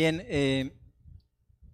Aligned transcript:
Bien, 0.00 0.24
eh, 0.28 0.70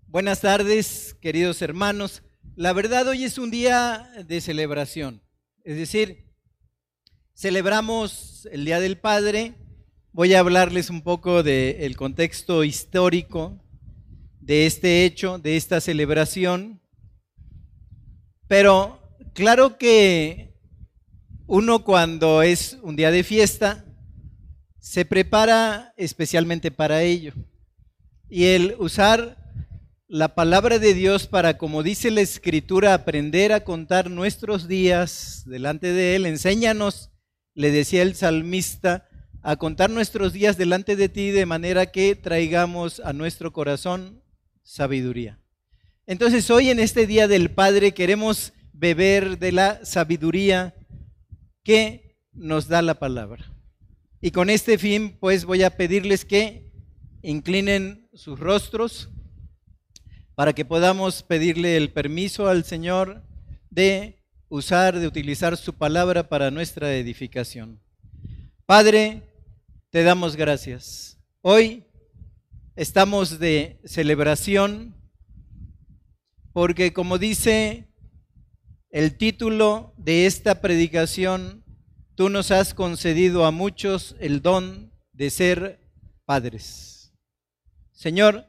buenas 0.07 0.41
tardes, 0.41 1.15
queridos 1.21 1.61
hermanos. 1.61 2.23
La 2.57 2.73
verdad, 2.73 3.07
hoy 3.07 3.23
es 3.23 3.37
un 3.37 3.51
día 3.51 4.11
de 4.27 4.41
celebración. 4.41 5.21
Es 5.63 5.77
decir, 5.77 6.25
celebramos 7.35 8.49
el 8.51 8.65
Día 8.65 8.81
del 8.81 8.97
Padre. 8.97 9.57
Voy 10.11 10.33
a 10.33 10.39
hablarles 10.39 10.89
un 10.89 11.03
poco 11.03 11.43
del 11.43 11.97
contexto 11.99 12.65
histórico 12.65 13.63
de 14.41 14.65
este 14.65 15.05
hecho, 15.05 15.39
de 15.39 15.59
esta 15.59 15.83
celebración. 15.83 16.81
Pero 18.49 19.03
claro 19.35 19.77
que 19.77 20.55
uno 21.47 21.85
cuando 21.85 22.41
es 22.41 22.79
un 22.81 22.97
día 22.97 23.11
de 23.11 23.23
fiesta, 23.23 23.85
se 24.81 25.05
prepara 25.05 25.93
especialmente 25.99 26.71
para 26.71 27.03
ello. 27.03 27.35
Y 28.29 28.47
el 28.47 28.75
usar 28.79 29.37
la 30.07 30.35
palabra 30.35 30.79
de 30.79 30.95
Dios 30.95 31.27
para, 31.27 31.59
como 31.59 31.83
dice 31.83 32.11
la 32.11 32.21
Escritura, 32.21 32.95
aprender 32.95 33.53
a 33.53 33.65
contar 33.65 34.11
nuestros 34.11 34.69
días 34.69 35.43
delante 35.47 35.93
de 35.93 36.17
Él. 36.17 36.27
Enséñanos, 36.27 37.11
le 37.55 37.71
decía 37.71 38.03
el 38.03 38.15
salmista, 38.15 39.09
a 39.43 39.57
contar 39.57 39.91
nuestros 39.91 40.33
días 40.33 40.57
delante 40.57 40.97
de 40.97 41.09
ti 41.09 41.31
de 41.31 41.45
manera 41.45 41.93
que 41.93 42.17
traigamos 42.17 43.01
a 43.01 43.13
nuestro 43.13 43.53
corazón 43.53 44.23
sabiduría. 44.63 45.39
Entonces 46.07 46.51
hoy 46.51 46.71
en 46.71 46.81
este 46.81 47.07
Día 47.07 47.29
del 47.29 47.51
Padre 47.51 47.93
queremos 47.93 48.55
beber 48.73 49.39
de 49.39 49.53
la 49.53 49.85
sabiduría 49.85 50.75
que 51.63 52.17
nos 52.33 52.69
da 52.69 52.83
la 52.83 52.99
palabra. 52.99 53.53
Y 54.21 54.31
con 54.31 54.49
este 54.49 54.79
fin, 54.79 55.17
pues 55.21 55.45
voy 55.45 55.63
a 55.63 55.77
pedirles 55.77 56.25
que 56.25 56.71
inclinen 57.23 58.04
sus 58.15 58.39
rostros 58.39 59.09
para 60.35 60.53
que 60.53 60.65
podamos 60.65 61.23
pedirle 61.23 61.77
el 61.77 61.93
permiso 61.93 62.49
al 62.49 62.65
Señor 62.65 63.23
de 63.71 64.23
usar, 64.49 64.99
de 64.99 65.07
utilizar 65.07 65.57
su 65.57 65.75
palabra 65.75 66.29
para 66.29 66.51
nuestra 66.51 66.95
edificación. 66.95 67.81
Padre, 68.67 69.23
te 69.91 70.03
damos 70.05 70.37
gracias. 70.37 71.19
Hoy 71.41 71.85
estamos 72.77 73.39
de 73.39 73.81
celebración 73.85 74.95
porque 76.53 76.93
como 76.93 77.19
dice 77.19 77.89
el 78.91 79.17
título 79.17 79.93
de 79.97 80.27
esta 80.27 80.61
predicación, 80.61 81.65
tú 82.15 82.29
nos 82.29 82.53
has 82.53 82.75
concedido 82.75 83.45
a 83.45 83.51
muchos 83.51 84.15
el 84.21 84.41
don 84.41 84.93
de 85.13 85.31
ser 85.31 85.81
padres. 86.25 86.94
Señor, 87.95 88.47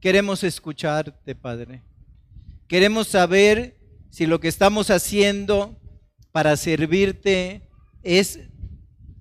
queremos 0.00 0.44
escucharte, 0.44 1.34
Padre. 1.34 1.82
Queremos 2.68 3.08
saber 3.08 3.80
si 4.10 4.26
lo 4.26 4.38
que 4.38 4.48
estamos 4.48 4.90
haciendo 4.90 5.80
para 6.30 6.56
servirte 6.56 7.68
es 8.02 8.38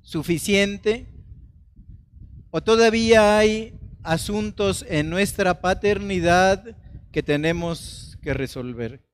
suficiente 0.01 1.07
o 2.51 2.61
todavía 2.61 3.37
hay 3.37 3.79
asuntos 4.03 4.85
en 4.87 5.09
nuestra 5.09 5.61
paternidad 5.61 6.77
que 7.11 7.23
tenemos 7.23 8.17
que 8.21 8.33
resolver. 8.33 9.05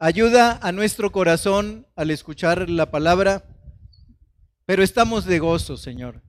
Ayuda 0.00 0.58
a 0.60 0.72
nuestro 0.72 1.12
corazón 1.12 1.86
al 1.94 2.10
escuchar 2.10 2.68
la 2.68 2.90
palabra, 2.90 3.44
pero 4.66 4.82
estamos 4.82 5.24
de 5.24 5.38
gozo, 5.38 5.76
Señor. 5.76 6.22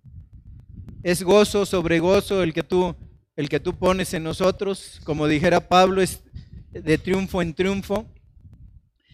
Es 1.04 1.24
gozo 1.24 1.66
sobre 1.66 2.00
gozo 2.00 2.44
el 2.44 2.54
que 2.54 2.64
tú 2.64 2.96
el 3.40 3.48
que 3.48 3.62
tú 3.62 3.74
pones 3.80 4.14
en 4.14 4.24
nosotros, 4.24 5.00
como 5.06 5.26
dijera 5.26 5.70
Pablo, 5.70 6.02
es 6.02 6.24
de 6.72 6.98
triunfo 6.98 7.42
en 7.42 7.54
triunfo. 7.54 8.06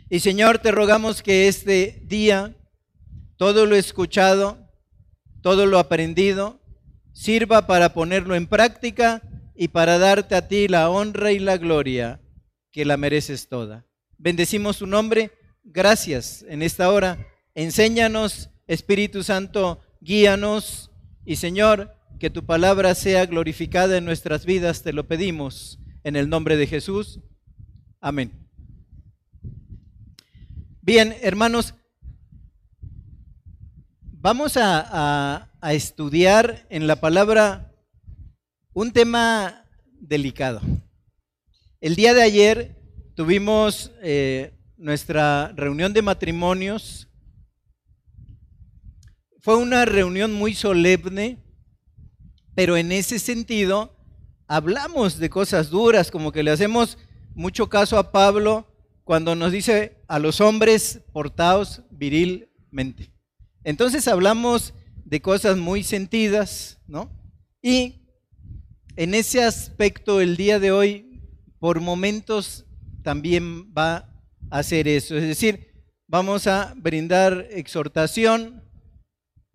Y 0.10 0.20
Señor, 0.20 0.58
te 0.58 0.72
rogamos 0.72 1.22
que 1.22 1.48
este 1.48 2.02
día 2.08 2.56
todo 3.38 3.68
lo 3.68 3.76
escuchado, 3.76 4.58
todo 5.44 5.68
lo 5.68 5.78
aprendido, 5.78 6.60
sirva 7.14 7.68
para 7.68 7.94
ponerlo 7.94 8.34
en 8.34 8.48
práctica 8.48 9.22
y 9.54 9.68
para 9.68 10.00
darte 10.00 10.34
a 10.34 10.48
ti 10.48 10.68
la 10.68 10.90
honra 10.90 11.32
y 11.32 11.38
la 11.38 11.58
gloria 11.58 12.20
que 12.72 12.84
la 12.84 12.98
mereces 12.98 13.48
toda. 13.48 13.86
Bendecimos 14.18 14.80
tu 14.80 14.88
nombre. 14.88 15.30
Gracias 15.64 16.44
en 16.50 16.64
esta 16.64 16.92
hora. 16.92 17.28
Enséñanos, 17.54 18.50
Espíritu 18.66 19.22
Santo, 19.22 19.82
guíanos. 20.02 20.90
Y 21.26 21.38
Señor, 21.38 21.96
que 22.20 22.30
tu 22.30 22.46
palabra 22.46 22.94
sea 22.94 23.26
glorificada 23.26 23.98
en 23.98 24.06
nuestras 24.06 24.46
vidas, 24.46 24.84
te 24.84 24.94
lo 24.94 25.08
pedimos 25.08 25.80
en 26.04 26.16
el 26.16 26.30
nombre 26.30 26.56
de 26.56 26.68
Jesús. 26.68 27.20
Amén. 28.00 28.32
Bien, 30.82 31.16
hermanos, 31.22 31.74
vamos 34.12 34.56
a, 34.56 35.50
estudiar 35.64 36.68
en 36.70 36.86
la 36.86 37.02
palabra 37.02 37.72
un 38.72 38.92
tema 38.92 39.66
delicado. 40.00 40.62
El 41.82 41.96
día 41.96 42.14
de 42.14 42.22
ayer 42.22 42.76
tuvimos 43.16 43.92
eh, 44.04 44.54
nuestra 44.78 45.52
reunión 45.56 45.92
de 45.92 46.04
matrimonios. 46.04 47.08
Fue 49.46 49.58
una 49.58 49.86
reunión 49.86 50.34
muy 50.34 50.56
solemne, 50.56 51.38
pero 52.56 52.78
en 52.78 52.92
ese 52.92 53.20
sentido 53.20 53.96
hablamos 54.48 55.20
de 55.20 55.30
cosas 55.30 55.70
duras, 55.70 56.10
como 56.10 56.32
que 56.32 56.42
le 56.42 56.50
hacemos 56.50 56.98
mucho 57.36 57.70
caso 57.70 58.00
a 58.00 58.12
Pablo 58.12 58.66
cuando 59.04 59.36
nos 59.36 59.52
dice 59.52 60.04
a 60.08 60.18
los 60.18 60.42
hombres 60.42 61.02
portaos 61.14 61.84
virilmente. 61.92 63.12
Entonces 63.64 64.08
hablamos 64.08 64.74
de 65.04 65.22
cosas 65.22 65.58
muy 65.58 65.84
sentidas, 65.84 66.80
¿no? 66.88 67.12
Y 67.62 68.02
en 68.96 69.14
ese 69.14 69.44
aspecto 69.44 70.22
el 70.22 70.38
día 70.38 70.58
de 70.58 70.72
hoy, 70.72 71.22
por 71.60 71.82
momentos, 71.82 72.66
también 73.04 73.72
va 73.76 74.12
a 74.50 74.58
hacer 74.58 74.88
eso. 74.88 75.16
Es 75.16 75.22
decir, 75.22 75.72
vamos 76.08 76.48
a 76.48 76.74
brindar 76.76 77.48
exhortación, 77.52 78.65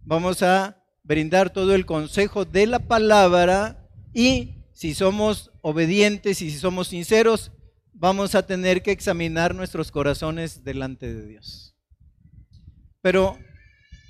vamos 0.05 0.43
a 0.43 0.83
brindar 1.03 1.51
todo 1.51 1.75
el 1.75 1.87
consejo 1.87 2.45
de 2.45 2.67
la 2.67 2.79
palabra 2.79 3.89
y 4.13 4.65
si 4.73 4.95
somos 4.95 5.51
obedientes 5.63 6.43
y 6.43 6.51
si 6.51 6.59
somos 6.59 6.89
sinceros, 6.89 7.53
vamos 7.93 8.35
a 8.35 8.47
tener 8.47 8.83
que 8.83 8.93
examinar 8.93 9.55
nuestros 9.55 9.91
corazones 9.91 10.65
delante 10.65 11.13
de 11.13 11.27
Dios. 11.27 11.77
Pero 13.03 13.39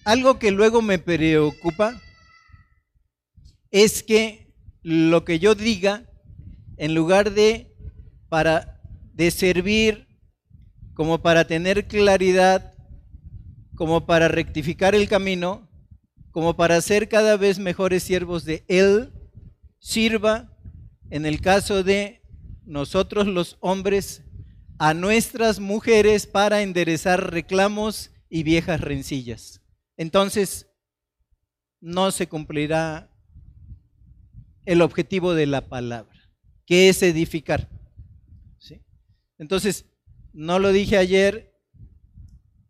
algo 0.05 0.39
que 0.39 0.51
luego 0.51 0.83
me 0.83 0.99
preocupa 0.99 2.01
es 3.71 4.03
que 4.03 4.55
lo 4.83 5.25
que 5.25 5.39
yo 5.39 5.55
diga, 5.55 6.05
en 6.77 6.95
lugar 6.95 7.33
de 7.33 7.75
para 8.29 8.81
de 9.15 9.31
servir 9.31 10.07
como 10.95 11.21
para 11.23 11.47
tener 11.47 11.87
claridad, 11.87 12.75
como 13.75 14.07
para 14.07 14.29
rectificar 14.29 14.95
el 14.95 15.09
camino, 15.09 15.70
como 16.31 16.57
para 16.57 16.81
ser 16.81 17.09
cada 17.09 17.37
vez 17.37 17.59
mejores 17.59 18.03
siervos 18.03 18.45
de 18.45 18.65
Él, 18.69 19.13
sirva, 19.79 20.57
en 21.11 21.27
el 21.27 21.41
caso 21.41 21.83
de 21.83 22.23
nosotros 22.65 23.27
los 23.27 23.57
hombres, 23.61 24.23
a 24.79 24.95
nuestras 24.95 25.61
mujeres 25.61 26.27
para 26.27 26.63
enderezar 26.63 27.33
reclamos 27.33 28.11
y 28.29 28.45
viejas 28.45 28.81
rencillas. 28.81 29.61
Entonces, 29.97 30.69
no 31.81 32.11
se 32.11 32.29
cumplirá 32.29 33.11
el 34.65 34.83
objetivo 34.83 35.35
de 35.35 35.47
la 35.47 35.69
palabra, 35.69 36.31
que 36.65 36.89
es 36.89 37.03
edificar. 37.03 37.69
Entonces, 39.39 39.87
no 40.35 40.59
lo 40.59 40.71
dije 40.71 40.99
ayer, 40.99 41.55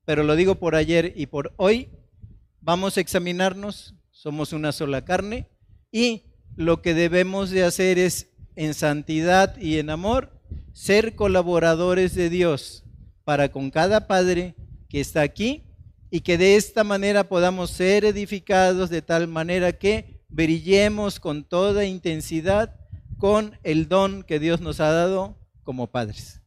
pero 0.05 0.23
lo 0.23 0.37
digo 0.37 0.55
por 0.55 0.77
ayer 0.77 1.13
y 1.17 1.27
por 1.27 1.53
hoy, 1.57 1.91
vamos 2.61 2.97
a 2.97 3.01
examinarnos, 3.01 3.95
somos 4.11 4.53
una 4.53 4.73
sola 4.73 5.05
carne 5.05 5.49
y 5.91 6.25
lo 6.57 6.83
que 6.83 6.95
debemos 6.95 7.51
de 7.51 7.65
hacer 7.65 7.99
es 7.99 8.29
en 8.57 8.75
santidad 8.75 9.57
y 9.57 9.79
en 9.79 9.91
amor 9.91 10.31
ser 10.73 11.15
colaboradores 11.15 12.15
de 12.15 12.29
Dios 12.29 12.85
para 13.25 13.51
con 13.51 13.71
cada 13.71 14.07
padre 14.07 14.55
que 14.89 15.01
está 15.01 15.23
aquí 15.23 15.65
y 16.11 16.21
que 16.21 16.37
de 16.37 16.57
esta 16.57 16.85
manera 16.85 17.29
podamos 17.29 17.71
ser 17.71 18.05
edificados 18.05 18.91
de 18.91 19.03
tal 19.03 19.29
manera 19.29 19.73
que 19.73 20.21
brillemos 20.29 21.21
con 21.21 21.45
toda 21.45 21.85
intensidad 21.85 22.77
con 23.17 23.59
el 23.63 23.89
don 23.89 24.23
que 24.23 24.39
Dios 24.39 24.61
nos 24.61 24.81
ha 24.81 24.91
dado 24.91 25.39
como 25.63 25.91
padres. 25.91 26.41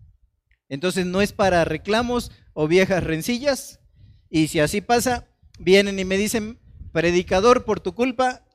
Entonces 0.70 1.06
no 1.06 1.22
es 1.22 1.32
para 1.32 1.66
reclamos 1.66 2.32
o 2.54 2.68
viejas 2.68 3.04
rencillas 3.04 3.80
y 4.30 4.48
si 4.48 4.60
así 4.60 4.82
pasa, 4.82 5.28
vienen 5.60 6.00
y 6.00 6.06
me 6.06 6.18
dicen, 6.18 6.60
predicador, 6.92 7.66
por 7.66 7.80
tu 7.80 7.94
culpa 7.94 8.46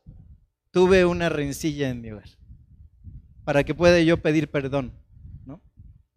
tuve 0.71 1.05
una 1.05 1.29
rencilla 1.29 1.91
en 1.91 2.01
mi 2.01 2.11
hogar. 2.11 2.29
para 3.45 3.65
que 3.65 3.75
pueda 3.75 3.99
yo 4.01 4.21
pedir 4.21 4.51
perdón, 4.51 4.93
¿no? 5.47 5.63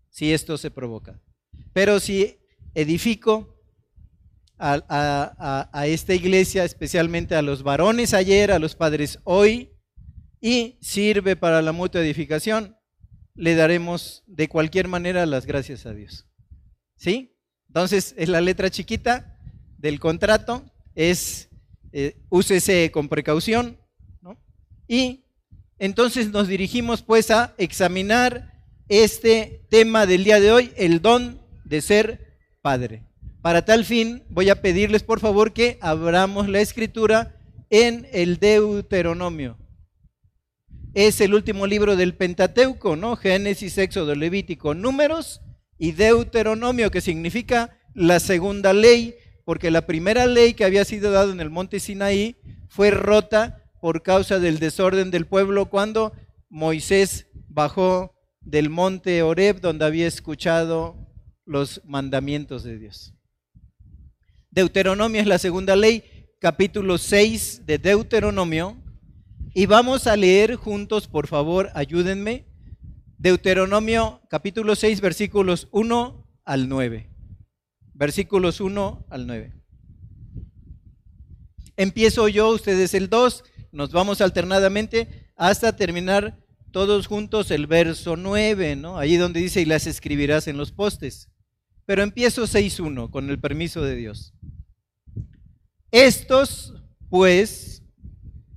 Si 0.09 0.33
esto 0.33 0.57
se 0.57 0.69
provoca. 0.69 1.21
Pero 1.71 2.01
si 2.01 2.37
edifico 2.73 3.57
a, 4.57 5.69
a, 5.71 5.87
esta 5.87 6.13
iglesia, 6.13 6.65
especialmente 6.65 7.35
a 7.35 7.41
los 7.41 7.63
varones 7.63 8.13
ayer, 8.13 8.51
a 8.51 8.59
los 8.59 8.75
padres 8.75 9.19
hoy, 9.23 9.71
y 10.41 10.77
sirve 10.81 11.35
para 11.35 11.61
la 11.61 11.71
mutua 11.71 12.01
edificación, 12.01 12.75
le 13.33 13.55
daremos 13.55 14.23
de 14.27 14.49
cualquier 14.49 14.87
manera 14.87 15.25
las 15.25 15.45
gracias 15.45 15.85
a 15.85 15.93
Dios. 15.93 16.27
¿Sí? 16.97 17.37
Entonces, 17.67 18.13
es 18.17 18.27
la 18.27 18.41
letra 18.41 18.69
chiquita 18.69 19.39
del 19.81 19.99
contrato, 19.99 20.63
es 20.95 21.49
eh, 21.91 22.15
úsese 22.29 22.91
con 22.91 23.09
precaución, 23.09 23.77
¿no? 24.21 24.39
Y 24.87 25.25
entonces 25.79 26.29
nos 26.29 26.47
dirigimos 26.47 27.01
pues 27.01 27.31
a 27.31 27.53
examinar 27.57 28.63
este 28.87 29.65
tema 29.69 30.05
del 30.05 30.23
día 30.23 30.39
de 30.39 30.51
hoy, 30.51 30.71
el 30.77 31.01
don 31.01 31.41
de 31.65 31.81
ser 31.81 32.37
padre. 32.61 33.07
Para 33.41 33.65
tal 33.65 33.85
fin, 33.85 34.23
voy 34.29 34.49
a 34.49 34.61
pedirles 34.61 35.01
por 35.01 35.19
favor 35.19 35.53
que 35.53 35.79
abramos 35.81 36.47
la 36.47 36.61
escritura 36.61 37.35
en 37.69 38.07
el 38.11 38.37
Deuteronomio. 38.37 39.57
Es 40.93 41.21
el 41.21 41.33
último 41.33 41.65
libro 41.65 41.95
del 41.95 42.15
Pentateuco, 42.15 42.95
¿no? 42.95 43.15
Génesis, 43.15 43.77
Éxodo, 43.77 44.13
Levítico, 44.13 44.75
Números 44.75 45.41
y 45.77 45.93
Deuteronomio, 45.93 46.91
que 46.91 47.01
significa 47.01 47.77
la 47.93 48.19
segunda 48.19 48.73
ley, 48.73 49.15
porque 49.45 49.71
la 49.71 49.85
primera 49.85 50.25
ley 50.25 50.53
que 50.53 50.65
había 50.65 50.85
sido 50.85 51.11
dada 51.11 51.31
en 51.31 51.39
el 51.39 51.49
monte 51.49 51.79
Sinaí 51.79 52.35
fue 52.69 52.91
rota 52.91 53.63
por 53.81 54.03
causa 54.03 54.39
del 54.39 54.59
desorden 54.59 55.11
del 55.11 55.25
pueblo 55.25 55.67
cuando 55.67 56.13
Moisés 56.49 57.27
bajó 57.49 58.15
del 58.41 58.69
monte 58.69 59.23
Horeb 59.23 59.61
donde 59.61 59.85
había 59.85 60.07
escuchado 60.07 60.95
los 61.45 61.81
mandamientos 61.85 62.63
de 62.63 62.77
Dios. 62.77 63.13
Deuteronomio 64.51 65.21
es 65.21 65.27
la 65.27 65.37
segunda 65.37 65.75
ley, 65.75 66.03
capítulo 66.39 66.97
6 66.97 67.65
de 67.65 67.77
Deuteronomio. 67.77 68.77
Y 69.53 69.65
vamos 69.65 70.07
a 70.07 70.15
leer 70.15 70.55
juntos, 70.55 71.07
por 71.07 71.27
favor, 71.27 71.69
ayúdenme. 71.73 72.45
Deuteronomio 73.17 74.21
capítulo 74.29 74.75
6, 74.75 75.01
versículos 75.01 75.67
1 75.71 76.27
al 76.43 76.67
9. 76.67 77.10
Versículos 77.93 78.59
1 78.59 79.05
al 79.09 79.27
9. 79.27 79.53
Empiezo 81.77 82.27
yo, 82.27 82.49
ustedes 82.49 82.93
el 82.93 83.09
2, 83.09 83.43
nos 83.71 83.91
vamos 83.91 84.21
alternadamente 84.21 85.31
hasta 85.35 85.75
terminar 85.75 86.37
todos 86.71 87.07
juntos 87.07 87.51
el 87.51 87.67
verso 87.67 88.15
9, 88.15 88.75
¿no? 88.75 88.97
Ahí 88.97 89.17
donde 89.17 89.39
dice, 89.39 89.61
y 89.61 89.65
las 89.65 89.87
escribirás 89.87 90.47
en 90.47 90.57
los 90.57 90.71
postes. 90.71 91.29
Pero 91.85 92.03
empiezo 92.03 92.43
6.1 92.43 93.09
con 93.09 93.29
el 93.29 93.39
permiso 93.39 93.81
de 93.81 93.95
Dios. 93.95 94.33
Estos, 95.91 96.73
pues, 97.09 97.83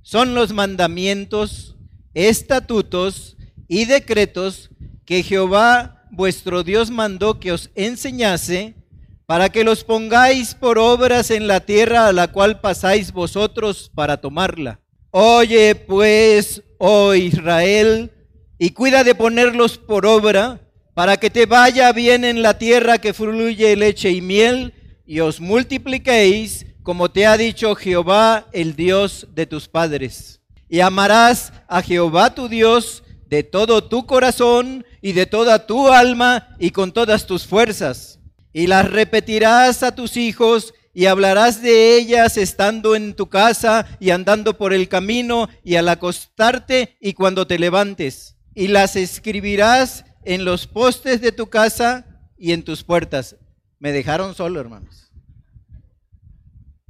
son 0.01 0.35
los 0.35 0.53
mandamientos, 0.53 1.75
estatutos 2.13 3.35
y 3.67 3.85
decretos 3.85 4.69
que 5.05 5.23
Jehová 5.23 6.07
vuestro 6.11 6.63
Dios 6.63 6.91
mandó 6.91 7.39
que 7.39 7.51
os 7.51 7.71
enseñase 7.75 8.75
para 9.25 9.49
que 9.49 9.63
los 9.63 9.83
pongáis 9.83 10.53
por 10.53 10.77
obras 10.77 11.31
en 11.31 11.47
la 11.47 11.61
tierra 11.61 12.07
a 12.07 12.13
la 12.13 12.27
cual 12.27 12.61
pasáis 12.61 13.11
vosotros 13.11 13.91
para 13.93 14.17
tomarla. 14.17 14.79
Oye 15.11 15.75
pues, 15.75 16.61
oh 16.77 17.13
Israel, 17.13 18.11
y 18.59 18.71
cuida 18.71 19.03
de 19.03 19.15
ponerlos 19.15 19.77
por 19.77 20.05
obra 20.05 20.61
para 20.93 21.17
que 21.17 21.29
te 21.29 21.45
vaya 21.45 21.91
bien 21.91 22.23
en 22.23 22.41
la 22.41 22.57
tierra 22.57 22.99
que 22.99 23.13
fluye 23.13 23.75
leche 23.75 24.11
y 24.11 24.21
miel, 24.21 24.73
y 25.05 25.19
os 25.19 25.39
multipliquéis, 25.39 26.65
como 26.83 27.11
te 27.11 27.25
ha 27.25 27.37
dicho 27.37 27.75
Jehová, 27.75 28.47
el 28.53 28.75
Dios 28.75 29.27
de 29.33 29.45
tus 29.45 29.67
padres. 29.67 30.41
Y 30.69 30.79
amarás 30.79 31.51
a 31.67 31.81
Jehová 31.81 32.33
tu 32.33 32.47
Dios 32.47 33.03
de 33.27 33.43
todo 33.43 33.83
tu 33.83 34.05
corazón 34.05 34.85
y 35.01 35.11
de 35.11 35.25
toda 35.25 35.67
tu 35.67 35.89
alma 35.89 36.55
y 36.59 36.71
con 36.71 36.91
todas 36.91 37.25
tus 37.25 37.45
fuerzas. 37.45 38.19
Y 38.55 38.67
las 38.67 38.89
repetirás 38.89 39.83
a 39.83 39.95
tus 39.95 40.15
hijos 40.15 40.73
y 40.93 41.07
hablarás 41.07 41.61
de 41.61 41.97
ellas 41.97 42.37
estando 42.37 42.95
en 42.95 43.13
tu 43.13 43.27
casa 43.27 43.85
y 43.99 44.11
andando 44.11 44.57
por 44.57 44.73
el 44.73 44.87
camino 44.87 45.49
y 45.61 45.75
al 45.75 45.89
acostarte 45.89 46.95
y 47.01 47.15
cuando 47.15 47.47
te 47.47 47.59
levantes. 47.59 48.37
Y 48.53 48.69
las 48.69 48.95
escribirás 48.95 50.05
en 50.23 50.45
los 50.45 50.67
postes 50.67 51.19
de 51.19 51.33
tu 51.33 51.47
casa 51.47 52.31
y 52.37 52.53
en 52.53 52.63
tus 52.63 52.81
puertas. 52.81 53.35
Me 53.77 53.91
dejaron 53.91 54.33
solo, 54.33 54.61
hermanos. 54.61 55.11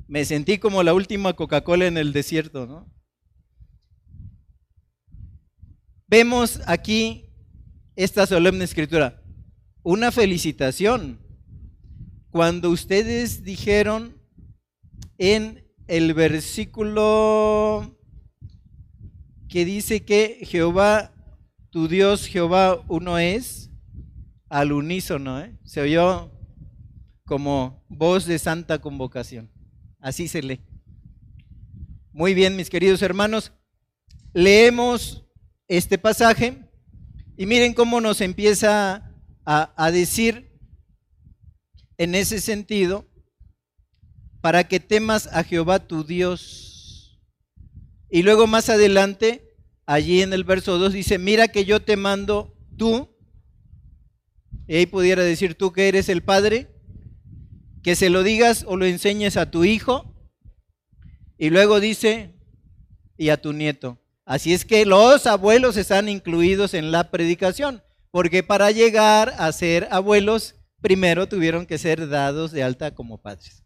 Me 0.07 0.23
sentí 0.23 0.59
como 0.59 0.83
la 0.83 0.93
última 0.93 1.33
Coca-Cola 1.33 1.87
en 1.87 1.97
el 1.97 2.13
desierto, 2.13 2.67
¿no? 2.67 2.93
Vemos 6.05 6.61
aquí 6.67 7.33
esta 7.95 8.27
solemne 8.27 8.65
escritura. 8.65 9.19
Una 9.81 10.11
felicitación. 10.11 11.24
Cuando 12.35 12.69
ustedes 12.69 13.45
dijeron 13.45 14.21
en 15.17 15.65
el 15.87 16.13
versículo 16.13 17.97
que 19.47 19.63
dice 19.63 20.03
que 20.03 20.39
Jehová 20.41 21.13
tu 21.69 21.87
Dios 21.87 22.25
Jehová 22.25 22.83
uno 22.89 23.19
es, 23.19 23.71
al 24.49 24.73
unísono, 24.73 25.39
¿eh? 25.39 25.57
se 25.63 25.79
oyó 25.79 26.29
como 27.23 27.85
voz 27.87 28.25
de 28.25 28.37
santa 28.37 28.79
convocación. 28.79 29.49
Así 30.01 30.27
se 30.27 30.43
lee. 30.43 30.59
Muy 32.11 32.33
bien, 32.33 32.57
mis 32.57 32.69
queridos 32.69 33.01
hermanos, 33.01 33.53
leemos 34.33 35.25
este 35.69 35.97
pasaje 35.97 36.57
y 37.37 37.45
miren 37.45 37.73
cómo 37.73 38.01
nos 38.01 38.19
empieza 38.19 39.09
a, 39.45 39.73
a 39.77 39.89
decir 39.89 40.54
en 41.97 42.15
ese 42.15 42.41
sentido, 42.41 43.05
para 44.41 44.67
que 44.67 44.79
temas 44.79 45.27
a 45.27 45.43
Jehová 45.43 45.79
tu 45.79 46.03
Dios. 46.03 47.19
Y 48.09 48.23
luego 48.23 48.47
más 48.47 48.69
adelante 48.69 49.45
allí 49.85 50.21
en 50.21 50.33
el 50.33 50.43
verso 50.43 50.77
2 50.77 50.93
dice, 50.93 51.17
mira 51.17 51.47
que 51.47 51.65
yo 51.65 51.81
te 51.81 51.97
mando 51.97 52.55
tú, 52.77 53.09
y 54.67 54.75
ahí 54.75 54.85
pudiera 54.85 55.23
decir 55.23 55.55
tú 55.55 55.71
que 55.71 55.87
eres 55.87 56.09
el 56.09 56.23
padre, 56.23 56.69
que 57.83 57.95
se 57.95 58.09
lo 58.09 58.23
digas 58.23 58.65
o 58.67 58.77
lo 58.77 58.85
enseñes 58.85 59.37
a 59.37 59.51
tu 59.51 59.63
hijo, 59.63 60.13
y 61.37 61.49
luego 61.49 61.79
dice, 61.79 62.33
y 63.17 63.29
a 63.29 63.37
tu 63.37 63.53
nieto. 63.53 63.99
Así 64.25 64.53
es 64.53 64.65
que 64.65 64.85
los 64.85 65.27
abuelos 65.27 65.77
están 65.77 66.09
incluidos 66.09 66.73
en 66.73 66.91
la 66.91 67.11
predicación, 67.11 67.83
porque 68.09 68.41
para 68.41 68.71
llegar 68.71 69.35
a 69.37 69.51
ser 69.51 69.87
abuelos, 69.91 70.54
primero 70.85 71.27
tuvieron 71.27 71.65
que 71.65 71.79
ser 71.79 72.07
dados 72.07 72.51
de 72.51 72.61
alta 72.61 72.93
como 72.93 73.19
padres. 73.19 73.63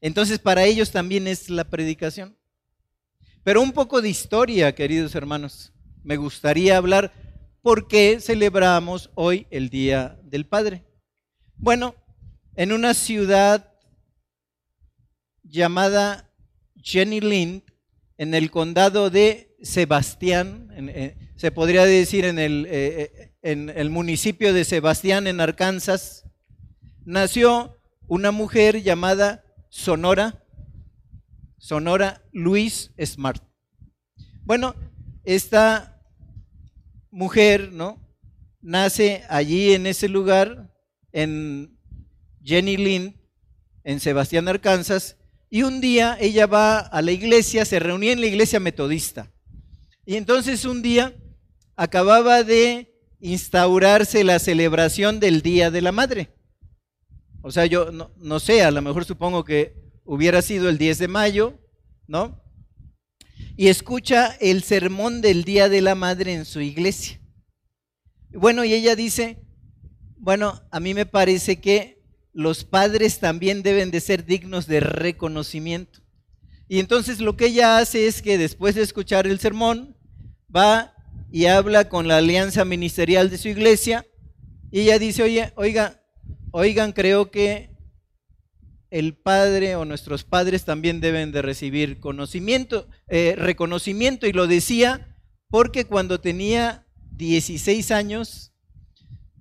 Entonces, 0.00 0.38
para 0.38 0.64
ellos 0.64 0.92
también 0.92 1.26
es 1.26 1.50
la 1.50 1.64
predicación. 1.64 2.38
Pero 3.42 3.60
un 3.60 3.72
poco 3.72 4.00
de 4.00 4.08
historia, 4.08 4.76
queridos 4.76 5.16
hermanos. 5.16 5.72
Me 6.04 6.16
gustaría 6.16 6.76
hablar 6.76 7.12
por 7.62 7.88
qué 7.88 8.20
celebramos 8.20 9.10
hoy 9.16 9.48
el 9.50 9.70
Día 9.70 10.20
del 10.22 10.46
Padre. 10.46 10.84
Bueno, 11.56 11.96
en 12.54 12.70
una 12.70 12.94
ciudad 12.94 13.74
llamada 15.42 16.32
Jenny 16.76 17.20
Lind, 17.20 17.62
en 18.18 18.34
el 18.34 18.52
condado 18.52 19.10
de 19.10 19.56
Sebastián, 19.62 20.68
eh, 20.76 21.16
se 21.34 21.50
podría 21.50 21.84
decir 21.84 22.24
en 22.24 22.38
el, 22.38 22.66
eh, 22.66 22.70
eh, 22.70 23.31
en 23.42 23.70
el 23.70 23.90
municipio 23.90 24.52
de 24.52 24.64
Sebastián, 24.64 25.26
en 25.26 25.40
Arkansas, 25.40 26.24
nació 27.04 27.78
una 28.06 28.30
mujer 28.30 28.82
llamada 28.82 29.44
Sonora 29.68 30.42
Sonora 31.62 32.20
Luis 32.32 32.90
Smart. 33.00 33.40
Bueno, 34.42 34.74
esta 35.22 36.02
mujer, 37.12 37.72
¿no? 37.72 38.00
Nace 38.60 39.22
allí 39.28 39.72
en 39.72 39.86
ese 39.86 40.08
lugar, 40.08 40.74
en 41.12 41.78
Jenny 42.42 42.76
Lynn, 42.76 43.16
en 43.84 44.00
Sebastián, 44.00 44.48
Arkansas, 44.48 45.16
y 45.50 45.62
un 45.62 45.80
día 45.80 46.16
ella 46.20 46.46
va 46.46 46.80
a 46.80 47.00
la 47.00 47.12
iglesia, 47.12 47.64
se 47.64 47.78
reunía 47.78 48.10
en 48.10 48.20
la 48.20 48.26
iglesia 48.26 48.58
metodista. 48.58 49.30
Y 50.04 50.16
entonces 50.16 50.64
un 50.64 50.82
día 50.82 51.14
acababa 51.76 52.42
de 52.42 52.91
instaurarse 53.22 54.22
la 54.24 54.38
celebración 54.38 55.18
del 55.18 55.40
Día 55.40 55.70
de 55.70 55.80
la 55.80 55.92
Madre. 55.92 56.28
O 57.40 57.50
sea, 57.50 57.64
yo 57.64 57.90
no, 57.90 58.12
no 58.18 58.38
sé, 58.38 58.62
a 58.62 58.70
lo 58.70 58.82
mejor 58.82 59.06
supongo 59.06 59.44
que 59.44 59.74
hubiera 60.04 60.42
sido 60.42 60.68
el 60.68 60.76
10 60.76 60.98
de 60.98 61.08
mayo, 61.08 61.58
¿no? 62.06 62.42
y 63.56 63.68
escucha 63.68 64.36
el 64.40 64.62
sermón 64.62 65.20
del 65.20 65.44
Día 65.44 65.68
de 65.68 65.80
la 65.80 65.94
Madre 65.94 66.34
en 66.34 66.44
su 66.44 66.60
iglesia. 66.60 67.20
Bueno, 68.30 68.64
y 68.64 68.72
ella 68.72 68.96
dice, 68.96 69.42
bueno, 70.16 70.62
a 70.70 70.80
mí 70.80 70.94
me 70.94 71.06
parece 71.06 71.60
que 71.60 72.02
los 72.32 72.64
padres 72.64 73.18
también 73.18 73.62
deben 73.62 73.90
de 73.90 74.00
ser 74.00 74.24
dignos 74.24 74.66
de 74.66 74.80
reconocimiento. 74.80 76.00
Y 76.66 76.78
entonces 76.78 77.20
lo 77.20 77.36
que 77.36 77.46
ella 77.46 77.76
hace 77.76 78.06
es 78.06 78.22
que 78.22 78.38
después 78.38 78.74
de 78.74 78.82
escuchar 78.82 79.26
el 79.26 79.38
sermón, 79.38 79.96
va 80.54 80.91
y 81.32 81.46
habla 81.46 81.88
con 81.88 82.06
la 82.06 82.18
alianza 82.18 82.64
ministerial 82.64 83.30
de 83.30 83.38
su 83.38 83.48
iglesia 83.48 84.06
y 84.70 84.80
ella 84.80 84.98
dice, 84.98 85.22
oye, 85.22 85.52
oiga, 85.56 86.02
oigan, 86.50 86.92
creo 86.92 87.30
que 87.30 87.72
el 88.90 89.14
padre 89.14 89.74
o 89.76 89.86
nuestros 89.86 90.24
padres 90.24 90.64
también 90.64 91.00
deben 91.00 91.32
de 91.32 91.40
recibir 91.40 91.98
conocimiento, 91.98 92.86
eh, 93.08 93.34
reconocimiento. 93.36 94.26
Y 94.26 94.32
lo 94.32 94.46
decía 94.46 95.16
porque 95.48 95.86
cuando 95.86 96.20
tenía 96.20 96.86
16 97.12 97.90
años, 97.90 98.52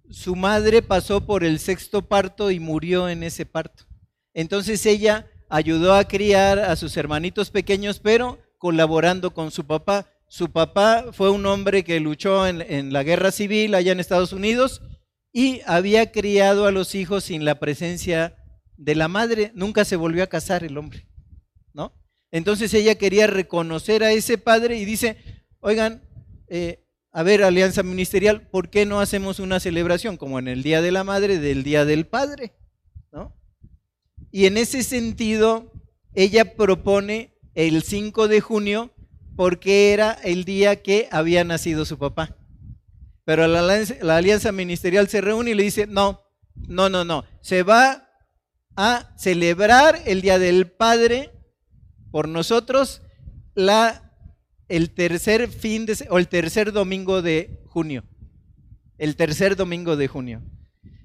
su 0.09 0.35
madre 0.35 0.81
pasó 0.81 1.25
por 1.25 1.43
el 1.43 1.59
sexto 1.59 2.07
parto 2.07 2.51
y 2.51 2.59
murió 2.59 3.09
en 3.09 3.23
ese 3.23 3.45
parto. 3.45 3.85
Entonces 4.33 4.85
ella 4.85 5.29
ayudó 5.49 5.93
a 5.95 6.05
criar 6.05 6.59
a 6.59 6.75
sus 6.77 6.95
hermanitos 6.95 7.49
pequeños, 7.51 7.99
pero 7.99 8.39
colaborando 8.57 9.33
con 9.33 9.51
su 9.51 9.65
papá. 9.65 10.07
Su 10.31 10.49
papá 10.49 11.07
fue 11.11 11.29
un 11.29 11.45
hombre 11.45 11.83
que 11.83 11.99
luchó 11.99 12.47
en, 12.47 12.93
la 12.93 13.03
guerra 13.03 13.31
civil 13.31 13.75
allá 13.75 13.91
en 13.91 13.99
Estados 13.99 14.31
Unidos 14.31 14.81
y 15.33 15.59
había 15.65 16.13
criado 16.13 16.65
a 16.65 16.71
los 16.71 16.95
hijos 16.95 17.25
sin 17.25 17.43
la 17.43 17.59
presencia 17.59 18.37
de 18.77 18.95
la 18.95 19.09
madre, 19.09 19.51
nunca 19.55 19.83
se 19.83 19.97
volvió 19.97 20.23
a 20.23 20.27
casar 20.27 20.63
el 20.63 20.77
hombre, 20.77 21.05
¿no? 21.73 21.91
Entonces 22.31 22.73
ella 22.73 22.95
quería 22.95 23.27
reconocer 23.27 24.05
a 24.05 24.13
ese 24.13 24.37
padre 24.37 24.77
y 24.77 24.85
dice, 24.85 25.17
oigan, 25.59 26.01
eh, 26.47 26.87
a 27.11 27.23
ver, 27.23 27.43
alianza 27.43 27.83
ministerial, 27.83 28.47
¿por 28.47 28.69
qué 28.69 28.85
no 28.85 29.01
hacemos 29.01 29.37
una 29.41 29.59
celebración 29.59 30.15
como 30.15 30.39
en 30.39 30.47
el 30.47 30.63
Día 30.63 30.81
de 30.81 30.93
la 30.93 31.03
Madre 31.03 31.39
del 31.39 31.63
Día 31.63 31.83
del 31.83 32.07
Padre? 32.07 32.53
¿no? 33.11 33.35
Y 34.31 34.45
en 34.45 34.55
ese 34.55 34.81
sentido, 34.83 35.73
ella 36.13 36.55
propone 36.55 37.37
el 37.53 37.83
5 37.83 38.29
de 38.29 38.39
junio 38.39 38.93
porque 39.35 39.93
era 39.93 40.11
el 40.23 40.45
día 40.45 40.81
que 40.81 41.07
había 41.11 41.43
nacido 41.43 41.85
su 41.85 41.97
papá. 41.97 42.35
Pero 43.23 43.47
la, 43.47 44.17
alianza 44.17 44.51
ministerial 44.51 45.07
se 45.07 45.21
reúne 45.21 45.51
y 45.51 45.53
le 45.53 45.63
dice, 45.63 45.87
no, 45.87 46.21
no, 46.55 46.89
no, 46.89 47.05
no, 47.05 47.23
se 47.41 47.63
va 47.63 48.09
a 48.75 49.13
celebrar 49.17 50.01
el 50.05 50.21
Día 50.21 50.39
del 50.39 50.71
Padre 50.71 51.31
por 52.11 52.27
nosotros 52.27 53.01
la, 53.53 54.13
el 54.67 54.91
tercer 54.91 55.49
fin 55.49 55.85
de, 55.85 56.07
o 56.09 56.17
el 56.17 56.27
tercer 56.27 56.71
domingo 56.71 57.21
de 57.21 57.61
junio. 57.67 58.03
El 58.97 59.15
tercer 59.15 59.55
domingo 59.55 59.95
de 59.95 60.07
junio. 60.07 60.41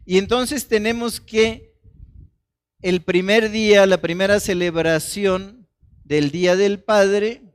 Y 0.04 0.18
entonces 0.18 0.68
tenemos 0.68 1.21
que 1.21 1.75
el 2.80 3.02
primer 3.02 3.50
día, 3.50 3.87
la 3.87 4.00
primera 4.00 4.38
celebración 4.40 5.68
del 6.04 6.30
Día 6.30 6.56
del 6.56 6.83
Padre, 6.83 7.46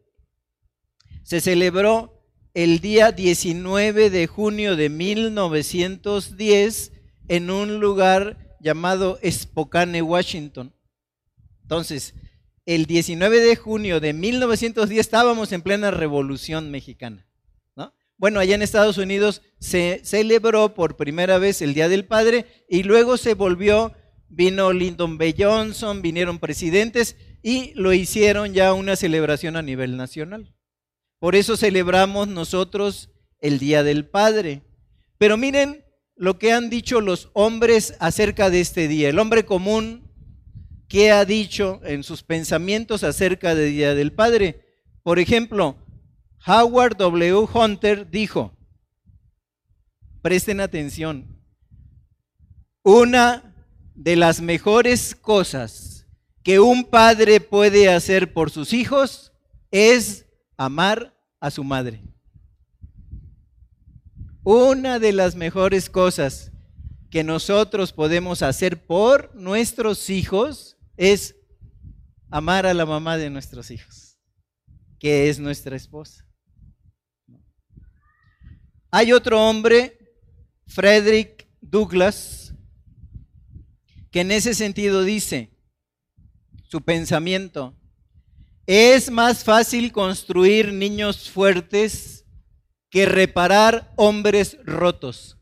se 1.24 1.42
celebró 1.42 2.22
el 2.54 2.80
día 2.80 3.12
19 3.12 4.10
de 4.10 4.28
junio 4.28 4.76
de 4.76 4.90
1910 4.90 6.92
en 7.28 7.50
un 7.50 7.80
lugar 7.80 8.58
llamado 8.60 9.20
Spokane, 9.24 10.02
Washington. 10.02 10.74
Entonces, 11.64 12.14
el 12.66 12.86
19 12.86 13.40
de 13.40 13.56
junio 13.56 14.00
de 14.00 14.14
1910 14.14 15.00
estábamos 15.00 15.52
en 15.52 15.62
plena 15.62 15.92
revolución 15.92 16.70
mexicana. 16.70 17.28
¿no? 17.76 17.94
Bueno, 18.18 18.40
allá 18.40 18.56
en 18.56 18.62
Estados 18.62 18.98
Unidos 18.98 19.42
se 19.60 20.02
celebró 20.04 20.74
por 20.74 20.98
primera 20.98 21.38
vez 21.38 21.62
el 21.62 21.74
Día 21.74 21.90
del 21.90 22.06
Padre 22.06 22.46
y 22.70 22.84
luego 22.84 23.18
se 23.18 23.34
volvió, 23.34 23.94
vino 24.28 24.74
Lyndon 24.74 25.18
B. 25.18 25.36
Johnson, 25.38 26.02
vinieron 26.02 26.40
presidentes 26.40 27.16
y 27.42 27.74
lo 27.76 27.94
hicieron 27.94 28.54
ya 28.54 28.74
una 28.74 28.96
celebración 28.96 29.56
a 29.56 29.62
nivel 29.62 29.98
nacional. 29.98 30.54
Por 31.22 31.36
eso 31.36 31.56
celebramos 31.56 32.28
nosotros 32.28 33.12
el 33.42 33.60
Día 33.60 33.84
del 33.84 34.08
Padre. 34.08 34.64
Pero 35.20 35.38
miren 35.38 35.86
lo 36.16 36.40
que 36.40 36.52
han 36.52 36.72
dicho 36.72 37.00
los 37.00 37.30
hombres 37.34 37.96
acerca 38.00 38.50
de 38.50 38.60
este 38.60 38.88
día. 38.88 39.10
El 39.10 39.20
hombre 39.20 39.46
común, 39.46 40.10
¿qué 40.88 41.12
ha 41.12 41.24
dicho 41.24 41.80
en 41.84 42.02
sus 42.02 42.24
pensamientos 42.24 43.04
acerca 43.04 43.54
del 43.54 43.70
Día 43.70 43.94
del 43.94 44.12
Padre? 44.12 44.66
Por 45.04 45.20
ejemplo, 45.20 45.78
Howard 46.48 46.98
W. 46.98 47.48
Hunter 47.54 48.10
dijo, 48.10 48.58
presten 50.24 50.60
atención, 50.60 51.40
una 52.82 53.54
de 53.94 54.16
las 54.16 54.42
mejores 54.42 55.14
cosas 55.14 56.08
que 56.42 56.60
un 56.60 56.84
padre 56.84 57.42
puede 57.42 57.90
hacer 57.90 58.34
por 58.34 58.50
sus 58.50 58.74
hijos 58.74 59.32
es 59.70 60.26
amar 60.66 61.18
a 61.40 61.50
su 61.50 61.64
madre. 61.64 62.04
Una 64.44 65.00
de 65.00 65.12
las 65.12 65.36
mejores 65.36 65.90
cosas 65.90 66.52
que 67.10 67.24
nosotros 67.24 67.92
podemos 67.92 68.44
hacer 68.44 68.86
por 68.86 69.34
nuestros 69.36 70.10
hijos 70.10 70.78
es 70.98 71.36
amar 72.30 72.68
a 72.68 72.76
la 72.76 72.86
mamá 72.86 73.18
de 73.18 73.32
nuestros 73.32 73.72
hijos, 73.72 74.20
que 75.00 75.30
es 75.30 75.40
nuestra 75.40 75.76
esposa. 75.76 76.28
Hay 78.92 79.14
otro 79.14 79.44
hombre, 79.44 80.16
Frederick 80.68 81.48
Douglass, 81.60 82.54
que 84.12 84.22
en 84.22 84.32
ese 84.32 84.54
sentido 84.54 85.04
dice, 85.04 85.58
su 86.64 86.82
pensamiento, 86.82 87.81
es 88.66 89.10
más 89.10 89.44
fácil 89.44 89.92
construir 89.92 90.72
niños 90.72 91.30
fuertes 91.30 92.26
que 92.90 93.06
reparar 93.06 93.92
hombres 93.96 94.58
rotos. 94.66 95.38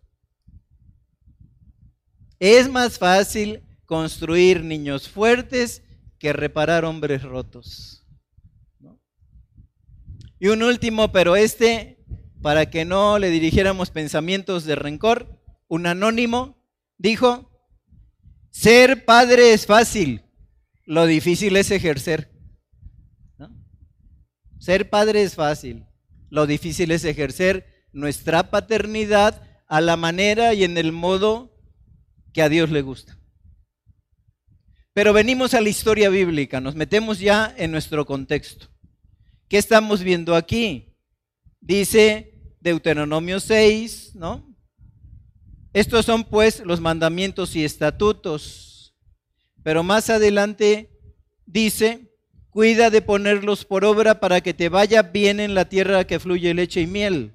Es 2.39 2.69
más 2.69 2.97
fácil 2.97 3.63
construir 3.85 4.63
niños 4.63 5.09
fuertes 5.09 5.83
que 6.19 6.31
reparar 6.31 6.85
hombres 6.85 7.23
rotos. 7.23 8.05
Y 10.39 10.47
un 10.47 10.63
último, 10.63 11.11
pero 11.11 11.35
este, 11.35 12.05
para 12.41 12.69
que 12.69 12.85
no 12.85 13.19
le 13.19 13.29
dirigiéramos 13.29 13.89
pensamientos 13.89 14.63
de 14.63 14.75
rencor, 14.75 15.41
un 15.67 15.85
anónimo 15.85 16.63
dijo, 16.97 17.51
ser 18.49 19.05
padre 19.05 19.53
es 19.53 19.65
fácil, 19.65 20.23
lo 20.85 21.05
difícil 21.05 21.57
es 21.57 21.71
ejercer. 21.71 22.28
Ser 24.59 24.89
padre 24.89 25.23
es 25.23 25.35
fácil, 25.35 25.85
lo 26.29 26.45
difícil 26.45 26.91
es 26.91 27.03
ejercer 27.05 27.87
nuestra 27.91 28.51
paternidad 28.51 29.41
a 29.67 29.81
la 29.81 29.97
manera 29.97 30.53
y 30.53 30.63
en 30.63 30.77
el 30.77 30.91
modo 30.91 31.57
que 32.33 32.41
a 32.41 32.49
Dios 32.49 32.69
le 32.69 32.81
gusta. 32.81 33.17
Pero 34.93 35.13
venimos 35.13 35.53
a 35.53 35.61
la 35.61 35.69
historia 35.69 36.09
bíblica, 36.09 36.59
nos 36.59 36.75
metemos 36.75 37.19
ya 37.19 37.53
en 37.57 37.71
nuestro 37.71 38.05
contexto. 38.05 38.67
¿Qué 39.47 39.57
estamos 39.57 40.03
viendo 40.03 40.35
aquí? 40.35 40.95
Dice 41.61 42.33
Deuteronomio 42.59 43.39
6, 43.39 44.15
¿no? 44.15 44.55
Estos 45.71 46.05
son 46.05 46.23
pues 46.23 46.61
los 46.65 46.81
mandamientos 46.81 47.55
y 47.55 47.63
estatutos. 47.63 48.95
Pero 49.63 49.83
más 49.83 50.09
adelante 50.09 50.99
dice, 51.45 52.08
Cuida 52.59 52.89
de 52.89 53.01
ponerlos 53.01 53.63
por 53.63 53.85
obra 53.85 54.19
para 54.19 54.41
que 54.41 54.53
te 54.53 54.67
vaya 54.67 55.01
bien 55.01 55.39
en 55.39 55.55
la 55.55 55.69
tierra 55.69 56.03
que 56.03 56.19
fluye 56.19 56.53
leche 56.53 56.81
y 56.81 56.87
miel. 56.87 57.31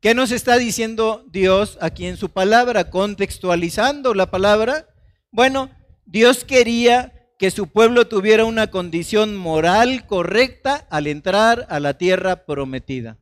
¿Qué 0.00 0.14
nos 0.14 0.30
está 0.30 0.58
diciendo 0.58 1.26
Dios 1.32 1.76
aquí 1.80 2.06
en 2.06 2.16
su 2.16 2.28
palabra? 2.28 2.88
Contextualizando 2.88 4.14
la 4.14 4.30
palabra. 4.30 4.86
Bueno, 5.32 5.70
Dios 6.06 6.44
quería 6.44 7.12
que 7.36 7.50
su 7.50 7.66
pueblo 7.66 8.06
tuviera 8.06 8.44
una 8.44 8.68
condición 8.68 9.34
moral 9.34 10.06
correcta 10.06 10.86
al 10.88 11.08
entrar 11.08 11.66
a 11.68 11.80
la 11.80 11.98
tierra 11.98 12.46
prometida. 12.46 13.18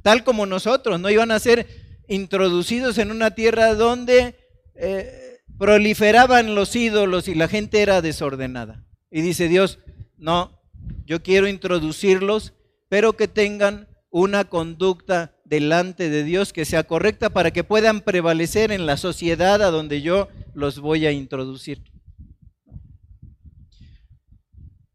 Tal 0.00 0.24
como 0.24 0.46
nosotros, 0.46 0.98
no 0.98 1.10
iban 1.10 1.32
a 1.32 1.38
ser 1.38 1.66
introducidos 2.08 2.96
en 2.96 3.10
una 3.10 3.34
tierra 3.34 3.74
donde 3.74 4.36
eh, 4.74 5.40
proliferaban 5.58 6.54
los 6.54 6.74
ídolos 6.76 7.28
y 7.28 7.34
la 7.34 7.46
gente 7.46 7.82
era 7.82 8.00
desordenada. 8.00 8.86
Y 9.10 9.20
dice 9.20 9.48
Dios, 9.48 9.78
no, 10.18 10.60
yo 11.06 11.22
quiero 11.22 11.48
introducirlos, 11.48 12.54
pero 12.88 13.14
que 13.14 13.28
tengan 13.28 13.88
una 14.10 14.44
conducta 14.44 15.36
delante 15.44 16.10
de 16.10 16.24
Dios 16.24 16.52
que 16.52 16.64
sea 16.64 16.84
correcta 16.84 17.30
para 17.30 17.50
que 17.50 17.64
puedan 17.64 18.00
prevalecer 18.02 18.72
en 18.72 18.86
la 18.86 18.96
sociedad 18.96 19.62
a 19.62 19.70
donde 19.70 20.02
yo 20.02 20.28
los 20.54 20.80
voy 20.80 21.06
a 21.06 21.12
introducir. 21.12 21.82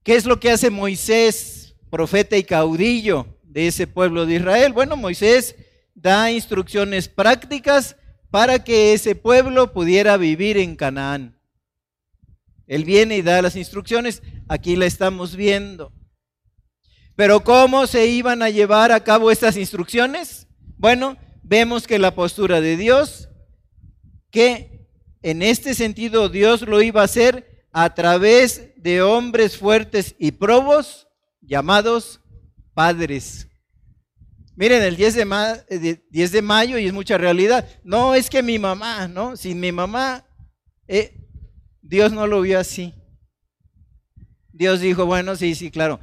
¿Qué 0.03 0.15
es 0.15 0.25
lo 0.25 0.39
que 0.39 0.51
hace 0.51 0.69
Moisés 0.69 1.63
profeta 1.93 2.35
y 2.35 2.43
caudillo 2.43 3.27
de 3.43 3.67
ese 3.67 3.85
pueblo 3.85 4.25
de 4.25 4.37
Israel. 4.37 4.73
Bueno, 4.73 4.97
Moisés 4.97 5.55
da 5.93 6.31
instrucciones 6.31 7.07
prácticas 7.07 7.95
para 8.31 8.63
que 8.63 8.93
ese 8.93 9.13
pueblo 9.13 9.73
pudiera 9.73 10.17
vivir 10.17 10.57
en 10.57 10.75
Canaán. 10.75 11.37
Él 12.67 12.85
viene 12.85 13.17
y 13.17 13.21
da 13.21 13.41
las 13.41 13.55
instrucciones, 13.55 14.21
aquí 14.47 14.75
la 14.75 14.85
estamos 14.85 15.35
viendo. 15.35 15.91
Pero 17.15 17.43
¿cómo 17.43 17.85
se 17.87 18.07
iban 18.07 18.41
a 18.41 18.49
llevar 18.49 18.91
a 18.91 19.03
cabo 19.03 19.29
estas 19.29 19.57
instrucciones? 19.57 20.47
Bueno, 20.77 21.17
vemos 21.43 21.85
que 21.85 21.99
la 21.99 22.15
postura 22.15 22.61
de 22.61 22.77
Dios, 22.77 23.29
que 24.31 24.87
en 25.21 25.41
este 25.41 25.73
sentido 25.75 26.29
Dios 26.29 26.61
lo 26.63 26.81
iba 26.81 27.01
a 27.01 27.05
hacer 27.05 27.65
a 27.71 27.93
través 27.93 28.73
de 28.77 29.01
hombres 29.01 29.57
fuertes 29.57 30.15
y 30.17 30.31
probos 30.31 31.07
llamados 31.41 32.21
padres. 32.73 33.47
Miren, 34.55 34.83
el 34.83 34.95
10 34.95 35.15
de, 35.15 36.03
10 36.09 36.31
de, 36.31 36.41
mayo 36.41 36.77
y 36.77 36.85
es 36.85 36.93
mucha 36.93 37.17
realidad. 37.17 37.67
No 37.83 38.13
es 38.13 38.29
que 38.29 38.43
mi 38.43 38.59
mamá, 38.59 39.07
¿no? 39.07 39.35
Sin 39.35 39.59
mi 39.59 39.71
mamá, 39.71 40.25
eh, 40.87 41.22
Dios 41.83 42.13
no 42.13 42.25
lo 42.25 42.41
vio 42.41 42.57
así. 42.59 42.95
Dios 44.51 44.79
dijo, 44.79 45.05
bueno, 45.05 45.35
sí, 45.35 45.53
sí, 45.53 45.69
claro, 45.69 45.99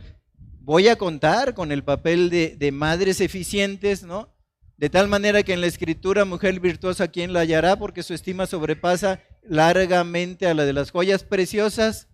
voy 0.60 0.88
a 0.88 0.96
contar 0.96 1.54
con 1.54 1.72
el 1.72 1.82
papel 1.82 2.30
de, 2.30 2.70
madres 2.72 3.20
eficientes, 3.20 4.02
¿no? 4.02 4.32
De 4.76 4.90
tal 4.90 5.08
manera 5.08 5.42
que 5.42 5.52
en 5.52 5.60
la 5.60 5.66
escritura, 5.66 6.24
mujer 6.24 6.60
virtuosa, 6.60 7.08
¿quién 7.08 7.32
la 7.32 7.40
hallará? 7.40 7.76
Porque 7.76 8.02
su 8.02 8.14
estima 8.14 8.46
sobrepasa 8.46 9.22
largamente 9.42 10.46
a 10.46 10.54
la 10.54 10.64
de 10.64 10.72
las 10.72 10.90
joyas 10.90 11.24
preciosas. 11.24 12.08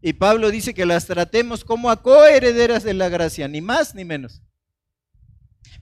Y 0.00 0.14
Pablo 0.14 0.50
dice 0.50 0.74
que 0.74 0.86
las 0.86 1.06
tratemos 1.06 1.64
como 1.64 1.90
a 1.90 2.02
coherederas 2.02 2.82
de 2.82 2.94
la 2.94 3.08
gracia, 3.08 3.48
ni 3.48 3.60
más 3.60 3.94
ni 3.94 4.04
menos. 4.04 4.42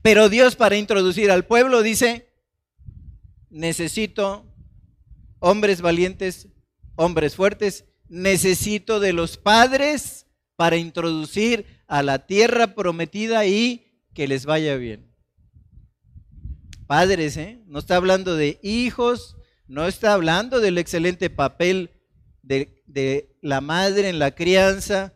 Pero 0.02 0.28
Dios 0.28 0.56
para 0.56 0.76
introducir 0.76 1.30
al 1.30 1.44
pueblo 1.44 1.82
dice, 1.82 2.32
necesito 3.48 4.46
hombres 5.38 5.80
valientes, 5.80 6.48
hombres 7.00 7.34
fuertes, 7.34 7.86
necesito 8.08 9.00
de 9.00 9.14
los 9.14 9.38
padres 9.38 10.26
para 10.56 10.76
introducir 10.76 11.64
a 11.86 12.02
la 12.02 12.26
tierra 12.26 12.74
prometida 12.74 13.46
y 13.46 13.86
que 14.12 14.28
les 14.28 14.44
vaya 14.44 14.76
bien. 14.76 15.10
Padres, 16.86 17.38
¿eh? 17.38 17.62
No 17.66 17.78
está 17.78 17.96
hablando 17.96 18.36
de 18.36 18.58
hijos, 18.62 19.36
no 19.66 19.86
está 19.86 20.12
hablando 20.12 20.60
del 20.60 20.76
excelente 20.76 21.30
papel 21.30 21.90
de, 22.42 23.34
la 23.40 23.62
madre 23.62 24.10
en 24.10 24.18
la 24.18 24.32
crianza, 24.32 25.14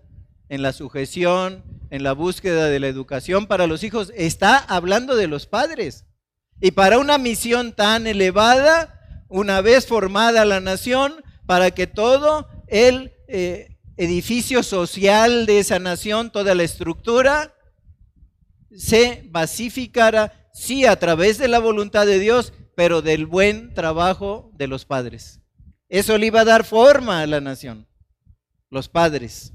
en 0.48 0.62
la 0.62 0.72
sujeción, 0.72 1.64
en 1.90 2.02
la 2.02 2.12
búsqueda 2.12 2.68
de 2.68 2.80
la 2.80 2.88
educación 2.88 3.46
para 3.46 3.66
los 3.66 3.82
hijos, 3.82 4.10
está 4.16 4.56
hablando 4.56 5.16
de 5.16 5.26
los 5.26 5.46
padres. 5.46 6.06
Y 6.60 6.70
para 6.70 6.98
una 6.98 7.18
misión 7.18 7.74
tan 7.74 8.06
elevada, 8.06 9.26
una 9.28 9.60
vez 9.60 9.86
formada 9.86 10.46
la 10.46 10.60
nación, 10.60 11.22
para 11.46 11.70
que 11.72 11.86
todo 11.86 12.48
el 12.68 13.12
eh, 13.28 13.76
edificio 13.96 14.62
social 14.62 15.46
de 15.46 15.58
esa 15.58 15.78
nación, 15.78 16.30
toda 16.30 16.54
la 16.54 16.62
estructura, 16.62 17.54
se 18.70 19.28
basificara, 19.30 20.50
sí, 20.52 20.84
a 20.84 20.96
través 20.98 21.38
de 21.38 21.48
la 21.48 21.58
voluntad 21.58 22.06
de 22.06 22.18
Dios, 22.18 22.52
pero 22.74 23.02
del 23.02 23.26
buen 23.26 23.72
trabajo 23.74 24.50
de 24.54 24.66
los 24.66 24.84
padres. 24.84 25.40
Eso 25.88 26.18
le 26.18 26.26
iba 26.26 26.40
a 26.40 26.44
dar 26.44 26.64
forma 26.64 27.20
a 27.20 27.26
la 27.26 27.40
nación, 27.40 27.86
los 28.70 28.88
padres. 28.88 29.52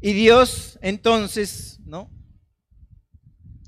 Y 0.00 0.12
Dios 0.12 0.78
entonces, 0.82 1.80
¿no? 1.84 2.10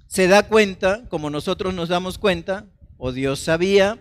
Se 0.06 0.26
da 0.26 0.48
cuenta, 0.48 1.08
como 1.08 1.30
nosotros 1.30 1.72
nos 1.72 1.88
damos 1.88 2.18
cuenta, 2.18 2.68
o 2.96 3.12
Dios 3.12 3.38
sabía, 3.40 3.98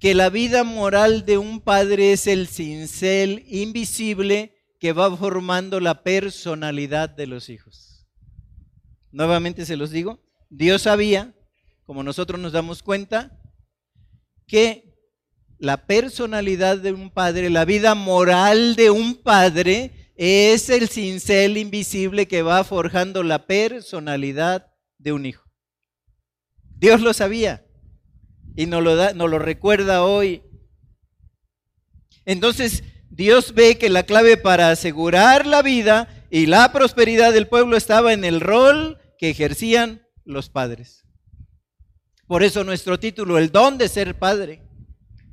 que 0.00 0.14
la 0.14 0.30
vida 0.30 0.64
moral 0.64 1.26
de 1.26 1.36
un 1.36 1.60
padre 1.60 2.12
es 2.12 2.26
el 2.26 2.48
cincel 2.48 3.44
invisible 3.48 4.56
que 4.80 4.94
va 4.94 5.14
formando 5.14 5.78
la 5.78 6.02
personalidad 6.02 7.10
de 7.10 7.26
los 7.26 7.50
hijos. 7.50 8.08
Nuevamente 9.12 9.66
se 9.66 9.76
los 9.76 9.90
digo, 9.90 10.18
Dios 10.48 10.82
sabía, 10.82 11.34
como 11.84 12.02
nosotros 12.02 12.40
nos 12.40 12.52
damos 12.52 12.82
cuenta, 12.82 13.38
que 14.46 14.96
la 15.58 15.86
personalidad 15.86 16.78
de 16.78 16.92
un 16.92 17.10
padre, 17.10 17.50
la 17.50 17.66
vida 17.66 17.94
moral 17.94 18.76
de 18.76 18.88
un 18.88 19.16
padre, 19.16 20.12
es 20.16 20.70
el 20.70 20.88
cincel 20.88 21.58
invisible 21.58 22.26
que 22.26 22.40
va 22.40 22.64
forjando 22.64 23.22
la 23.22 23.46
personalidad 23.46 24.72
de 24.96 25.12
un 25.12 25.26
hijo. 25.26 25.44
Dios 26.78 27.02
lo 27.02 27.12
sabía 27.12 27.66
y 28.56 28.66
nos 28.66 28.82
lo, 28.82 28.96
da, 28.96 29.12
nos 29.14 29.30
lo 29.30 29.38
recuerda 29.38 30.04
hoy. 30.04 30.42
Entonces, 32.24 32.84
Dios 33.10 33.54
ve 33.54 33.78
que 33.78 33.88
la 33.88 34.04
clave 34.04 34.36
para 34.36 34.70
asegurar 34.70 35.46
la 35.46 35.62
vida 35.62 36.26
y 36.30 36.46
la 36.46 36.72
prosperidad 36.72 37.32
del 37.32 37.48
pueblo 37.48 37.76
estaba 37.76 38.12
en 38.12 38.24
el 38.24 38.40
rol 38.40 38.98
que 39.18 39.30
ejercían 39.30 40.06
los 40.24 40.48
padres. 40.48 41.04
Por 42.26 42.42
eso 42.44 42.62
nuestro 42.62 43.00
título, 43.00 43.38
el 43.38 43.50
don 43.50 43.76
de 43.76 43.88
ser 43.88 44.18
padre, 44.18 44.62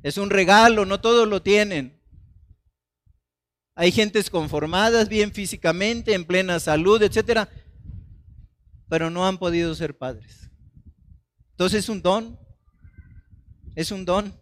es 0.02 0.18
un 0.18 0.30
regalo, 0.30 0.84
no 0.84 1.00
todos 1.00 1.28
lo 1.28 1.42
tienen. 1.42 2.00
Hay 3.76 3.92
gentes 3.92 4.28
conformadas 4.28 5.08
bien 5.08 5.32
físicamente, 5.32 6.14
en 6.14 6.24
plena 6.24 6.58
salud, 6.58 7.00
etcétera, 7.00 7.48
pero 8.88 9.10
no 9.10 9.26
han 9.26 9.38
podido 9.38 9.74
ser 9.76 9.96
padres. 9.96 10.50
Entonces 11.52 11.84
es 11.84 11.88
un 11.88 12.02
don. 12.02 12.38
Es 13.78 13.92
un 13.92 14.04
don. 14.04 14.34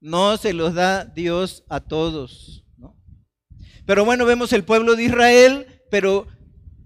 No 0.00 0.38
se 0.38 0.54
los 0.54 0.72
da 0.72 1.04
Dios 1.04 1.62
a 1.68 1.78
todos. 1.78 2.64
Pero 3.84 4.06
bueno, 4.06 4.24
vemos 4.24 4.54
el 4.54 4.64
pueblo 4.64 4.96
de 4.96 5.04
Israel, 5.04 5.82
pero 5.90 6.26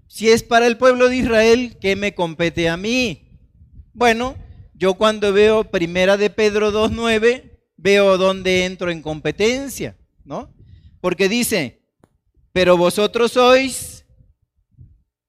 si 0.05 0.29
es 0.29 0.43
para 0.43 0.67
el 0.67 0.75
pueblo 0.75 1.07
de 1.07 1.15
Israel, 1.15 1.77
¿qué 1.79 1.95
me 1.95 2.13
compete 2.13 2.67
a 2.67 2.75
mí? 2.75 3.39
Bueno, 3.93 4.35
yo 4.73 4.95
cuando 4.95 5.31
veo 5.31 5.63
Primera 5.71 6.17
de 6.17 6.29
Pedro 6.29 6.73
2.9, 6.73 7.57
veo 7.77 8.17
dónde 8.17 8.65
entro 8.65 8.91
en 8.91 9.01
competencia, 9.01 9.97
¿no? 10.25 10.53
Porque 10.99 11.29
dice, 11.29 11.87
pero 12.51 12.75
vosotros 12.75 13.31
sois 13.31 14.05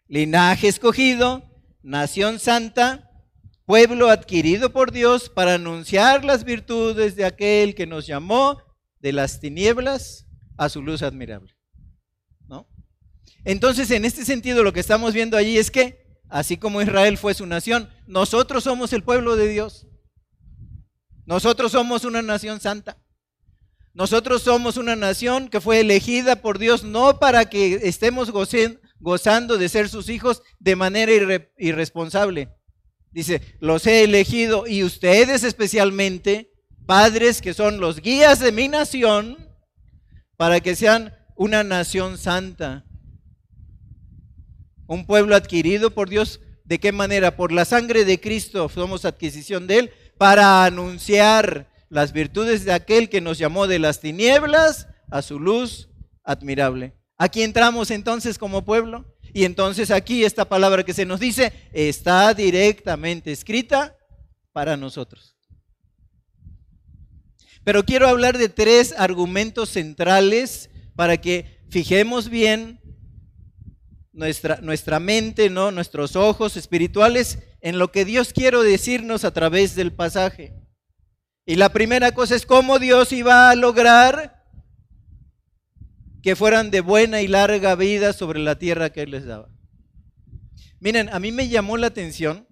linaje 0.08 0.66
escogido, 0.66 1.44
nación 1.84 2.40
santa, 2.40 3.05
pueblo 3.66 4.08
adquirido 4.08 4.72
por 4.72 4.92
Dios 4.92 5.28
para 5.28 5.54
anunciar 5.54 6.24
las 6.24 6.44
virtudes 6.44 7.16
de 7.16 7.24
aquel 7.24 7.74
que 7.74 7.86
nos 7.86 8.06
llamó 8.06 8.62
de 9.00 9.12
las 9.12 9.40
tinieblas 9.40 10.26
a 10.56 10.68
su 10.68 10.82
luz 10.82 11.02
admirable. 11.02 11.52
¿No? 12.46 12.68
Entonces, 13.44 13.90
en 13.90 14.04
este 14.04 14.24
sentido, 14.24 14.62
lo 14.62 14.72
que 14.72 14.80
estamos 14.80 15.12
viendo 15.12 15.36
allí 15.36 15.58
es 15.58 15.70
que, 15.70 16.06
así 16.28 16.56
como 16.56 16.80
Israel 16.80 17.18
fue 17.18 17.34
su 17.34 17.44
nación, 17.44 17.90
nosotros 18.06 18.64
somos 18.64 18.92
el 18.92 19.02
pueblo 19.02 19.36
de 19.36 19.48
Dios. 19.48 19.86
Nosotros 21.26 21.72
somos 21.72 22.04
una 22.04 22.22
nación 22.22 22.60
santa. 22.60 23.02
Nosotros 23.92 24.42
somos 24.42 24.76
una 24.76 24.94
nación 24.94 25.48
que 25.48 25.60
fue 25.60 25.80
elegida 25.80 26.36
por 26.36 26.58
Dios 26.58 26.84
no 26.84 27.18
para 27.18 27.46
que 27.46 27.80
estemos 27.82 28.30
gozando 28.30 29.58
de 29.58 29.68
ser 29.68 29.88
sus 29.88 30.08
hijos 30.08 30.42
de 30.60 30.76
manera 30.76 31.10
irresponsable. 31.56 32.55
Dice, 33.16 33.40
los 33.60 33.86
he 33.86 34.04
elegido 34.04 34.66
y 34.66 34.84
ustedes 34.84 35.42
especialmente, 35.42 36.52
padres 36.84 37.40
que 37.40 37.54
son 37.54 37.80
los 37.80 38.02
guías 38.02 38.40
de 38.40 38.52
mi 38.52 38.68
nación, 38.68 39.38
para 40.36 40.60
que 40.60 40.76
sean 40.76 41.14
una 41.34 41.64
nación 41.64 42.18
santa. 42.18 42.84
Un 44.86 45.06
pueblo 45.06 45.34
adquirido 45.34 45.92
por 45.92 46.10
Dios. 46.10 46.40
¿De 46.66 46.78
qué 46.78 46.92
manera? 46.92 47.38
Por 47.38 47.52
la 47.52 47.64
sangre 47.64 48.04
de 48.04 48.20
Cristo 48.20 48.68
somos 48.68 49.06
adquisición 49.06 49.66
de 49.66 49.78
Él 49.78 49.90
para 50.18 50.66
anunciar 50.66 51.70
las 51.88 52.12
virtudes 52.12 52.66
de 52.66 52.74
aquel 52.74 53.08
que 53.08 53.22
nos 53.22 53.38
llamó 53.38 53.66
de 53.66 53.78
las 53.78 54.00
tinieblas 54.00 54.88
a 55.10 55.22
su 55.22 55.40
luz 55.40 55.88
admirable. 56.22 56.92
Aquí 57.16 57.42
entramos 57.42 57.90
entonces 57.90 58.36
como 58.36 58.66
pueblo 58.66 59.15
y 59.36 59.44
entonces 59.44 59.90
aquí 59.90 60.24
esta 60.24 60.48
palabra 60.48 60.82
que 60.82 60.94
se 60.94 61.04
nos 61.04 61.20
dice 61.20 61.52
está 61.74 62.32
directamente 62.32 63.30
escrita 63.30 63.94
para 64.54 64.78
nosotros. 64.78 65.36
Pero 67.62 67.84
quiero 67.84 68.08
hablar 68.08 68.38
de 68.38 68.48
tres 68.48 68.94
argumentos 68.96 69.68
centrales 69.68 70.70
para 70.94 71.18
que 71.18 71.60
fijemos 71.68 72.30
bien 72.30 72.80
nuestra, 74.14 74.58
nuestra 74.62 75.00
mente, 75.00 75.50
¿no? 75.50 75.70
nuestros 75.70 76.16
ojos 76.16 76.56
espirituales 76.56 77.38
en 77.60 77.78
lo 77.78 77.92
que 77.92 78.06
Dios 78.06 78.32
quiere 78.32 78.62
decirnos 78.62 79.26
a 79.26 79.34
través 79.34 79.74
del 79.74 79.92
pasaje. 79.92 80.54
Y 81.44 81.56
la 81.56 81.68
primera 81.74 82.12
cosa 82.12 82.36
es 82.36 82.46
cómo 82.46 82.78
Dios 82.78 83.12
iba 83.12 83.50
a 83.50 83.54
lograr 83.54 84.35
que 86.26 86.34
fueran 86.34 86.72
de 86.72 86.80
buena 86.80 87.22
y 87.22 87.28
larga 87.28 87.76
vida 87.76 88.12
sobre 88.12 88.40
la 88.40 88.58
tierra 88.58 88.90
que 88.90 89.02
Él 89.02 89.12
les 89.12 89.26
daba. 89.26 89.48
Miren, 90.80 91.08
a 91.10 91.20
mí 91.20 91.30
me 91.30 91.46
llamó 91.46 91.76
la 91.76 91.86
atención, 91.86 92.48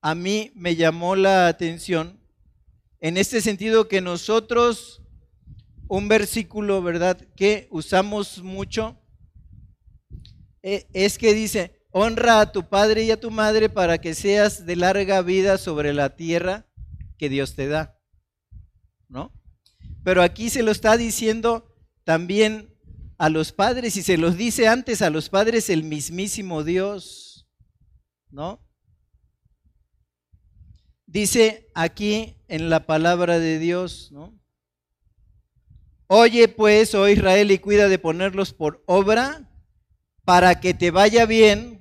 a 0.00 0.14
mí 0.14 0.52
me 0.54 0.76
llamó 0.76 1.16
la 1.16 1.48
atención 1.48 2.20
en 3.00 3.16
este 3.16 3.40
sentido 3.40 3.88
que 3.88 4.00
nosotros, 4.00 5.02
un 5.88 6.06
versículo, 6.06 6.80
¿verdad?, 6.80 7.26
que 7.34 7.66
usamos 7.72 8.40
mucho, 8.40 8.96
e, 10.62 10.86
es 10.92 11.18
que 11.18 11.34
dice, 11.34 11.82
honra 11.90 12.40
a 12.40 12.52
tu 12.52 12.68
padre 12.68 13.02
y 13.02 13.10
a 13.10 13.18
tu 13.18 13.32
madre 13.32 13.68
para 13.68 13.98
que 13.98 14.14
seas 14.14 14.64
de 14.64 14.76
larga 14.76 15.22
vida 15.22 15.58
sobre 15.58 15.92
la 15.92 16.14
tierra 16.14 16.68
que 17.18 17.28
Dios 17.28 17.56
te 17.56 17.66
da. 17.66 17.98
¿No? 19.08 19.32
Pero 20.04 20.22
aquí 20.22 20.50
se 20.50 20.62
lo 20.62 20.70
está 20.70 20.96
diciendo 20.96 21.72
también 22.06 22.72
a 23.18 23.28
los 23.28 23.50
padres 23.50 23.96
y 23.96 24.02
se 24.04 24.16
los 24.16 24.36
dice 24.36 24.68
antes 24.68 25.02
a 25.02 25.10
los 25.10 25.28
padres 25.28 25.68
el 25.68 25.82
mismísimo 25.82 26.62
Dios. 26.62 27.48
¿No? 28.30 28.64
Dice 31.04 31.68
aquí 31.74 32.36
en 32.46 32.70
la 32.70 32.86
palabra 32.86 33.40
de 33.40 33.58
Dios, 33.58 34.12
¿no? 34.12 34.38
Oye 36.06 36.46
pues, 36.46 36.94
oh 36.94 37.08
Israel, 37.08 37.50
y 37.50 37.58
cuida 37.58 37.88
de 37.88 37.98
ponerlos 37.98 38.52
por 38.52 38.84
obra 38.86 39.50
para 40.24 40.60
que 40.60 40.74
te 40.74 40.92
vaya 40.92 41.26
bien, 41.26 41.80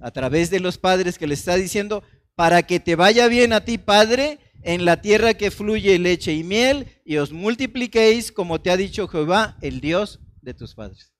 a 0.00 0.10
través 0.10 0.48
de 0.48 0.60
los 0.60 0.78
padres 0.78 1.18
que 1.18 1.26
le 1.26 1.34
está 1.34 1.56
diciendo, 1.56 2.02
para 2.34 2.62
que 2.62 2.80
te 2.80 2.96
vaya 2.96 3.28
bien 3.28 3.52
a 3.52 3.62
ti, 3.62 3.76
Padre, 3.76 4.38
en 4.64 4.86
la 4.86 5.02
tierra 5.02 5.34
que 5.34 5.50
fluye 5.50 5.98
leche 5.98 6.32
y 6.32 6.42
miel, 6.42 6.88
y 7.04 7.18
os 7.18 7.32
multipliquéis 7.32 8.32
como 8.32 8.60
te 8.60 8.70
ha 8.70 8.76
dicho 8.76 9.06
Jehová, 9.06 9.58
el 9.60 9.80
Dios 9.80 10.20
de 10.40 10.54
tus 10.54 10.74
padres. 10.74 11.12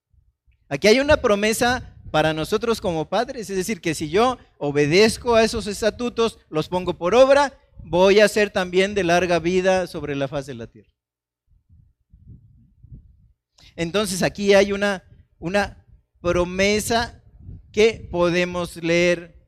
Aquí 0.68 0.88
hay 0.88 0.98
una 0.98 1.18
promesa 1.18 1.94
para 2.10 2.32
nosotros 2.32 2.80
como 2.80 3.08
padres, 3.08 3.50
es 3.50 3.56
decir, 3.56 3.82
que 3.82 3.94
si 3.94 4.08
yo 4.08 4.38
obedezco 4.56 5.34
a 5.34 5.44
esos 5.44 5.66
estatutos, 5.66 6.38
los 6.48 6.68
pongo 6.68 6.96
por 6.96 7.14
obra, 7.14 7.52
voy 7.84 8.20
a 8.20 8.28
ser 8.28 8.48
también 8.48 8.94
de 8.94 9.04
larga 9.04 9.38
vida 9.40 9.86
sobre 9.86 10.16
la 10.16 10.26
faz 10.26 10.46
de 10.46 10.54
la 10.54 10.66
tierra. 10.66 10.90
Entonces 13.76 14.22
aquí 14.22 14.54
hay 14.54 14.72
una, 14.72 15.04
una 15.38 15.84
promesa 16.22 17.22
que 17.72 18.08
podemos 18.10 18.76
leer, 18.76 19.44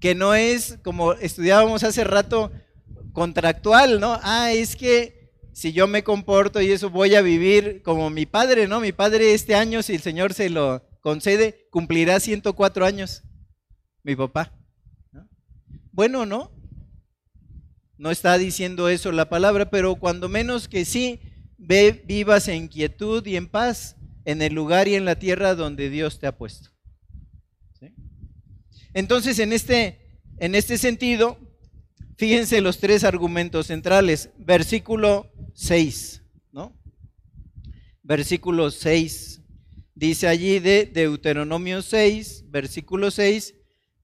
que 0.00 0.14
no 0.14 0.34
es 0.34 0.78
como 0.82 1.12
estudiábamos 1.12 1.82
hace 1.84 2.04
rato 2.04 2.52
contractual, 3.16 3.98
¿no? 3.98 4.20
Ah, 4.22 4.52
es 4.52 4.76
que 4.76 5.32
si 5.54 5.72
yo 5.72 5.86
me 5.86 6.04
comporto 6.04 6.60
y 6.60 6.70
eso 6.70 6.90
voy 6.90 7.14
a 7.14 7.22
vivir 7.22 7.80
como 7.82 8.10
mi 8.10 8.26
padre, 8.26 8.68
¿no? 8.68 8.78
Mi 8.78 8.92
padre 8.92 9.32
este 9.32 9.54
año, 9.54 9.82
si 9.82 9.94
el 9.94 10.02
Señor 10.02 10.34
se 10.34 10.50
lo 10.50 10.86
concede, 11.00 11.66
cumplirá 11.70 12.20
104 12.20 12.84
años, 12.84 13.22
mi 14.02 14.14
papá. 14.14 14.52
Bueno, 15.92 16.26
¿no? 16.26 16.52
No 17.96 18.10
está 18.10 18.36
diciendo 18.36 18.90
eso 18.90 19.10
la 19.12 19.30
palabra, 19.30 19.70
pero 19.70 19.94
cuando 19.94 20.28
menos 20.28 20.68
que 20.68 20.84
sí, 20.84 21.18
ve, 21.56 22.04
vivas 22.04 22.48
en 22.48 22.68
quietud 22.68 23.24
y 23.24 23.36
en 23.36 23.48
paz 23.48 23.96
en 24.26 24.42
el 24.42 24.52
lugar 24.52 24.88
y 24.88 24.94
en 24.94 25.06
la 25.06 25.18
tierra 25.18 25.54
donde 25.54 25.88
Dios 25.88 26.18
te 26.18 26.26
ha 26.26 26.36
puesto. 26.36 26.68
Entonces, 28.92 29.38
en 29.38 29.54
este, 29.54 30.20
en 30.36 30.54
este 30.54 30.76
sentido, 30.76 31.45
fíjense 32.16 32.60
los 32.60 32.78
tres 32.78 33.04
argumentos 33.04 33.68
centrales. 33.68 34.30
Versículo 34.38 35.32
6, 35.54 36.22
¿no? 36.52 36.76
Versículo 38.02 38.70
6. 38.70 39.42
Dice 39.94 40.28
allí 40.28 40.58
de 40.58 40.84
Deuteronomio 40.84 41.80
6, 41.80 42.44
versículo 42.50 43.10
6, 43.10 43.54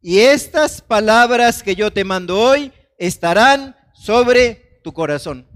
y 0.01 0.21
estas 0.21 0.81
palabras 0.81 1.63
que 1.63 1.77
yo 1.77 1.93
te 1.93 2.03
mando 2.03 2.41
hoy 2.41 2.73
estarán 2.99 3.77
sobre 3.93 4.81
tu 4.83 4.93
corazón. 4.93 5.47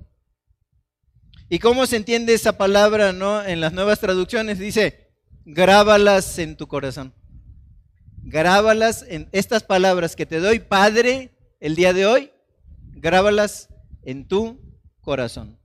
¿Y 1.48 1.58
cómo 1.58 1.86
se 1.86 1.96
entiende 1.96 2.34
esa 2.34 2.58
palabra 2.58 3.12
no? 3.12 3.44
en 3.44 3.60
las 3.60 3.72
nuevas 3.72 3.98
traducciones? 3.98 4.58
Dice, 4.58 5.10
grábalas 5.44 6.38
en 6.38 6.56
tu 6.56 6.66
corazón. 6.66 7.14
Grábalas 8.22 9.04
en 9.08 9.28
estas 9.32 9.62
palabras 9.62 10.16
que 10.16 10.26
te 10.26 10.40
doy, 10.40 10.58
Padre, 10.58 11.30
el 11.60 11.76
día 11.76 11.92
de 11.92 12.06
hoy, 12.06 12.30
grábalas 12.96 13.68
en 14.02 14.26
tu 14.26 14.60
corazón. 15.00 15.58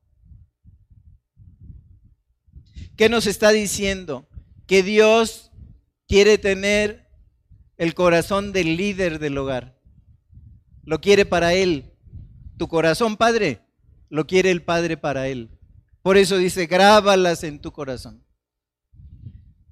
¿Qué 2.96 3.10
nos 3.10 3.26
está 3.26 3.50
diciendo? 3.50 4.28
Que 4.67 4.84
Dios 4.84 5.52
quiere 6.08 6.38
tener 6.38 7.10
el 7.78 7.96
corazón 7.96 8.52
del 8.52 8.78
líder 8.78 9.17
del 9.17 9.38
hogar. 9.38 9.80
Lo 10.84 11.02
quiere 11.02 11.26
para 11.26 11.54
Él. 11.54 11.94
Tu 12.58 12.67
corazón, 12.67 13.17
Padre, 13.17 13.62
lo 14.10 14.28
quiere 14.28 14.52
el 14.52 14.62
Padre 14.62 14.98
para 14.98 15.28
Él. 15.28 15.50
Por 16.04 16.17
eso 16.17 16.38
dice, 16.38 16.67
grábalas 16.67 17.44
en 17.44 17.60
tu 17.60 17.72
corazón. 17.72 18.24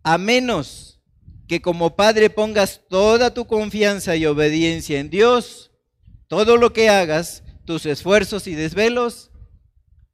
A 0.04 0.18
menos 0.18 1.00
que 1.48 1.62
como 1.62 1.96
padre 1.96 2.30
pongas 2.30 2.82
toda 2.88 3.34
tu 3.34 3.48
confianza 3.48 4.16
y 4.16 4.26
obediencia 4.28 5.00
en 5.00 5.10
Dios, 5.10 5.72
todo 6.28 6.58
lo 6.58 6.74
que 6.74 6.90
hagas, 6.90 7.44
tus 7.70 7.86
esfuerzos 7.86 8.48
y 8.48 8.56
desvelos, 8.56 9.30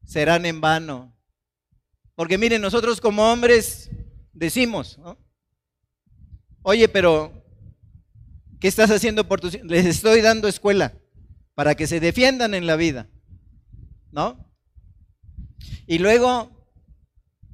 serán 0.03 0.45
en 0.45 0.59
vano. 0.59 1.17
Porque 2.13 2.37
miren, 2.37 2.61
nosotros 2.61 2.99
como 2.99 3.31
hombres 3.31 3.89
decimos, 4.33 4.99
oye, 6.63 6.89
pero 6.89 7.31
¿qué 8.59 8.67
estás 8.67 8.91
haciendo 8.91 9.25
por 9.25 9.39
tus 9.39 9.53
Les 9.63 9.85
estoy 9.85 10.19
dando 10.19 10.49
escuela 10.49 10.95
para 11.53 11.75
que 11.75 11.87
se 11.87 12.01
defiendan 12.01 12.55
en 12.55 12.67
la 12.67 12.75
vida, 12.75 13.07
¿no? 14.11 14.53
Y 15.87 15.99
luego, 15.99 16.51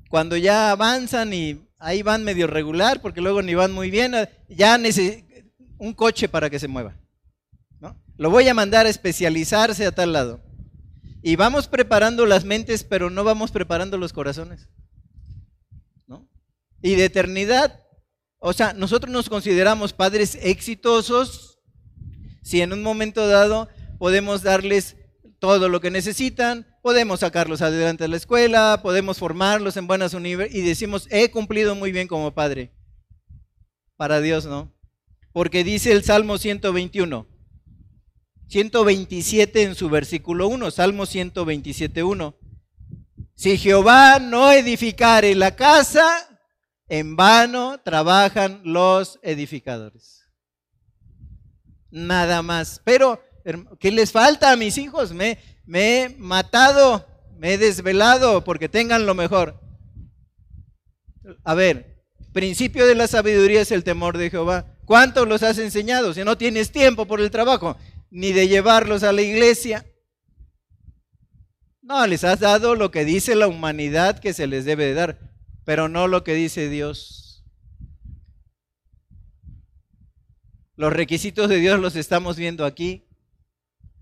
cuando 0.09 0.35
ya 0.35 0.71
avanzan 0.71 1.31
y 1.31 1.61
ahí 1.77 2.01
van 2.01 2.23
medio 2.23 2.47
regular, 2.47 3.03
porque 3.03 3.21
luego 3.21 3.43
ni 3.43 3.53
van 3.53 3.71
muy 3.71 3.91
bien, 3.91 4.15
ya 4.49 4.79
necesitan 4.79 5.51
un 5.77 5.93
coche 5.93 6.27
para 6.27 6.49
que 6.49 6.57
se 6.57 6.67
mueva. 6.67 7.00
Lo 8.21 8.29
voy 8.29 8.47
a 8.47 8.53
mandar 8.53 8.85
a 8.85 8.89
especializarse 8.89 9.83
a 9.83 9.91
tal 9.91 10.13
lado. 10.13 10.43
Y 11.23 11.37
vamos 11.37 11.67
preparando 11.67 12.27
las 12.27 12.45
mentes, 12.45 12.83
pero 12.83 13.09
no 13.09 13.23
vamos 13.23 13.49
preparando 13.49 13.97
los 13.97 14.13
corazones. 14.13 14.69
¿no? 16.05 16.29
Y 16.83 16.93
de 16.93 17.05
eternidad, 17.05 17.81
o 18.37 18.53
sea, 18.53 18.73
nosotros 18.73 19.11
nos 19.11 19.27
consideramos 19.27 19.93
padres 19.93 20.37
exitosos 20.39 21.57
si 22.43 22.61
en 22.61 22.73
un 22.73 22.83
momento 22.83 23.27
dado 23.27 23.69
podemos 23.97 24.43
darles 24.43 24.97
todo 25.39 25.67
lo 25.67 25.81
que 25.81 25.89
necesitan, 25.89 26.67
podemos 26.83 27.21
sacarlos 27.21 27.63
adelante 27.63 28.03
de 28.03 28.09
la 28.09 28.17
escuela, 28.17 28.81
podemos 28.83 29.17
formarlos 29.17 29.77
en 29.77 29.87
buenas 29.87 30.13
universidades 30.13 30.63
y 30.63 30.67
decimos, 30.67 31.07
he 31.09 31.31
cumplido 31.31 31.73
muy 31.73 31.91
bien 31.91 32.07
como 32.07 32.35
padre. 32.35 32.71
Para 33.97 34.21
Dios 34.21 34.45
no. 34.45 34.71
Porque 35.33 35.63
dice 35.63 35.91
el 35.91 36.03
Salmo 36.03 36.37
121, 36.37 37.30
127 38.51 39.63
en 39.63 39.75
su 39.75 39.89
versículo 39.89 40.49
1, 40.49 40.71
Salmo 40.71 41.05
127, 41.05 42.03
1. 42.03 42.35
Si 43.33 43.57
Jehová 43.57 44.19
no 44.19 44.51
edificare 44.51 45.33
la 45.35 45.55
casa, 45.55 46.05
en 46.89 47.15
vano 47.15 47.79
trabajan 47.79 48.59
los 48.65 49.19
edificadores. 49.23 50.27
Nada 51.91 52.41
más. 52.41 52.81
Pero, 52.83 53.23
¿qué 53.79 53.89
les 53.89 54.11
falta 54.11 54.51
a 54.51 54.57
mis 54.57 54.77
hijos? 54.77 55.13
Me, 55.13 55.37
me 55.65 56.01
he 56.01 56.09
matado, 56.09 57.07
me 57.37 57.53
he 57.53 57.57
desvelado 57.57 58.43
porque 58.43 58.67
tengan 58.67 59.05
lo 59.05 59.15
mejor. 59.15 59.61
A 61.45 61.53
ver, 61.53 62.03
principio 62.33 62.85
de 62.85 62.95
la 62.95 63.07
sabiduría 63.07 63.61
es 63.61 63.71
el 63.71 63.85
temor 63.85 64.17
de 64.17 64.29
Jehová. 64.29 64.75
¿Cuántos 64.83 65.25
los 65.25 65.41
has 65.41 65.57
enseñado? 65.57 66.13
Si 66.13 66.25
no 66.25 66.37
tienes 66.37 66.69
tiempo 66.73 67.05
por 67.05 67.21
el 67.21 67.31
trabajo, 67.31 67.77
ni 68.11 68.33
de 68.33 68.47
llevarlos 68.47 69.03
a 69.03 69.13
la 69.13 69.21
iglesia. 69.21 69.85
No, 71.81 72.05
les 72.05 72.23
has 72.23 72.39
dado 72.39 72.75
lo 72.75 72.91
que 72.91 73.05
dice 73.05 73.35
la 73.35 73.47
humanidad 73.47 74.19
que 74.19 74.33
se 74.33 74.45
les 74.45 74.65
debe 74.65 74.85
de 74.85 74.93
dar, 74.93 75.19
pero 75.65 75.89
no 75.89 76.07
lo 76.07 76.23
que 76.23 76.35
dice 76.35 76.69
Dios. 76.69 77.43
Los 80.75 80.93
requisitos 80.93 81.49
de 81.49 81.57
Dios 81.57 81.79
los 81.79 81.95
estamos 81.95 82.37
viendo 82.37 82.65
aquí, 82.65 83.07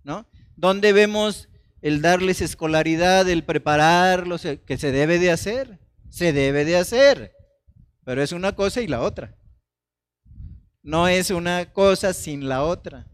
¿no? 0.04 0.28
Donde 0.56 0.92
vemos 0.92 1.50
el 1.82 2.02
darles 2.02 2.42
escolaridad, 2.42 3.30
el 3.30 3.44
prepararlos, 3.44 4.42
que 4.66 4.78
se 4.78 4.92
debe 4.92 5.20
de 5.20 5.32
hacer, 5.32 5.80
se 6.10 6.34
debe 6.34 6.66
de 6.66 6.78
hacer, 6.78 7.34
pero 8.04 8.22
es 8.24 8.32
una 8.32 8.54
cosa 8.54 8.82
y 8.82 8.88
la 8.88 9.02
otra. 9.02 9.38
No 10.82 11.08
es 11.08 11.30
una 11.30 11.72
cosa 11.74 12.14
sin 12.14 12.48
la 12.48 12.64
otra. 12.64 13.09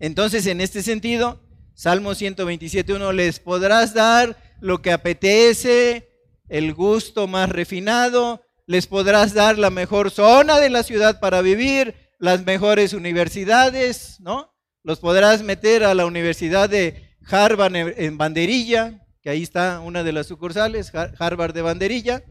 Entonces, 0.00 0.46
en 0.46 0.60
este 0.60 0.82
sentido, 0.82 1.40
Salmo 1.74 2.12
127.1, 2.12 3.12
les 3.12 3.38
podrás 3.38 3.94
dar 3.94 4.36
lo 4.60 4.82
que 4.82 4.92
apetece, 4.92 6.10
el 6.48 6.74
gusto 6.74 7.26
más 7.26 7.48
refinado, 7.48 8.42
les 8.66 8.86
podrás 8.86 9.34
dar 9.34 9.58
la 9.58 9.70
mejor 9.70 10.10
zona 10.10 10.58
de 10.58 10.70
la 10.70 10.82
ciudad 10.82 11.20
para 11.20 11.42
vivir, 11.42 11.94
las 12.18 12.44
mejores 12.44 12.92
universidades, 12.92 14.20
¿no? 14.20 14.54
Los 14.82 15.00
podrás 15.00 15.42
meter 15.42 15.84
a 15.84 15.94
la 15.94 16.06
Universidad 16.06 16.68
de 16.68 17.16
Harvard 17.28 17.74
en 17.74 18.18
Banderilla, 18.18 19.06
que 19.22 19.30
ahí 19.30 19.42
está 19.42 19.80
una 19.80 20.02
de 20.02 20.12
las 20.12 20.26
sucursales, 20.26 20.92
Harvard 21.18 21.54
de 21.54 21.62
Banderilla, 21.62 22.22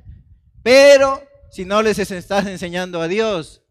pero 0.63 1.21
si 1.51 1.65
no 1.65 1.81
les 1.81 1.99
estás 1.99 2.47
enseñando 2.47 3.01
a 3.01 3.07
Dios, 3.07 3.63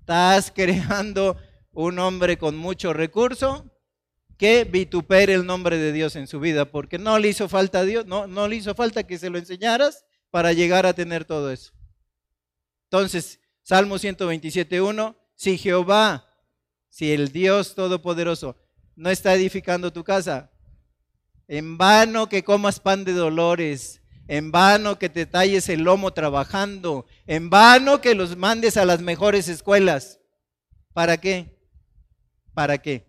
estás 0.00 0.50
creando 0.54 1.36
un 1.76 1.98
hombre 1.98 2.38
con 2.38 2.56
mucho 2.56 2.94
recurso 2.94 3.70
que 4.38 4.64
vitupere 4.64 5.34
el 5.34 5.44
nombre 5.44 5.76
de 5.76 5.92
Dios 5.92 6.16
en 6.16 6.26
su 6.26 6.40
vida, 6.40 6.64
porque 6.70 6.98
no 6.98 7.18
le 7.18 7.28
hizo 7.28 7.48
falta 7.50 7.80
a 7.80 7.84
Dios, 7.84 8.06
no, 8.06 8.26
no 8.26 8.48
le 8.48 8.56
hizo 8.56 8.74
falta 8.74 9.06
que 9.06 9.18
se 9.18 9.28
lo 9.28 9.38
enseñaras 9.38 10.04
para 10.30 10.54
llegar 10.54 10.86
a 10.86 10.94
tener 10.94 11.26
todo 11.26 11.52
eso. 11.52 11.72
Entonces, 12.84 13.40
Salmo 13.62 13.96
127.1, 13.96 15.16
si 15.34 15.58
Jehová, 15.58 16.26
si 16.88 17.12
el 17.12 17.30
Dios 17.30 17.74
Todopoderoso 17.74 18.56
no 18.94 19.10
está 19.10 19.34
edificando 19.34 19.92
tu 19.92 20.02
casa, 20.02 20.50
en 21.46 21.76
vano 21.76 22.28
que 22.28 22.42
comas 22.42 22.80
pan 22.80 23.04
de 23.04 23.12
dolores, 23.12 24.00
en 24.28 24.50
vano 24.50 24.98
que 24.98 25.10
te 25.10 25.26
talles 25.26 25.68
el 25.68 25.82
lomo 25.82 26.12
trabajando, 26.14 27.04
en 27.26 27.50
vano 27.50 28.00
que 28.00 28.14
los 28.14 28.36
mandes 28.36 28.78
a 28.78 28.86
las 28.86 29.02
mejores 29.02 29.48
escuelas. 29.48 30.20
¿Para 30.94 31.18
qué? 31.18 31.55
¿Para 32.56 32.78
qué? 32.78 33.04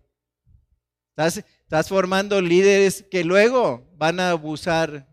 Estás, 1.16 1.88
formando 1.88 2.42
líderes 2.42 3.06
que 3.10 3.24
luego 3.24 3.90
van 3.96 4.20
a 4.20 4.32
abusar 4.32 5.08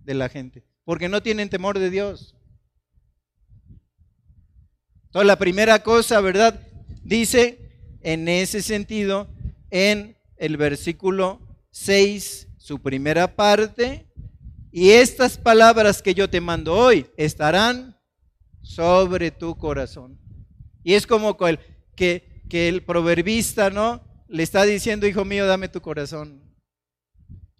de 0.00 0.14
la 0.14 0.28
gente, 0.28 0.64
porque 0.82 1.08
no 1.08 1.22
tienen 1.22 1.48
temor 1.48 1.78
de 1.78 1.88
Dios. 1.88 2.34
Entonces, 5.04 5.28
la 5.28 5.38
primera 5.38 5.80
cosa, 5.84 6.20
¿verdad? 6.20 6.60
Dice 7.04 7.70
en 8.00 8.26
ese 8.26 8.62
sentido, 8.62 9.28
en 9.70 10.16
el 10.38 10.56
versículo 10.56 11.40
6, 11.70 12.48
su 12.56 12.82
primera 12.82 13.36
parte, 13.36 14.08
y 14.72 14.90
estas 14.90 15.38
palabras 15.38 16.02
que 16.02 16.14
yo 16.14 16.28
te 16.28 16.40
mando 16.40 16.74
hoy 16.74 17.06
estarán 17.16 17.96
sobre 18.60 19.30
tu 19.30 19.56
corazón. 19.56 20.18
Y 20.82 20.94
es 20.94 21.06
como 21.06 21.36
que, 21.94 22.27
que 22.48 22.68
el 22.68 22.82
proverbista, 22.82 23.70
¿no? 23.70 24.08
le 24.28 24.42
está 24.42 24.64
diciendo, 24.64 25.06
hijo 25.06 25.24
mío, 25.24 25.46
dame 25.46 25.68
tu 25.68 25.80
corazón. 25.80 26.42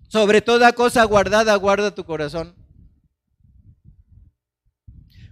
Sobre 0.09 0.41
toda 0.41 0.73
cosa 0.73 1.03
guardada, 1.05 1.55
guarda 1.57 1.95
tu 1.95 2.05
corazón. 2.05 2.55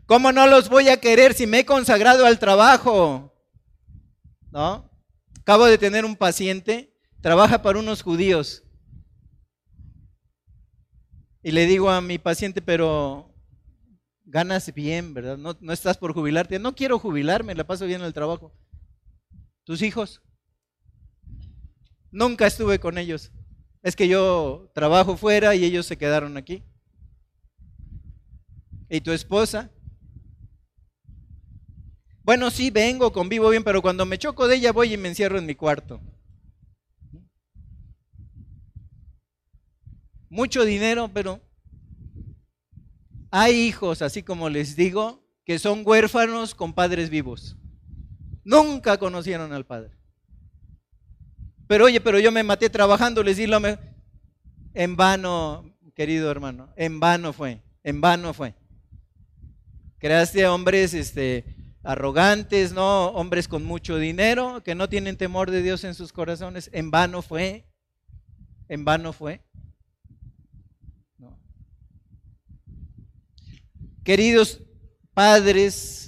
¿Cómo 0.07 0.33
no 0.33 0.47
los 0.47 0.69
voy 0.69 0.89
a 0.89 1.01
querer 1.01 1.35
si 1.35 1.47
me 1.47 1.61
he 1.61 1.67
consagrado 1.67 2.27
al 2.27 2.39
trabajo? 2.39 3.35
¿No? 4.51 4.91
Acabo 5.41 5.67
de 5.67 5.79
tener 5.79 6.05
un 6.05 6.17
paciente, 6.17 6.95
trabaja 7.21 7.63
para 7.63 7.79
unos 7.79 8.03
judíos. 8.03 8.63
Y 11.43 11.53
le 11.53 11.67
digo 11.67 11.91
a 11.91 12.01
mi 12.01 12.19
paciente, 12.19 12.61
pero 12.63 13.35
ganas 14.25 14.73
bien, 14.75 15.15
¿verdad? 15.15 15.37
No, 15.37 15.73
estás 15.73 15.97
por 15.97 16.13
jubilarte. 16.13 16.59
No 16.59 16.75
quiero 16.75 16.99
jubilarme, 16.99 17.55
la 17.55 17.67
paso 17.67 17.87
bien 17.87 18.01
en 18.01 18.07
el 18.07 18.13
trabajo. 18.15 18.53
¿Tus 19.67 19.83
hijos? 19.83 20.23
Nunca 22.13 22.47
estuve 22.47 22.79
con 22.79 22.99
ellos. 22.99 23.33
Es 23.83 23.97
que 23.97 24.07
yo 24.07 24.71
trabajo 24.73 25.17
fuera 25.17 25.57
y 25.57 25.65
ellos 25.65 25.87
se 25.87 25.99
quedaron 25.99 26.37
aquí. 26.37 26.63
¿Y 28.89 29.01
tu 29.01 29.11
esposa? 29.11 29.73
Bueno, 32.23 32.53
sí, 32.53 32.71
vengo, 32.71 33.13
convivo 33.13 33.51
bien, 33.51 33.65
pero 33.65 33.83
cuando 33.83 34.07
me 34.07 34.19
choco 34.19 34.47
de 34.47 34.55
ella 34.55 34.71
voy 34.71 34.95
y 34.95 34.97
me 34.97 35.09
encierro 35.09 35.37
en 35.37 35.47
mi 35.47 35.57
cuarto. 35.57 36.01
Mucho 40.29 40.65
dinero, 40.65 41.11
pero 41.13 41.41
hay 43.33 43.55
hijos, 43.55 44.01
así 44.01 44.23
como 44.23 44.49
les 44.49 44.77
digo, 44.77 45.25
que 45.45 45.59
son 45.59 45.83
huérfanos 45.85 46.55
con 46.55 46.73
padres 46.73 47.11
vivos. 47.11 47.57
Nunca 48.47 48.97
conocieron 48.97 49.53
al 49.53 49.67
padre. 49.67 49.91
Pero 51.67 51.87
oye, 51.87 52.01
pero 52.01 52.21
yo 52.21 52.31
me 52.31 52.45
maté 52.45 52.71
trabajando, 52.71 53.25
les 53.25 53.39
di 53.39 53.49
lo 53.49 53.59
mejor. 53.59 53.85
En 54.73 54.95
vano, 54.95 55.77
querido 55.97 56.31
hermano, 56.31 56.73
en 56.77 57.01
vano 57.01 57.33
fue, 57.33 57.61
en 57.83 58.01
vano 58.01 58.33
fue. 58.33 58.55
Creaste 59.99 60.47
hombres 60.47 60.95
este, 60.95 61.57
arrogantes, 61.83 62.73
¿no? 62.73 63.07
Hombres 63.09 63.49
con 63.49 63.65
mucho 63.65 63.99
dinero, 63.99 64.63
que 64.63 64.77
no 64.77 64.89
tienen 64.89 65.17
temor 65.17 65.51
de 65.51 65.63
Dios 65.63 65.83
en 65.83 65.97
sus 65.97 66.13
corazones. 66.13 66.71
En 66.73 66.93
vano 66.93 67.23
fue, 67.23 67.67
en 68.69 68.85
vano 68.85 69.13
fue. 69.13 69.43
Queridos 74.05 74.61
padres, 75.15 76.06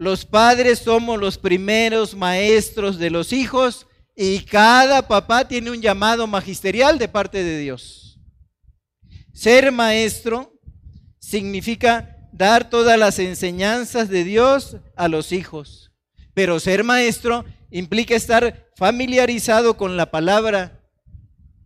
los 0.00 0.24
padres 0.24 0.78
somos 0.78 1.20
los 1.20 1.36
primeros 1.36 2.14
maestros 2.14 2.98
de 2.98 3.10
los 3.10 3.34
hijos 3.34 3.86
y 4.16 4.40
cada 4.40 5.06
papá 5.06 5.46
tiene 5.46 5.70
un 5.70 5.82
llamado 5.82 6.26
magisterial 6.26 6.98
de 6.98 7.06
parte 7.06 7.44
de 7.44 7.58
Dios. 7.58 8.18
Ser 9.34 9.70
maestro 9.70 10.58
significa 11.18 12.16
dar 12.32 12.70
todas 12.70 12.98
las 12.98 13.18
enseñanzas 13.18 14.08
de 14.08 14.24
Dios 14.24 14.78
a 14.96 15.08
los 15.08 15.32
hijos. 15.32 15.92
Pero 16.32 16.60
ser 16.60 16.82
maestro 16.82 17.44
implica 17.70 18.16
estar 18.16 18.70
familiarizado 18.76 19.76
con 19.76 19.98
la 19.98 20.10
palabra. 20.10 20.80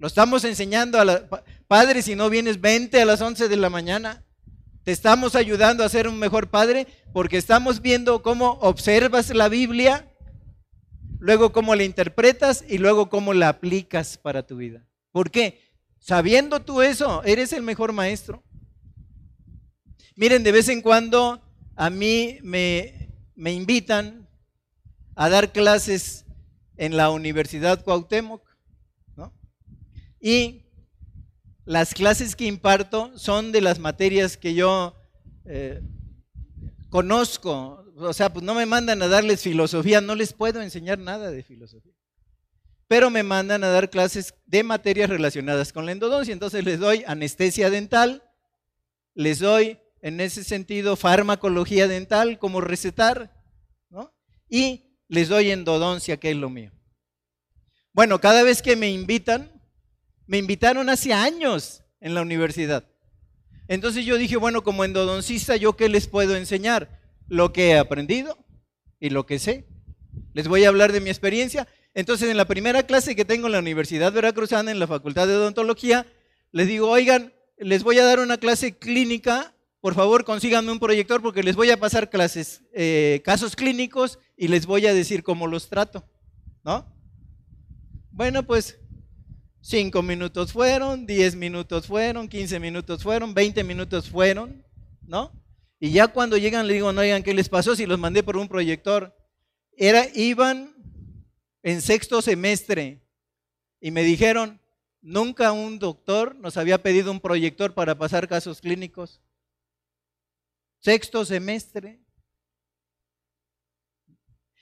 Lo 0.01 0.09
estamos 0.09 0.43
enseñando 0.43 0.99
a 0.99 1.05
los 1.05 1.21
padres, 1.69 2.07
si 2.07 2.17
no 2.17 2.29
vienes 2.31 2.61
20 2.61 3.01
a 3.01 3.05
las 3.05 3.21
11 3.21 3.47
de 3.47 3.57
la 3.57 3.71
mañana. 3.71 4.25
Te 4.85 4.93
estamos 4.93 5.35
ayudando 5.35 5.83
a 5.83 5.89
ser 5.89 6.07
un 6.09 6.19
mejor 6.19 6.49
padre 6.49 6.87
porque 7.13 7.39
estamos 7.39 7.81
viendo 7.81 8.23
cómo 8.23 8.59
observas 8.61 9.31
la 9.31 9.49
Biblia 9.49 10.11
luego 11.25 11.53
cómo 11.53 11.75
la 11.75 11.85
interpretas 11.85 12.63
y 12.69 12.77
luego 12.77 13.09
cómo 13.09 13.33
la 13.33 13.49
aplicas 13.49 14.19
para 14.19 14.47
tu 14.47 14.59
vida. 14.59 14.87
¿Por 15.11 15.31
qué? 15.31 15.59
Sabiendo 15.99 16.61
tú 16.61 16.83
eso, 16.83 17.25
eres 17.25 17.55
el 17.55 17.63
mejor 17.63 17.95
maestro. 17.95 18.45
Miren, 20.17 20.43
de 20.43 20.53
vez 20.53 20.69
en 20.69 20.83
cuando 20.83 21.41
a 21.77 21.89
mí 21.89 22.39
me, 22.43 23.09
me 23.35 23.55
invitan 23.55 24.29
a 25.15 25.31
dar 25.31 25.51
clases 25.53 26.27
en 26.77 26.95
la 26.99 27.09
Universidad 27.09 27.83
Cuauhtémoc, 27.83 28.47
¿no? 29.17 29.33
Y 30.21 30.64
las 31.65 31.95
clases 31.95 32.37
que 32.37 32.47
imparto 32.47 33.17
son 33.17 33.53
de 33.53 33.61
las 33.61 33.79
materias 33.79 34.37
que 34.37 34.55
yo 34.55 34.95
eh, 35.47 35.81
conozco, 36.91 37.85
o 37.97 38.13
sea, 38.13 38.33
pues 38.33 38.45
no 38.45 38.55
me 38.55 38.67
mandan 38.67 39.03
a 39.03 39.09
darles 39.09 39.43
filosofía, 39.43 40.01
no 40.01 40.15
les 40.15 40.33
puedo 40.33 40.61
enseñar 40.61 40.99
nada 40.99 41.31
de 41.31 41.43
filosofía. 41.43 41.95
Pero 42.87 43.09
me 43.11 43.23
mandan 43.23 43.65
a 43.65 43.69
dar 43.69 43.89
clases 43.89 44.35
de 44.47 44.63
materias 44.63 45.09
relacionadas 45.09 45.73
con 45.73 45.87
la 45.87 45.93
endodoncia. 45.93 46.33
Entonces 46.33 46.65
les 46.65 46.79
doy 46.79 47.03
anestesia 47.07 47.71
dental, 47.71 48.23
les 49.15 49.39
doy 49.39 49.79
en 50.03 50.21
ese 50.21 50.45
sentido 50.45 50.97
farmacología 50.97 51.89
dental, 51.89 52.39
como 52.39 52.61
recetar, 52.61 53.35
¿no? 53.89 54.15
Y 54.51 54.99
les 55.09 55.31
doy 55.31 55.51
endodoncia, 55.51 56.19
que 56.19 56.31
es 56.31 56.37
lo 56.37 56.51
mío. 56.51 56.73
Bueno, 57.95 58.21
cada 58.21 58.43
vez 58.43 58.61
que 58.61 58.77
me 58.77 58.91
invitan, 58.91 59.54
me 60.27 60.39
invitaron 60.39 60.89
hace 60.89 61.13
años 61.13 61.83
en 62.01 62.15
la 62.15 62.23
universidad. 62.23 62.85
Entonces 63.69 64.05
yo 64.05 64.19
dije, 64.19 64.37
bueno, 64.37 64.63
como 64.63 64.85
endodoncista, 64.85 65.57
¿yo 65.57 65.77
qué 65.77 65.89
les 65.89 66.07
puedo 66.07 66.37
enseñar? 66.37 67.03
lo 67.29 67.53
que 67.53 67.71
he 67.71 67.79
aprendido 67.79 68.39
y 69.01 69.11
lo 69.11 69.27
que 69.27 69.39
sé. 69.39 69.67
Les 70.33 70.49
voy 70.49 70.65
a 70.65 70.69
hablar 70.69 70.93
de 70.93 71.01
mi 71.01 71.11
experiencia. 71.11 71.69
Entonces, 71.95 72.31
en 72.31 72.37
la 72.37 72.47
primera 72.47 72.85
clase 72.85 73.17
que 73.17 73.25
tengo 73.25 73.47
en 73.47 73.53
la 73.53 73.59
Universidad 73.59 74.13
Veracruzana, 74.13 74.71
en 74.71 74.79
la 74.79 74.87
Facultad 74.87 75.27
de 75.27 75.37
Odontología, 75.37 76.07
les 76.53 76.69
digo, 76.69 76.91
oigan, 76.91 77.33
les 77.59 77.83
voy 77.83 77.99
a 77.99 78.05
dar 78.05 78.19
una 78.19 78.39
clase 78.39 78.77
clínica, 78.77 79.55
por 79.81 79.95
favor 79.95 80.25
consíganme 80.25 80.73
un 80.73 80.81
proyector 80.81 81.23
porque 81.23 81.43
les 81.43 81.57
voy 81.57 81.71
a 81.71 81.79
pasar 81.79 82.11
clases, 82.11 82.63
eh, 82.73 83.23
casos 83.25 83.55
clínicos 83.55 84.19
y 84.37 84.49
les 84.49 84.67
voy 84.67 84.87
a 84.87 84.95
decir 84.95 85.23
cómo 85.23 85.47
los 85.47 85.69
trato, 85.69 86.09
¿no? 86.65 86.93
Bueno, 88.11 88.45
pues 88.45 88.79
cinco 89.65 90.03
minutos 90.03 90.53
fueron, 90.53 91.07
diez 91.07 91.35
minutos 91.35 91.87
fueron, 91.87 92.29
quince 92.29 92.61
minutos 92.61 93.03
fueron, 93.03 93.33
veinte 93.33 93.65
minutos 93.65 94.11
fueron, 94.11 94.65
¿no? 95.03 95.33
Y 95.81 95.91
ya 95.91 96.09
cuando 96.09 96.37
llegan 96.37 96.67
le 96.67 96.75
digo, 96.75 96.93
no 96.93 97.01
oigan, 97.01 97.23
¿qué 97.23 97.35
les 97.35 97.49
pasó 97.49 97.75
si 97.75 97.87
los 97.87 97.99
mandé 97.99 98.23
por 98.23 98.37
un 98.37 98.49
proyector? 98.49 99.17
Era, 99.77 100.07
iban 100.15 100.75
en 101.63 101.81
sexto 101.81 102.21
semestre 102.23 103.03
y 103.81 103.91
me 103.91 104.03
dijeron, 104.03 104.61
Nunca 105.07 105.53
un 105.53 105.79
doctor 105.79 106.35
nos 106.35 106.57
había 106.57 106.83
pedido 106.83 107.11
un 107.11 107.21
proyector 107.21 107.75
para 107.75 107.99
pasar 107.99 108.27
casos 108.27 108.63
clínicos. 108.63 109.21
Sexto 110.81 111.27
semestre. 111.27 112.01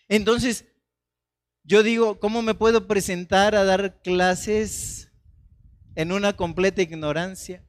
Entonces, 0.08 0.64
yo 1.64 1.82
digo, 1.82 2.18
¿cómo 2.18 2.42
me 2.42 2.54
puedo 2.54 2.86
presentar 2.86 3.54
a 3.54 3.64
dar 3.64 4.00
clases 4.02 5.10
en 5.94 6.12
una 6.12 6.34
completa 6.36 6.82
ignorancia? 6.82 7.64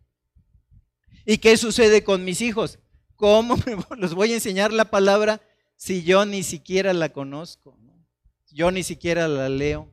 ¿Y 1.26 1.38
qué 1.38 1.56
sucede 1.58 2.04
con 2.04 2.26
mis 2.26 2.42
hijos? 2.42 2.80
¿Cómo 3.16 3.56
los 3.98 4.14
voy 4.14 4.32
a 4.32 4.36
enseñar 4.36 4.74
la 4.74 4.86
palabra 4.86 5.42
si 5.76 6.04
yo 6.04 6.26
ni 6.26 6.44
siquiera 6.44 6.94
la 6.94 7.10
conozco? 7.10 7.80
Yo 8.52 8.72
ni 8.72 8.84
siquiera 8.84 9.28
la 9.28 9.50
leo. 9.50 9.92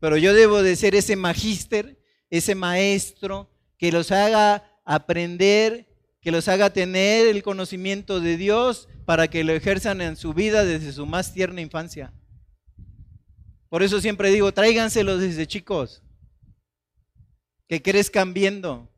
Pero 0.00 0.16
yo 0.16 0.32
debo 0.32 0.62
de 0.62 0.76
ser 0.76 0.94
ese 0.94 1.16
magíster, 1.16 2.00
ese 2.30 2.54
maestro 2.54 3.50
que 3.78 3.90
los 3.90 4.12
haga 4.12 4.80
aprender, 4.84 5.88
que 6.20 6.30
los 6.30 6.48
haga 6.48 6.72
tener 6.72 7.26
el 7.26 7.42
conocimiento 7.42 8.20
de 8.20 8.36
Dios 8.36 8.88
para 9.04 9.28
que 9.28 9.44
lo 9.44 9.52
ejerzan 9.52 10.00
en 10.00 10.16
su 10.16 10.34
vida 10.34 10.64
desde 10.64 10.92
su 10.92 11.06
más 11.06 11.32
tierna 11.32 11.60
infancia. 11.60 12.12
Por 13.68 13.82
eso 13.82 14.00
siempre 14.00 14.30
digo, 14.30 14.52
tráiganselos 14.52 15.20
desde 15.20 15.46
chicos, 15.46 16.02
que 17.68 17.82
crezcan 17.82 18.32
viendo. 18.32 18.90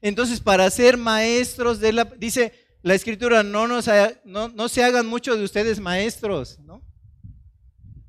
Entonces, 0.00 0.38
para 0.38 0.68
ser 0.68 0.98
maestros 0.98 1.80
de 1.80 1.94
la, 1.94 2.04
dice 2.04 2.52
la 2.82 2.94
escritura, 2.94 3.42
no, 3.42 3.66
no, 3.66 4.48
no 4.48 4.68
se 4.68 4.84
hagan 4.84 5.06
muchos 5.06 5.38
de 5.38 5.44
ustedes 5.44 5.80
maestros, 5.80 6.58
¿no? 6.58 6.82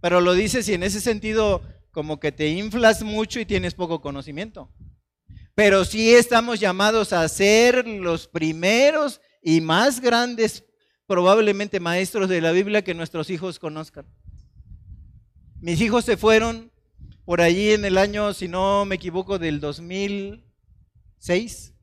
Pero 0.02 0.20
lo 0.20 0.34
dice 0.34 0.62
si 0.62 0.74
en 0.74 0.84
ese 0.84 1.00
sentido 1.00 1.62
como 1.92 2.20
que 2.20 2.34
te 2.34 2.50
inflas 2.50 3.02
mucho 3.02 3.40
y 3.40 3.46
tienes 3.46 3.74
poco 3.74 4.02
conocimiento. 4.02 4.70
Pero 5.56 5.86
sí 5.86 6.14
estamos 6.14 6.60
llamados 6.60 7.14
a 7.14 7.26
ser 7.30 7.88
los 7.88 8.28
primeros 8.28 9.22
y 9.42 9.62
más 9.62 10.02
grandes, 10.02 10.65
probablemente 11.08 11.80
maestros 11.80 12.30
de 12.30 12.42
la 12.42 12.52
Biblia 12.52 12.84
que 12.84 12.94
nuestros 12.94 13.30
hijos 13.30 13.60
conozcan. 13.60 14.06
Mis 15.62 15.80
hijos 15.82 16.06
se 16.06 16.18
fueron 16.18 16.72
por 17.26 17.42
allí 17.42 17.72
en 17.72 17.86
el 17.86 17.98
año, 17.98 18.34
si 18.34 18.48
no 18.48 18.86
me 18.86 18.96
equivoco, 18.96 19.40
del 19.40 19.60
2006 19.60 21.76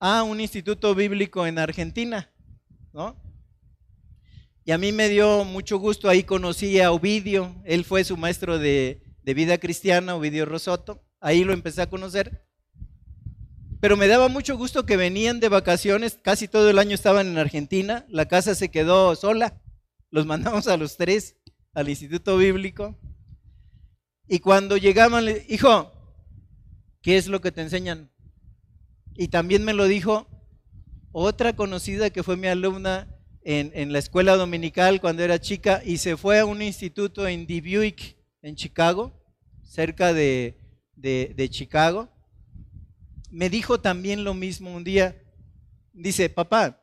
a 0.00 0.22
un 0.22 0.40
instituto 0.40 0.94
bíblico 0.94 1.46
en 1.46 1.58
Argentina, 1.58 2.30
¿no? 2.92 3.16
Y 4.64 4.72
a 4.72 4.78
mí 4.78 4.92
me 4.92 5.08
dio 5.08 5.44
mucho 5.44 5.78
gusto, 5.78 6.08
ahí 6.08 6.24
conocí 6.24 6.80
a 6.80 6.92
Ovidio, 6.92 7.54
él 7.64 7.84
fue 7.84 8.04
su 8.04 8.16
maestro 8.16 8.58
de, 8.58 9.02
vida 9.24 9.58
cristiana, 9.58 10.16
Ovidio 10.16 10.46
Rosoto, 10.46 11.04
ahí 11.20 11.44
lo 11.44 11.52
empecé 11.52 11.82
a 11.82 11.90
conocer. 11.90 12.46
Pero 13.80 13.96
me 13.96 14.08
daba 14.08 14.28
mucho 14.28 14.58
gusto 14.58 14.84
que 14.84 14.98
venían 14.98 15.40
de 15.40 15.48
vacaciones, 15.48 16.18
casi 16.22 16.48
todo 16.48 16.68
el 16.68 16.78
año 16.78 16.94
estaban 16.94 17.26
en 17.26 17.38
Argentina, 17.38 18.04
la 18.08 18.28
casa 18.28 18.54
se 18.54 18.70
quedó 18.70 19.16
sola, 19.16 19.58
los 20.10 20.26
mandamos 20.26 20.68
a 20.68 20.76
los 20.76 20.98
tres 20.98 21.36
al 21.72 21.88
Instituto 21.88 22.36
Bíblico. 22.36 22.98
Y 24.28 24.40
cuando 24.40 24.76
llegaban, 24.76 25.24
hijo, 25.48 25.90
¿qué 27.00 27.16
es 27.16 27.26
lo 27.26 27.40
que 27.40 27.52
te 27.52 27.62
enseñan? 27.62 28.10
Y 29.14 29.28
también 29.28 29.64
me 29.64 29.72
lo 29.72 29.86
dijo 29.86 30.26
otra 31.10 31.56
conocida 31.56 32.10
que 32.10 32.22
fue 32.22 32.36
mi 32.36 32.48
alumna 32.48 33.08
en, 33.42 33.92
la 33.92 33.98
escuela 33.98 34.36
dominical 34.36 35.00
cuando 35.00 35.24
era 35.24 35.40
chica 35.40 35.82
y 35.84 35.96
se 35.96 36.18
fue 36.18 36.38
a 36.38 36.44
un 36.44 36.60
instituto 36.60 37.26
en 37.26 37.46
Dubuque, 37.46 38.16
en 38.42 38.56
Chicago, 38.56 39.12
cerca 39.62 40.12
de, 40.12 40.58
de 40.96 41.48
Chicago. 41.48 42.10
Me 43.30 43.48
dijo 43.48 43.80
también 43.80 44.24
lo 44.24 44.34
mismo 44.34 44.74
un 44.74 44.84
día. 44.84 45.22
Dice, 45.92 46.28
papá, 46.28 46.82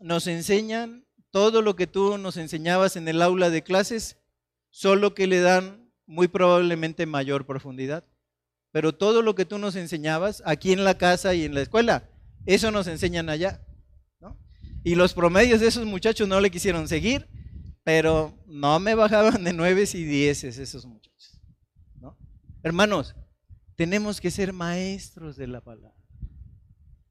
nos 0.00 0.26
enseñan 0.26 1.06
todo 1.30 1.62
lo 1.62 1.76
que 1.76 1.86
tú 1.86 2.18
nos 2.18 2.36
enseñabas 2.36 2.96
en 2.96 3.08
el 3.08 3.20
aula 3.20 3.50
de 3.50 3.62
clases, 3.62 4.18
solo 4.70 5.14
que 5.14 5.26
le 5.26 5.40
dan 5.40 5.92
muy 6.06 6.28
probablemente 6.28 7.04
mayor 7.06 7.46
profundidad. 7.46 8.04
Pero 8.72 8.94
todo 8.94 9.22
lo 9.22 9.34
que 9.34 9.44
tú 9.44 9.58
nos 9.58 9.74
enseñabas 9.76 10.42
aquí 10.46 10.72
en 10.72 10.84
la 10.84 10.98
casa 10.98 11.34
y 11.34 11.44
en 11.44 11.54
la 11.54 11.62
escuela, 11.62 12.08
eso 12.46 12.70
nos 12.70 12.86
enseñan 12.86 13.28
allá. 13.28 13.62
Y 14.84 14.94
los 14.94 15.14
promedios 15.14 15.58
de 15.58 15.66
esos 15.66 15.84
muchachos 15.84 16.28
no 16.28 16.40
le 16.40 16.48
quisieron 16.48 16.86
seguir, 16.86 17.28
pero 17.82 18.38
no 18.46 18.78
me 18.78 18.94
bajaban 18.94 19.42
de 19.42 19.52
nueve 19.52 19.84
y 19.92 20.04
dieces 20.04 20.58
esos 20.58 20.86
muchachos. 20.86 21.40
Hermanos, 22.62 23.16
tenemos 23.76 24.20
que 24.20 24.30
ser 24.30 24.52
maestros 24.52 25.36
de 25.36 25.46
la 25.46 25.60
palabra. 25.60 25.94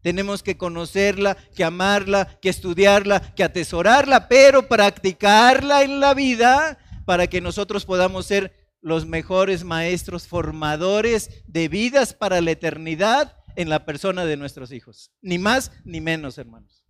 Tenemos 0.02 0.44
que 0.44 0.58
conocerla, 0.58 1.36
que 1.56 1.64
amarla, 1.64 2.38
que 2.40 2.50
estudiarla, 2.50 3.34
que 3.34 3.44
atesorarla, 3.44 4.28
pero 4.28 4.68
practicarla 4.68 5.84
en 5.84 6.00
la 6.00 6.14
vida 6.14 6.78
para 7.06 7.28
que 7.28 7.42
nosotros 7.42 7.86
podamos 7.86 8.26
ser 8.28 8.54
los 8.82 9.08
mejores 9.08 9.64
maestros 9.64 10.28
formadores 10.28 11.44
de 11.48 11.68
vidas 11.70 12.14
para 12.14 12.40
la 12.42 12.52
eternidad 12.52 13.36
en 13.56 13.70
la 13.70 13.84
persona 13.84 14.26
de 14.26 14.38
nuestros 14.38 14.72
hijos. 14.72 15.12
Ni 15.22 15.40
más 15.40 15.72
ni 15.86 16.02
menos, 16.02 16.38
hermanos. 16.38 16.84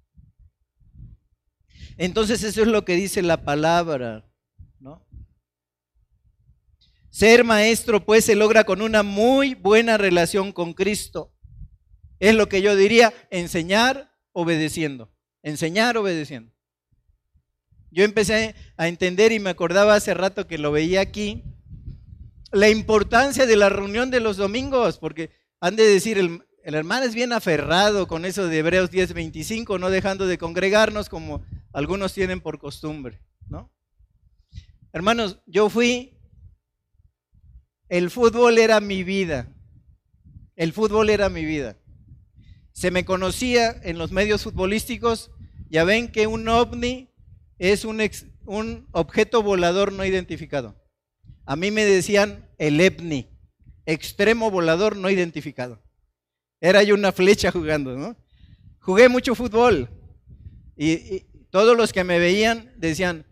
Entonces 1.98 2.44
eso 2.44 2.62
es 2.62 2.68
lo 2.68 2.84
que 2.84 2.96
dice 2.96 3.22
la 3.22 3.46
palabra. 3.46 4.26
Ser 7.16 7.46
maestro 7.46 8.06
pues 8.06 8.26
se 8.26 8.36
logra 8.36 8.66
con 8.66 8.82
una 8.82 9.02
muy 9.02 9.56
buena 9.56 9.98
relación 9.98 10.52
con 10.52 10.74
Cristo. 10.74 11.32
Es 12.20 12.36
lo 12.36 12.50
que 12.50 12.62
yo 12.62 12.76
diría, 12.76 13.14
enseñar 13.30 14.12
obedeciendo, 14.34 15.14
enseñar 15.42 15.96
obedeciendo. 15.96 16.52
Yo 17.90 18.04
empecé 18.04 18.54
a 18.76 18.90
entender 18.90 19.32
y 19.32 19.40
me 19.40 19.50
acordaba 19.50 19.96
hace 19.96 20.14
rato 20.14 20.46
que 20.46 20.58
lo 20.58 20.74
veía 20.74 21.00
aquí, 21.00 21.46
la 22.52 22.68
importancia 22.68 23.46
de 23.46 23.56
la 23.56 23.70
reunión 23.70 24.12
de 24.12 24.20
los 24.20 24.36
domingos, 24.36 24.98
porque 24.98 25.32
han 25.62 25.78
de 25.78 25.86
decir, 25.86 26.18
el, 26.18 26.44
el 26.66 26.76
hermano 26.76 27.06
es 27.06 27.16
bien 27.16 27.32
aferrado 27.32 28.08
con 28.10 28.26
eso 28.26 28.46
de 28.50 28.58
Hebreos 28.58 28.92
10:25, 28.92 29.80
no 29.80 29.90
dejando 29.90 30.28
de 30.28 30.38
congregarnos 30.38 31.08
como 31.08 31.46
algunos 31.72 32.14
tienen 32.14 32.42
por 32.42 32.60
costumbre, 32.60 33.22
¿no? 33.48 33.72
Hermanos, 34.92 35.40
yo 35.46 35.70
fui, 35.70 36.15
el 37.90 38.10
fútbol 38.10 38.58
era 38.58 38.80
mi 38.80 39.04
vida, 39.04 39.54
el 40.56 40.74
fútbol 40.74 41.10
era 41.10 41.30
mi 41.30 41.46
vida. 41.46 41.78
Se 42.72 42.92
me 42.92 43.06
conocía 43.06 43.76
en 43.84 43.98
los 43.98 44.12
medios 44.12 44.44
futbolísticos, 44.44 45.32
ya 45.70 45.84
ven 45.84 46.10
que 46.10 46.28
un 46.28 46.48
ovni 46.50 47.10
es 47.58 47.86
un, 47.86 48.02
un 48.46 48.88
objeto 48.92 49.42
volador 49.44 49.94
no 49.94 50.04
identificado. 50.06 50.76
A 51.46 51.56
mí 51.56 51.72
me 51.72 51.86
decían 51.86 52.50
el 52.58 52.82
EPNI, 52.82 53.30
extremo 53.86 54.52
volador 54.52 54.98
no 54.98 55.10
identificado. 55.10 55.82
Era 56.60 56.84
yo 56.84 56.96
una 56.96 57.12
flecha 57.12 57.52
jugando, 57.52 57.96
¿no? 57.96 58.18
Jugué 58.80 59.10
mucho 59.10 59.36
fútbol 59.36 59.90
y, 60.76 61.26
todos 61.50 61.78
los 61.78 61.94
que 61.94 62.04
me 62.04 62.20
veían 62.20 62.74
decían, 62.76 63.26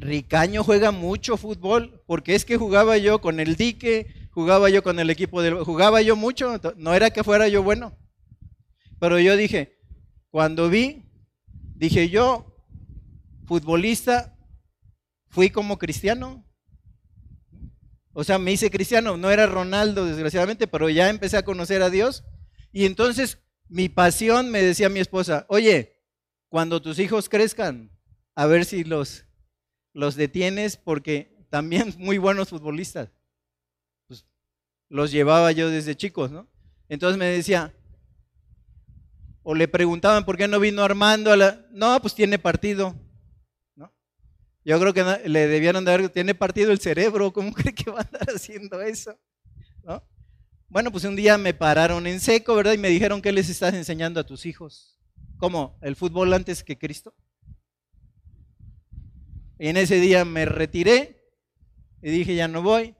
Ricaño 0.00 0.64
juega 0.64 0.92
mucho 0.92 1.36
fútbol, 1.36 2.02
porque 2.06 2.34
es 2.34 2.46
que 2.46 2.56
jugaba 2.56 2.96
yo 2.96 3.20
con 3.20 3.38
el 3.38 3.54
dique, 3.56 4.28
jugaba 4.30 4.70
yo 4.70 4.82
con 4.82 4.98
el 4.98 5.10
equipo 5.10 5.42
del... 5.42 5.62
Jugaba 5.62 6.00
yo 6.00 6.16
mucho, 6.16 6.58
no 6.76 6.94
era 6.94 7.10
que 7.10 7.22
fuera 7.22 7.48
yo 7.48 7.62
bueno. 7.62 7.98
Pero 8.98 9.18
yo 9.18 9.36
dije, 9.36 9.78
cuando 10.30 10.70
vi, 10.70 11.04
dije 11.74 12.08
yo, 12.08 12.56
futbolista, 13.44 14.38
fui 15.28 15.50
como 15.50 15.78
cristiano. 15.78 16.46
O 18.14 18.24
sea, 18.24 18.38
me 18.38 18.52
hice 18.52 18.70
cristiano, 18.70 19.18
no 19.18 19.30
era 19.30 19.46
Ronaldo 19.46 20.06
desgraciadamente, 20.06 20.66
pero 20.66 20.88
ya 20.88 21.10
empecé 21.10 21.36
a 21.36 21.44
conocer 21.44 21.82
a 21.82 21.90
Dios. 21.90 22.24
Y 22.72 22.86
entonces 22.86 23.38
mi 23.68 23.90
pasión 23.90 24.50
me 24.50 24.62
decía 24.62 24.88
mi 24.88 25.00
esposa, 25.00 25.44
oye, 25.48 26.00
cuando 26.48 26.80
tus 26.80 26.98
hijos 26.98 27.28
crezcan, 27.28 27.90
a 28.34 28.46
ver 28.46 28.64
si 28.64 28.82
los, 28.82 29.26
los 29.92 30.14
detienes, 30.14 30.76
porque 30.76 31.36
también 31.50 31.94
muy 31.98 32.18
buenos 32.18 32.48
futbolistas. 32.48 33.10
Pues, 34.06 34.24
los 34.88 35.10
llevaba 35.10 35.52
yo 35.52 35.68
desde 35.70 35.96
chicos, 35.96 36.30
¿no? 36.30 36.48
Entonces 36.88 37.18
me 37.18 37.26
decía, 37.26 37.72
o 39.42 39.54
le 39.54 39.68
preguntaban 39.68 40.24
por 40.24 40.36
qué 40.36 40.48
no 40.48 40.60
vino 40.60 40.82
Armando 40.82 41.32
a 41.32 41.36
la... 41.36 41.66
No, 41.70 42.00
pues 42.00 42.14
tiene 42.14 42.38
partido. 42.38 42.96
¿no? 43.76 43.92
Yo 44.64 44.78
creo 44.80 44.92
que 44.92 45.28
le 45.28 45.46
debieron 45.46 45.84
dar, 45.84 46.08
tiene 46.08 46.34
partido 46.34 46.72
el 46.72 46.80
cerebro, 46.80 47.32
¿cómo 47.32 47.52
cree 47.54 47.74
que 47.74 47.90
va 47.90 48.00
a 48.00 48.02
andar 48.02 48.28
haciendo 48.34 48.80
eso? 48.80 49.18
¿No? 49.84 50.04
Bueno, 50.68 50.92
pues 50.92 51.04
un 51.04 51.16
día 51.16 51.36
me 51.38 51.54
pararon 51.54 52.06
en 52.06 52.20
seco, 52.20 52.54
¿verdad? 52.54 52.74
Y 52.74 52.78
me 52.78 52.88
dijeron, 52.88 53.22
¿qué 53.22 53.32
les 53.32 53.48
estás 53.48 53.74
enseñando 53.74 54.20
a 54.20 54.26
tus 54.26 54.46
hijos? 54.46 54.96
¿Cómo? 55.36 55.78
¿El 55.80 55.96
fútbol 55.96 56.32
antes 56.32 56.62
que 56.62 56.78
Cristo? 56.78 57.14
En 59.62 59.76
ese 59.76 59.96
día 59.96 60.24
me 60.24 60.46
retiré 60.46 61.22
y 62.00 62.10
dije, 62.10 62.34
ya 62.34 62.48
no 62.48 62.62
voy. 62.62 62.96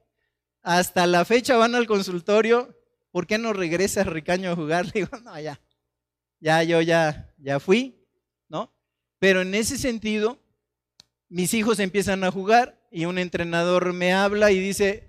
hasta 0.63 1.07
la 1.07 1.25
fecha 1.25 1.57
van 1.57 1.75
al 1.75 1.87
consultorio, 1.87 2.77
¿por 3.11 3.27
qué 3.27 3.39
no 3.39 3.55
regresa 3.55 4.05
Ricaño 4.05 4.51
a 4.51 4.57
jugar? 4.57 4.85
Le 4.93 4.93
digo, 4.93 5.09
no, 5.25 5.41
ya, 5.41 5.59
ya 6.39 6.63
yo 6.63 6.83
ya, 6.83 7.35
ya 7.39 7.61
fui, 7.61 8.07
¿no? 8.51 8.71
Pero 9.19 9.41
en 9.41 9.55
ese 9.55 9.79
sentido, 9.79 10.39
mis 11.31 11.55
hijos 11.55 11.79
empiezan 11.79 12.25
a 12.25 12.31
jugar 12.31 12.79
y 12.91 13.07
un 13.07 13.17
entrenador 13.17 13.95
me 13.95 14.13
habla 14.13 14.53
y 14.53 14.61
dice, 14.61 15.09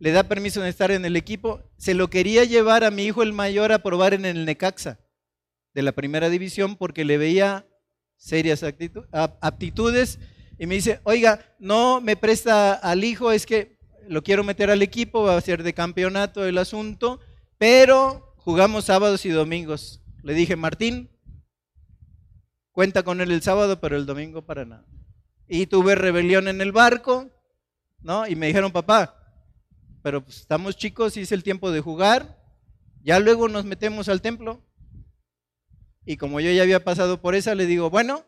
le 0.00 0.10
da 0.10 0.24
permiso 0.24 0.62
de 0.62 0.70
estar 0.70 0.90
en 0.90 1.04
el 1.04 1.14
equipo, 1.14 1.62
se 1.76 1.94
lo 1.94 2.10
quería 2.10 2.42
llevar 2.42 2.82
a 2.82 2.90
mi 2.90 3.04
hijo 3.04 3.22
el 3.22 3.32
mayor 3.32 3.70
a 3.70 3.84
probar 3.84 4.14
en 4.14 4.24
el 4.24 4.44
Necaxa 4.44 4.98
de 5.74 5.82
la 5.82 5.92
primera 5.92 6.28
división 6.28 6.74
porque 6.74 7.04
le 7.04 7.18
veía 7.18 7.68
serias 8.16 8.64
aptitudes 9.12 10.18
y 10.58 10.66
me 10.66 10.74
dice, 10.74 11.00
oiga, 11.04 11.54
no 11.58 12.00
me 12.00 12.16
presta 12.16 12.74
al 12.74 13.04
hijo, 13.04 13.30
es 13.30 13.46
que 13.46 13.78
lo 14.08 14.22
quiero 14.22 14.42
meter 14.42 14.70
al 14.70 14.82
equipo, 14.82 15.22
va 15.22 15.36
a 15.36 15.40
ser 15.40 15.62
de 15.62 15.72
campeonato 15.72 16.44
el 16.44 16.58
asunto, 16.58 17.20
pero 17.58 18.34
jugamos 18.36 18.86
sábados 18.86 19.24
y 19.24 19.30
domingos. 19.30 20.02
Le 20.22 20.34
dije, 20.34 20.56
Martín, 20.56 21.10
cuenta 22.72 23.04
con 23.04 23.20
él 23.20 23.30
el 23.30 23.42
sábado, 23.42 23.80
pero 23.80 23.96
el 23.96 24.06
domingo 24.06 24.42
para 24.42 24.64
nada. 24.64 24.86
Y 25.46 25.66
tuve 25.66 25.94
rebelión 25.94 26.48
en 26.48 26.60
el 26.60 26.72
barco, 26.72 27.30
¿no? 28.00 28.26
Y 28.26 28.34
me 28.34 28.48
dijeron, 28.48 28.72
papá, 28.72 29.14
pero 30.02 30.24
pues, 30.24 30.38
estamos 30.38 30.76
chicos 30.76 31.16
y 31.16 31.20
es 31.20 31.32
el 31.32 31.42
tiempo 31.44 31.70
de 31.70 31.80
jugar, 31.80 32.42
ya 33.02 33.20
luego 33.20 33.48
nos 33.48 33.64
metemos 33.64 34.08
al 34.08 34.22
templo. 34.22 34.62
Y 36.04 36.16
como 36.16 36.40
yo 36.40 36.50
ya 36.50 36.62
había 36.62 36.82
pasado 36.82 37.20
por 37.20 37.34
esa, 37.34 37.54
le 37.54 37.66
digo, 37.66 37.90
bueno, 37.90 38.24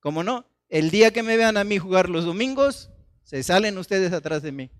como 0.00 0.22
no, 0.22 0.46
el 0.74 0.90
día 0.90 1.12
que 1.12 1.22
me 1.22 1.36
vean 1.36 1.56
a 1.56 1.62
mí 1.62 1.78
jugar 1.78 2.10
los 2.10 2.24
domingos, 2.24 2.90
se 3.22 3.44
salen 3.44 3.78
ustedes 3.78 4.12
atrás 4.12 4.42
de 4.42 4.50
mí. 4.50 4.72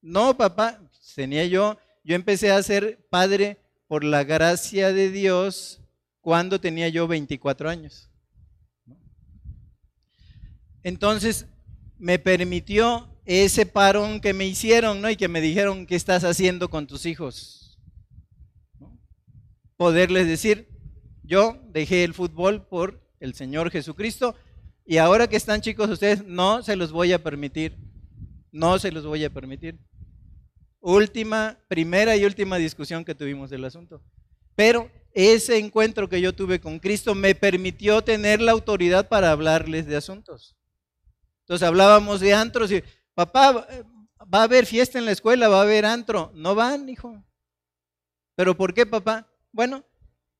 No, 0.00 0.38
papá, 0.38 0.80
tenía 1.14 1.44
yo, 1.44 1.76
yo 2.02 2.14
empecé 2.14 2.50
a 2.50 2.62
ser 2.62 3.06
padre 3.10 3.58
por 3.88 4.04
la 4.04 4.24
gracia 4.24 4.90
de 4.90 5.10
Dios 5.10 5.82
cuando 6.22 6.62
tenía 6.62 6.88
yo 6.88 7.06
24 7.06 7.68
años. 7.68 8.08
Entonces, 10.82 11.44
me 11.98 12.18
permitió 12.18 13.14
ese 13.26 13.66
parón 13.66 14.22
que 14.22 14.32
me 14.32 14.46
hicieron, 14.46 15.02
¿no? 15.02 15.10
Y 15.10 15.16
que 15.16 15.28
me 15.28 15.42
dijeron, 15.42 15.84
¿qué 15.84 15.96
estás 15.96 16.24
haciendo 16.24 16.70
con 16.70 16.86
tus 16.86 17.04
hijos? 17.04 17.78
Poderles 19.76 20.26
decir, 20.26 20.70
yo 21.22 21.60
dejé 21.68 22.04
el 22.04 22.14
fútbol 22.14 22.66
por 22.66 23.06
el 23.20 23.34
Señor 23.34 23.70
Jesucristo 23.70 24.34
y 24.90 24.96
ahora 24.96 25.26
que 25.26 25.36
están 25.36 25.60
chicos 25.60 25.90
ustedes, 25.90 26.24
no 26.24 26.62
se 26.62 26.74
los 26.74 26.92
voy 26.92 27.12
a 27.12 27.22
permitir. 27.22 27.76
No 28.50 28.78
se 28.78 28.90
los 28.90 29.04
voy 29.04 29.22
a 29.22 29.28
permitir. 29.28 29.78
Última, 30.80 31.58
primera 31.68 32.16
y 32.16 32.24
última 32.24 32.56
discusión 32.56 33.04
que 33.04 33.14
tuvimos 33.14 33.50
del 33.50 33.66
asunto. 33.66 34.02
Pero 34.56 34.90
ese 35.12 35.58
encuentro 35.58 36.08
que 36.08 36.22
yo 36.22 36.32
tuve 36.32 36.58
con 36.58 36.78
Cristo 36.78 37.14
me 37.14 37.34
permitió 37.34 38.00
tener 38.00 38.40
la 38.40 38.52
autoridad 38.52 39.08
para 39.10 39.30
hablarles 39.30 39.84
de 39.84 39.96
asuntos. 39.96 40.56
Entonces 41.40 41.68
hablábamos 41.68 42.20
de 42.20 42.32
antros 42.32 42.72
y, 42.72 42.82
papá, 43.12 43.52
va 43.52 44.40
a 44.40 44.44
haber 44.44 44.64
fiesta 44.64 44.98
en 44.98 45.04
la 45.04 45.12
escuela, 45.12 45.48
va 45.48 45.58
a 45.58 45.64
haber 45.64 45.84
antro. 45.84 46.32
No 46.34 46.54
van, 46.54 46.88
hijo. 46.88 47.22
¿Pero 48.36 48.56
por 48.56 48.72
qué, 48.72 48.86
papá? 48.86 49.30
Bueno, 49.52 49.84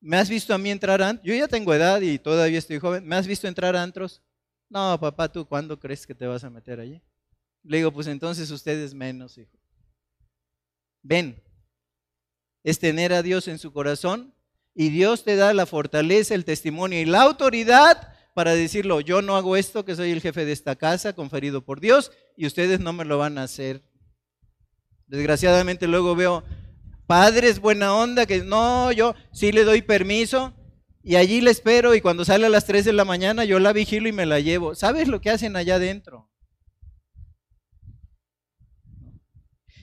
¿me 0.01 0.17
has 0.17 0.31
visto 0.31 0.55
a 0.55 0.59
mí 0.59 0.71
entrar 0.71 1.03
a 1.03 1.11
antros? 1.11 1.27
Yo 1.27 1.35
ya 1.35 1.49
tengo 1.49 1.75
edad 1.75 2.01
y 2.01 2.19
todavía 2.19 2.59
estoy 2.59 2.79
joven. 2.79 3.07
¿Me 3.07 3.15
has 3.15 3.27
visto 3.27 3.47
entrar 3.47 3.77
a 3.77 3.83
antros? 3.83 4.23
No, 4.69 4.99
papá, 5.01 5.31
¿tú 5.31 5.47
cuándo 5.47 5.79
crees 5.79 6.07
que 6.07 6.15
te 6.15 6.27
vas 6.27 6.45
a 6.45 6.51
meter 6.51 6.81
allí? 6.81 7.01
Le 7.63 7.79
digo, 7.79 7.93
pues 7.93 8.07
entonces 8.07 8.51
ustedes 8.51 8.95
menos, 8.95 9.39
hijo. 9.39 9.57
Ven, 11.03 11.43
es 12.63 12.79
tener 12.79 13.13
a 13.13 13.23
Dios 13.23 13.49
en 13.49 13.59
su 13.59 13.73
corazón 13.73 14.35
y 14.75 14.91
Dios 14.91 15.25
te 15.25 15.37
da 15.37 15.55
la 15.55 15.67
fortaleza, 15.67 16.35
el 16.35 16.45
testimonio 16.45 17.01
y 17.01 17.05
la 17.07 17.23
autoridad 17.23 18.15
para 18.35 18.55
decirlo, 18.55 19.01
yo 19.01 19.21
no 19.21 19.37
hago 19.37 19.57
esto, 19.57 19.85
que 19.85 19.97
soy 19.97 20.13
el 20.13 20.21
jefe 20.21 20.45
de 20.45 20.53
esta 20.53 20.77
casa, 20.77 21.13
conferido 21.13 21.65
por 21.65 21.81
Dios, 21.81 22.13
y 22.37 22.47
ustedes 22.47 22.79
no 22.79 22.93
me 22.93 23.05
lo 23.05 23.19
van 23.19 23.37
a 23.37 23.43
hacer. 23.43 23.83
Desgraciadamente 25.09 25.89
luego 25.89 26.15
veo 26.15 26.45
padres 27.09 27.59
buena 27.59 27.95
onda 27.95 28.27
que 28.27 28.45
no, 28.45 28.93
yo 28.93 29.17
sí 29.33 29.51
le 29.51 29.65
doy 29.65 29.83
permiso 29.83 30.55
y 31.03 31.17
allí 31.17 31.41
le 31.41 31.51
espero 31.51 31.95
y 31.95 32.01
cuando 32.01 32.25
sale 32.25 32.47
a 32.47 32.51
las 32.51 32.67
3 32.67 32.85
de 32.85 32.93
la 32.93 33.05
mañana 33.05 33.45
yo 33.45 33.59
la 33.59 33.73
vigilo 33.73 34.09
y 34.09 34.13
me 34.13 34.27
la 34.27 34.41
llevo. 34.41 34.75
¿Sabes 34.75 35.09
lo 35.09 35.21
que 35.21 35.31
hacen 35.31 35.57
allá 35.57 35.77
adentro? 35.77 36.29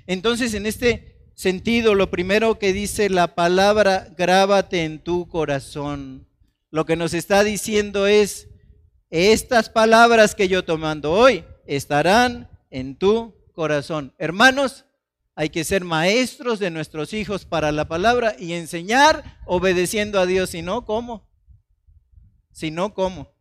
Entonces, 0.07 0.53
en 0.53 0.65
este 0.65 1.31
sentido, 1.33 1.95
lo 1.95 2.11
primero 2.11 2.59
que 2.59 2.73
dice 2.73 3.09
la 3.09 3.33
palabra, 3.35 4.13
grábate 4.17 4.83
en 4.83 4.99
tu 4.99 5.27
corazón. 5.27 6.27
Lo 6.69 6.85
que 6.85 6.95
nos 6.95 7.13
está 7.13 7.43
diciendo 7.43 8.05
es, 8.05 8.47
estas 9.09 9.69
palabras 9.69 10.35
que 10.35 10.47
yo 10.47 10.63
tomando 10.63 11.11
hoy 11.11 11.45
estarán 11.65 12.49
en 12.69 12.97
tu 12.97 13.33
corazón. 13.53 14.13
Hermanos, 14.17 14.85
hay 15.35 15.49
que 15.49 15.63
ser 15.63 15.83
maestros 15.83 16.59
de 16.59 16.71
nuestros 16.71 17.13
hijos 17.13 17.45
para 17.45 17.71
la 17.71 17.87
palabra 17.87 18.35
y 18.39 18.53
enseñar 18.53 19.39
obedeciendo 19.45 20.19
a 20.19 20.25
Dios. 20.25 20.49
Si 20.51 20.61
no, 20.61 20.85
¿cómo? 20.85 21.29
Si 22.51 22.71
no, 22.71 22.93
¿cómo? 22.93 23.33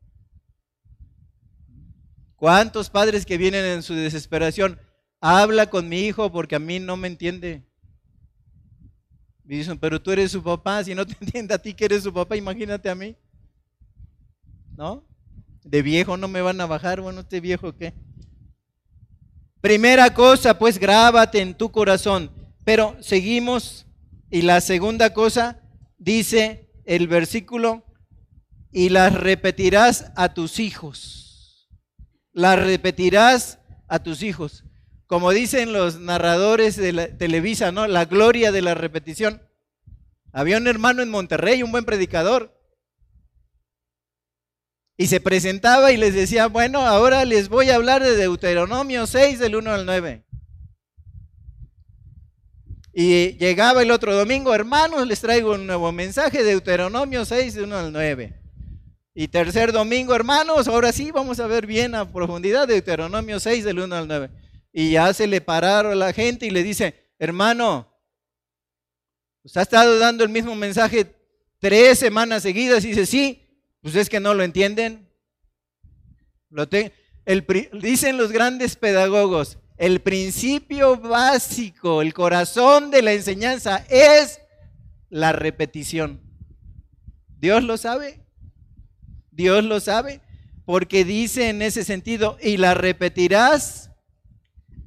¿Cuántos 2.36 2.90
padres 2.90 3.24
que 3.24 3.38
vienen 3.38 3.64
en 3.64 3.82
su 3.82 3.94
desesperación? 3.94 4.78
habla 5.26 5.70
con 5.70 5.88
mi 5.88 6.00
hijo 6.00 6.30
porque 6.30 6.54
a 6.54 6.58
mí 6.58 6.78
no 6.78 6.98
me 6.98 7.08
entiende. 7.08 7.64
Me 9.42 9.56
dicen, 9.56 9.78
pero 9.78 10.00
tú 10.00 10.10
eres 10.10 10.32
su 10.32 10.42
papá, 10.42 10.84
si 10.84 10.94
no 10.94 11.06
te 11.06 11.16
entiende 11.20 11.54
a 11.54 11.58
ti 11.58 11.72
que 11.72 11.86
eres 11.86 12.02
su 12.02 12.12
papá, 12.12 12.36
imagínate 12.36 12.90
a 12.90 12.94
mí. 12.94 13.16
¿No? 14.76 15.02
De 15.62 15.80
viejo 15.80 16.18
no 16.18 16.28
me 16.28 16.42
van 16.42 16.60
a 16.60 16.66
bajar, 16.66 17.00
bueno, 17.00 17.20
este 17.20 17.40
viejo 17.40 17.74
qué. 17.74 17.94
Primera 19.64 20.12
cosa, 20.12 20.58
pues 20.58 20.78
grábate 20.78 21.40
en 21.40 21.54
tu 21.54 21.72
corazón. 21.72 22.30
Pero 22.66 22.98
seguimos 23.00 23.86
y 24.30 24.42
la 24.42 24.60
segunda 24.60 25.14
cosa 25.14 25.62
dice 25.96 26.68
el 26.84 27.08
versículo, 27.08 27.82
y 28.70 28.90
las 28.90 29.14
repetirás 29.14 30.12
a 30.16 30.34
tus 30.34 30.58
hijos. 30.60 31.70
Las 32.32 32.58
repetirás 32.58 33.58
a 33.88 34.02
tus 34.02 34.22
hijos 34.22 34.64
como 35.06 35.30
dicen 35.30 35.72
los 35.72 36.00
narradores 36.00 36.76
de 36.76 36.92
la 36.92 37.06
Televisa, 37.06 37.70
¿no? 37.72 37.86
La 37.86 38.04
gloria 38.04 38.52
de 38.52 38.62
la 38.62 38.74
repetición. 38.74 39.42
Había 40.32 40.56
un 40.56 40.66
hermano 40.66 41.02
en 41.02 41.10
Monterrey, 41.10 41.62
un 41.62 41.70
buen 41.70 41.84
predicador. 41.84 42.58
Y 44.96 45.08
se 45.08 45.20
presentaba 45.20 45.92
y 45.92 45.96
les 45.96 46.14
decía, 46.14 46.46
bueno, 46.46 46.80
ahora 46.80 47.24
les 47.24 47.48
voy 47.48 47.70
a 47.70 47.76
hablar 47.76 48.02
de 48.02 48.16
Deuteronomio 48.16 49.06
6 49.06 49.38
del 49.38 49.56
1 49.56 49.70
al 49.72 49.86
9. 49.86 50.24
Y 52.92 53.36
llegaba 53.38 53.82
el 53.82 53.90
otro 53.90 54.14
domingo, 54.14 54.54
hermanos, 54.54 55.06
les 55.06 55.20
traigo 55.20 55.54
un 55.54 55.66
nuevo 55.66 55.90
mensaje, 55.90 56.44
de 56.44 56.50
Deuteronomio 56.50 57.24
6 57.24 57.54
del 57.54 57.64
1 57.64 57.76
al 57.76 57.92
9. 57.92 58.40
Y 59.14 59.28
tercer 59.28 59.72
domingo, 59.72 60.14
hermanos, 60.14 60.68
ahora 60.68 60.92
sí 60.92 61.10
vamos 61.10 61.40
a 61.40 61.46
ver 61.48 61.66
bien 61.66 61.94
a 61.94 62.12
profundidad 62.12 62.68
Deuteronomio 62.68 63.40
6 63.40 63.64
del 63.64 63.80
1 63.80 63.96
al 63.96 64.08
9 64.08 64.30
y 64.76 64.90
ya 64.90 65.14
se 65.14 65.28
le 65.28 65.40
pararon 65.40 65.92
a 65.92 65.94
la 65.94 66.12
gente 66.12 66.46
y 66.46 66.50
le 66.50 66.64
dice, 66.64 67.12
hermano, 67.20 67.96
usted 69.44 69.60
ha 69.60 69.62
estado 69.62 69.98
dando 70.00 70.24
el 70.24 70.30
mismo 70.30 70.56
mensaje 70.56 71.14
tres 71.60 72.00
semanas 72.00 72.42
seguidas 72.42 72.84
y 72.84 72.88
dice, 72.88 73.06
sí, 73.06 73.43
pues 73.84 73.96
es 73.96 74.08
que 74.08 74.18
no 74.18 74.32
lo 74.32 74.42
entienden. 74.42 75.06
Lo 76.48 76.64
dicen 76.64 78.16
los 78.16 78.32
grandes 78.32 78.76
pedagogos, 78.76 79.58
el 79.76 80.00
principio 80.00 80.96
básico, 80.96 82.00
el 82.00 82.14
corazón 82.14 82.90
de 82.90 83.02
la 83.02 83.12
enseñanza 83.12 83.84
es 83.90 84.40
la 85.10 85.32
repetición. 85.32 86.22
Dios 87.38 87.62
lo 87.62 87.76
sabe. 87.76 88.24
Dios 89.30 89.62
lo 89.62 89.78
sabe 89.80 90.22
porque 90.64 91.04
dice 91.04 91.50
en 91.50 91.60
ese 91.60 91.84
sentido, 91.84 92.38
y 92.40 92.56
la 92.56 92.72
repetirás 92.72 93.90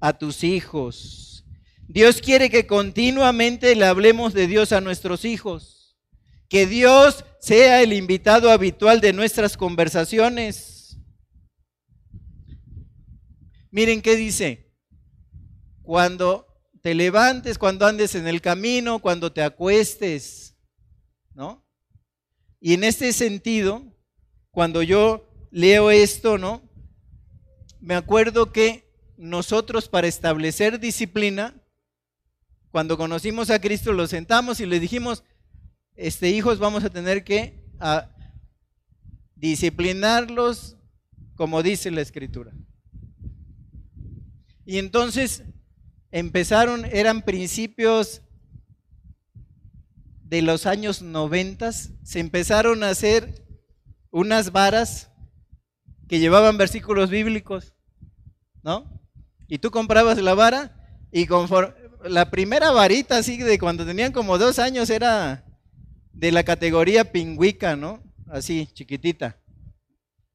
a 0.02 0.18
tus 0.18 0.44
hijos. 0.44 1.46
Dios 1.88 2.20
quiere 2.20 2.50
que 2.50 2.66
continuamente 2.66 3.76
le 3.76 3.86
hablemos 3.86 4.34
de 4.34 4.48
Dios 4.48 4.72
a 4.72 4.82
nuestros 4.82 5.24
hijos. 5.24 5.77
Que 6.50 6.66
Dios 6.66 7.26
sea 7.40 7.82
el 7.82 7.94
invitado 7.94 8.52
habitual 8.52 9.02
de 9.02 9.14
nuestras 9.14 9.58
conversaciones. 9.58 10.98
Miren 13.72 14.02
qué 14.02 14.16
dice. 14.16 14.74
Cuando 15.84 16.48
te 16.82 16.96
levantes, 16.96 17.58
cuando 17.58 17.86
andes 17.86 18.16
en 18.16 18.28
el 18.28 18.42
camino, 18.42 19.00
cuando 19.00 19.32
te 19.32 19.42
acuestes, 19.42 20.58
¿no? 21.34 21.66
Y 22.60 22.74
en 22.74 22.84
este 22.84 23.14
sentido, 23.14 23.84
cuando 24.52 24.82
yo 24.82 25.30
leo 25.52 25.92
esto, 25.92 26.38
¿no? 26.38 26.68
Me 27.80 27.96
acuerdo 27.96 28.52
que 28.52 28.88
nosotros 29.18 29.90
para 29.90 30.08
establecer 30.08 30.80
disciplina 30.80 31.64
Cuando 32.70 32.98
conocimos 32.98 33.50
a 33.50 33.60
Cristo, 33.60 33.94
los 33.94 34.10
sentamos 34.12 34.60
y 34.60 34.66
les 34.66 34.82
dijimos, 34.82 35.24
este, 35.98 36.30
hijos, 36.30 36.60
vamos 36.60 36.84
a 36.84 36.90
tener 36.90 37.24
que 37.24 37.66
a, 37.80 38.10
disciplinarlos 39.36 40.78
como 41.36 41.62
dice 41.62 41.92
la 41.92 42.02
Escritura. 42.02 42.54
Y 44.66 44.78
entonces 44.78 45.44
empezaron, 46.12 46.86
eran 46.86 47.24
principios 47.24 48.22
de 50.24 50.42
los 50.42 50.66
años 50.66 51.02
noventas, 51.02 51.92
se 52.04 52.20
empezaron 52.20 52.84
a 52.84 52.90
hacer 52.90 53.46
unas 54.12 54.52
varas 54.52 55.10
que 56.08 56.20
llevaban 56.20 56.58
versículos 56.58 57.10
bíblicos, 57.10 57.76
¿no? 58.62 59.02
Y 59.48 59.60
tú 59.60 59.72
comprabas 59.72 60.18
la 60.18 60.34
vara 60.34 61.08
y 61.12 61.28
conforme, 61.28 61.74
la 62.04 62.30
primera 62.30 62.72
varita 62.72 63.18
así 63.18 63.38
de 63.38 63.58
cuando 63.58 63.86
tenían 63.86 64.12
como 64.12 64.38
dos 64.38 64.60
años 64.60 64.90
era 64.90 65.47
de 66.18 66.32
la 66.32 66.44
categoría 66.44 67.12
pingüica, 67.12 67.76
¿no? 67.76 68.02
Así, 68.28 68.68
chiquitita, 68.74 69.40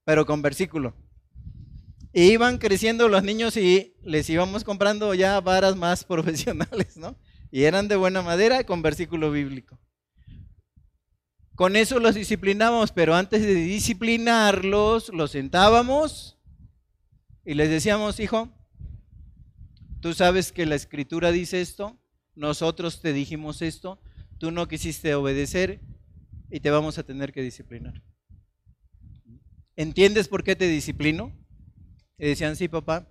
pero 0.04 0.24
con 0.24 0.40
versículo. 0.40 0.94
Y 2.12 2.32
iban 2.32 2.58
creciendo 2.58 3.08
los 3.08 3.24
niños 3.24 3.56
y 3.56 3.96
les 4.04 4.30
íbamos 4.30 4.62
comprando 4.62 5.12
ya 5.12 5.40
varas 5.40 5.74
más 5.74 6.04
profesionales, 6.12 6.96
¿no? 6.96 7.16
Y 7.50 7.64
eran 7.64 7.88
de 7.88 7.96
buena 7.96 8.22
madera 8.22 8.64
con 8.64 8.80
versículo 8.80 9.32
bíblico. 9.32 9.78
Con 11.56 11.74
eso 11.74 11.98
los 11.98 12.14
disciplinamos, 12.14 12.92
pero 12.92 13.14
antes 13.14 13.42
de 13.42 13.54
disciplinarlos, 13.54 15.08
los 15.08 15.32
sentábamos 15.32 16.38
y 17.44 17.54
les 17.54 17.68
decíamos, 17.68 18.20
hijo, 18.20 18.48
tú 20.00 20.14
sabes 20.14 20.52
que 20.52 20.64
la 20.64 20.76
escritura 20.76 21.32
dice 21.32 21.60
esto, 21.60 21.98
nosotros 22.36 23.02
te 23.02 23.12
dijimos 23.12 23.62
esto, 23.62 24.00
tú 24.42 24.50
no 24.50 24.66
quisiste 24.66 25.14
obedecer 25.14 25.78
y 26.50 26.58
te 26.58 26.72
vamos 26.72 26.98
a 26.98 27.04
tener 27.04 27.32
que 27.32 27.42
disciplinar. 27.42 28.02
¿Entiendes 29.76 30.26
por 30.26 30.42
qué 30.42 30.56
te 30.56 30.66
disciplino? 30.66 31.32
Y 32.18 32.26
decían, 32.26 32.56
sí, 32.56 32.66
papá, 32.66 33.08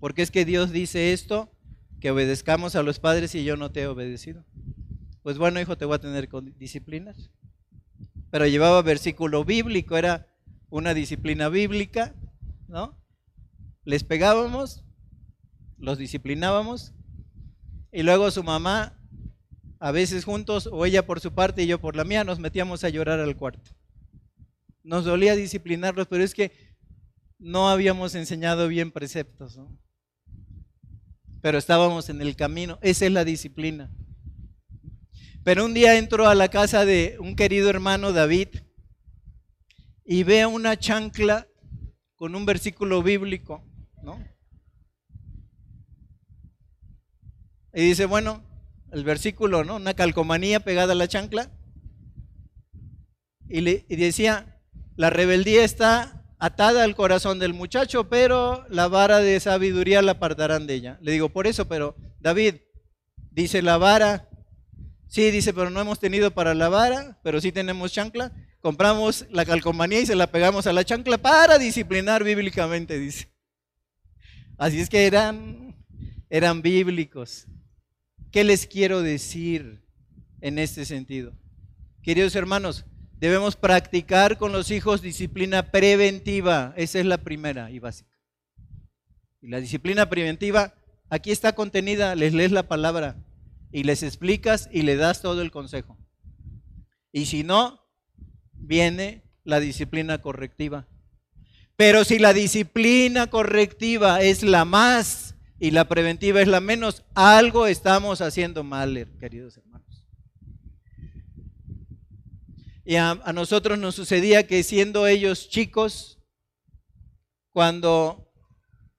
porque 0.00 0.22
es 0.22 0.32
que 0.32 0.44
Dios 0.44 0.72
dice 0.72 1.12
esto, 1.12 1.56
que 2.00 2.10
obedezcamos 2.10 2.74
a 2.74 2.82
los 2.82 2.98
padres 2.98 3.36
y 3.36 3.44
yo 3.44 3.56
no 3.56 3.70
te 3.70 3.82
he 3.82 3.86
obedecido. 3.86 4.44
Pues 5.22 5.38
bueno, 5.38 5.60
hijo, 5.60 5.78
te 5.78 5.84
voy 5.84 5.94
a 5.94 6.00
tener 6.00 6.28
que 6.28 6.40
disciplinar 6.58 7.14
pero 8.32 8.48
llevaba 8.48 8.82
versículo 8.82 9.44
bíblico, 9.44 9.96
era 9.96 10.26
una 10.70 10.92
disciplina 10.92 11.48
bíblica, 11.48 12.16
¿no? 12.66 12.98
Les 13.84 14.02
pegábamos, 14.02 14.82
los 15.78 15.98
disciplinábamos, 15.98 16.94
y 17.92 18.02
luego 18.02 18.28
su 18.32 18.42
mamá, 18.42 18.98
a 19.84 19.92
veces 19.92 20.24
juntos, 20.24 20.66
o 20.72 20.86
ella 20.86 21.04
por 21.04 21.20
su 21.20 21.34
parte 21.34 21.62
y 21.62 21.66
yo 21.66 21.78
por 21.78 21.94
la 21.94 22.04
mía, 22.04 22.24
nos 22.24 22.38
metíamos 22.38 22.84
a 22.84 22.88
llorar 22.88 23.20
al 23.20 23.36
cuarto. 23.36 23.70
Nos 24.82 25.04
dolía 25.04 25.36
disciplinarlos, 25.36 26.06
pero 26.08 26.24
es 26.24 26.32
que 26.32 26.52
no 27.38 27.68
habíamos 27.68 28.14
enseñado 28.14 28.66
bien 28.66 28.90
preceptos, 28.92 29.58
¿no? 29.58 29.78
Pero 31.42 31.58
estábamos 31.58 32.08
en 32.08 32.22
el 32.22 32.34
camino, 32.34 32.78
esa 32.80 33.04
es 33.04 33.12
la 33.12 33.26
disciplina. 33.26 33.94
Pero 35.42 35.66
un 35.66 35.74
día 35.74 35.98
entró 35.98 36.28
a 36.28 36.34
la 36.34 36.48
casa 36.48 36.86
de 36.86 37.18
un 37.20 37.36
querido 37.36 37.68
hermano 37.68 38.14
David 38.14 38.48
y 40.02 40.22
ve 40.22 40.46
una 40.46 40.78
chancla 40.78 41.46
con 42.14 42.34
un 42.34 42.46
versículo 42.46 43.02
bíblico, 43.02 43.62
¿no? 44.02 44.18
Y 47.74 47.82
dice, 47.82 48.06
bueno, 48.06 48.53
el 48.94 49.04
versículo, 49.04 49.64
¿no? 49.64 49.76
Una 49.76 49.94
calcomanía 49.94 50.60
pegada 50.60 50.92
a 50.92 50.96
la 50.96 51.08
chancla. 51.08 51.50
Y, 53.48 53.60
le, 53.60 53.84
y 53.88 53.96
decía, 53.96 54.60
la 54.96 55.10
rebeldía 55.10 55.64
está 55.64 56.24
atada 56.38 56.84
al 56.84 56.96
corazón 56.96 57.38
del 57.38 57.52
muchacho, 57.52 58.08
pero 58.08 58.64
la 58.70 58.88
vara 58.88 59.18
de 59.18 59.38
sabiduría 59.40 60.00
la 60.00 60.12
apartarán 60.12 60.66
de 60.66 60.74
ella. 60.74 60.98
Le 61.02 61.12
digo, 61.12 61.28
por 61.28 61.46
eso, 61.46 61.68
pero 61.68 61.96
David, 62.20 62.56
dice 63.30 63.60
la 63.60 63.76
vara 63.76 64.28
Sí, 65.14 65.30
dice, 65.30 65.54
pero 65.54 65.70
no 65.70 65.80
hemos 65.80 66.00
tenido 66.00 66.32
para 66.32 66.54
la 66.54 66.68
vara, 66.68 67.20
pero 67.22 67.40
sí 67.40 67.52
tenemos 67.52 67.92
chancla. 67.92 68.32
Compramos 68.60 69.26
la 69.30 69.44
calcomanía 69.44 70.00
y 70.00 70.06
se 70.06 70.16
la 70.16 70.26
pegamos 70.26 70.66
a 70.66 70.72
la 70.72 70.84
chancla 70.84 71.18
para 71.18 71.56
disciplinar 71.56 72.24
bíblicamente, 72.24 72.98
dice. 72.98 73.28
Así 74.58 74.80
es 74.80 74.90
que 74.90 75.06
eran, 75.06 75.76
eran 76.30 76.62
bíblicos. 76.62 77.46
¿Qué 78.34 78.42
les 78.42 78.66
quiero 78.66 79.00
decir 79.00 79.80
en 80.40 80.58
este 80.58 80.84
sentido? 80.84 81.34
Queridos 82.02 82.34
hermanos, 82.34 82.84
debemos 83.20 83.54
practicar 83.54 84.38
con 84.38 84.50
los 84.50 84.72
hijos 84.72 85.02
disciplina 85.02 85.70
preventiva. 85.70 86.74
Esa 86.76 86.98
es 86.98 87.06
la 87.06 87.18
primera 87.18 87.70
y 87.70 87.78
básica. 87.78 88.10
Y 89.40 89.46
la 89.46 89.60
disciplina 89.60 90.10
preventiva, 90.10 90.74
aquí 91.10 91.30
está 91.30 91.54
contenida, 91.54 92.16
les 92.16 92.34
lees 92.34 92.50
la 92.50 92.66
palabra 92.66 93.24
y 93.70 93.84
les 93.84 94.02
explicas 94.02 94.68
y 94.72 94.82
le 94.82 94.96
das 94.96 95.22
todo 95.22 95.40
el 95.40 95.52
consejo. 95.52 95.96
Y 97.12 97.26
si 97.26 97.44
no, 97.44 97.86
viene 98.52 99.22
la 99.44 99.60
disciplina 99.60 100.20
correctiva. 100.20 100.88
Pero 101.76 102.02
si 102.02 102.18
la 102.18 102.32
disciplina 102.32 103.28
correctiva 103.28 104.22
es 104.22 104.42
la 104.42 104.64
más 104.64 105.33
y 105.58 105.70
la 105.70 105.86
preventiva 105.86 106.40
es 106.40 106.48
la 106.48 106.60
menos, 106.60 107.04
algo 107.14 107.66
estamos 107.66 108.20
haciendo 108.20 108.64
mal, 108.64 109.08
queridos 109.18 109.56
hermanos. 109.56 110.06
Y 112.84 112.96
a, 112.96 113.10
a 113.10 113.32
nosotros 113.32 113.78
nos 113.78 113.94
sucedía 113.94 114.46
que 114.46 114.62
siendo 114.62 115.06
ellos 115.06 115.48
chicos, 115.48 116.20
cuando 117.52 118.32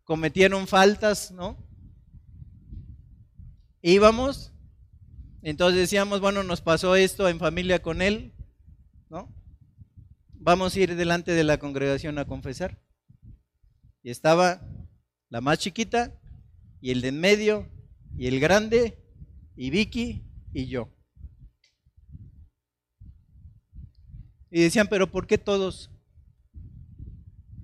cometieron 0.03 0.67
faltas, 0.67 1.31
¿no? 1.31 1.57
Íbamos 3.81 4.55
entonces 5.45 5.79
decíamos, 5.79 6.21
bueno, 6.21 6.41
nos 6.41 6.61
pasó 6.61 6.95
esto 6.95 7.29
en 7.29 7.37
familia 7.37 7.79
con 7.79 8.01
él, 8.01 8.33
¿no? 9.11 9.31
Vamos 10.33 10.75
a 10.75 10.79
ir 10.79 10.95
delante 10.95 11.33
de 11.33 11.43
la 11.43 11.59
congregación 11.59 12.17
a 12.17 12.25
confesar. 12.25 12.81
Y 14.01 14.09
estaba 14.09 14.67
la 15.29 15.41
más 15.41 15.59
chiquita, 15.59 16.19
y 16.85 16.91
el 16.91 17.01
de 17.01 17.07
en 17.07 17.19
medio, 17.19 17.67
y 18.15 18.27
el 18.27 18.39
grande, 18.39 19.03
y 19.55 19.71
Vicky, 19.71 20.23
y 20.53 20.67
yo. 20.67 20.93
Y 24.51 24.61
decían, 24.61 24.85
pero 24.87 25.09
¿por 25.09 25.25
qué 25.25 25.39
todos? 25.39 25.89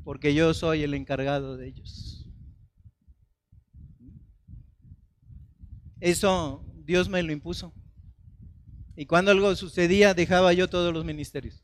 Porque 0.04 0.34
yo 0.34 0.56
soy 0.56 0.82
el 0.82 0.96
encargado 0.96 1.56
de 1.56 1.68
ellos. 1.68 2.26
Eso 6.00 6.66
Dios 6.84 7.08
me 7.08 7.22
lo 7.22 7.32
impuso. 7.32 7.76
Y 8.96 9.06
cuando 9.06 9.30
algo 9.30 9.56
sucedía, 9.56 10.16
dejaba 10.16 10.52
yo 10.54 10.68
todos 10.68 10.92
los 10.92 11.06
ministerios. 11.06 11.64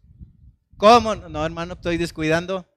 ¿Cómo? 0.78 1.16
No, 1.16 1.44
hermano, 1.44 1.74
estoy 1.74 1.98
descuidando. 1.98 2.68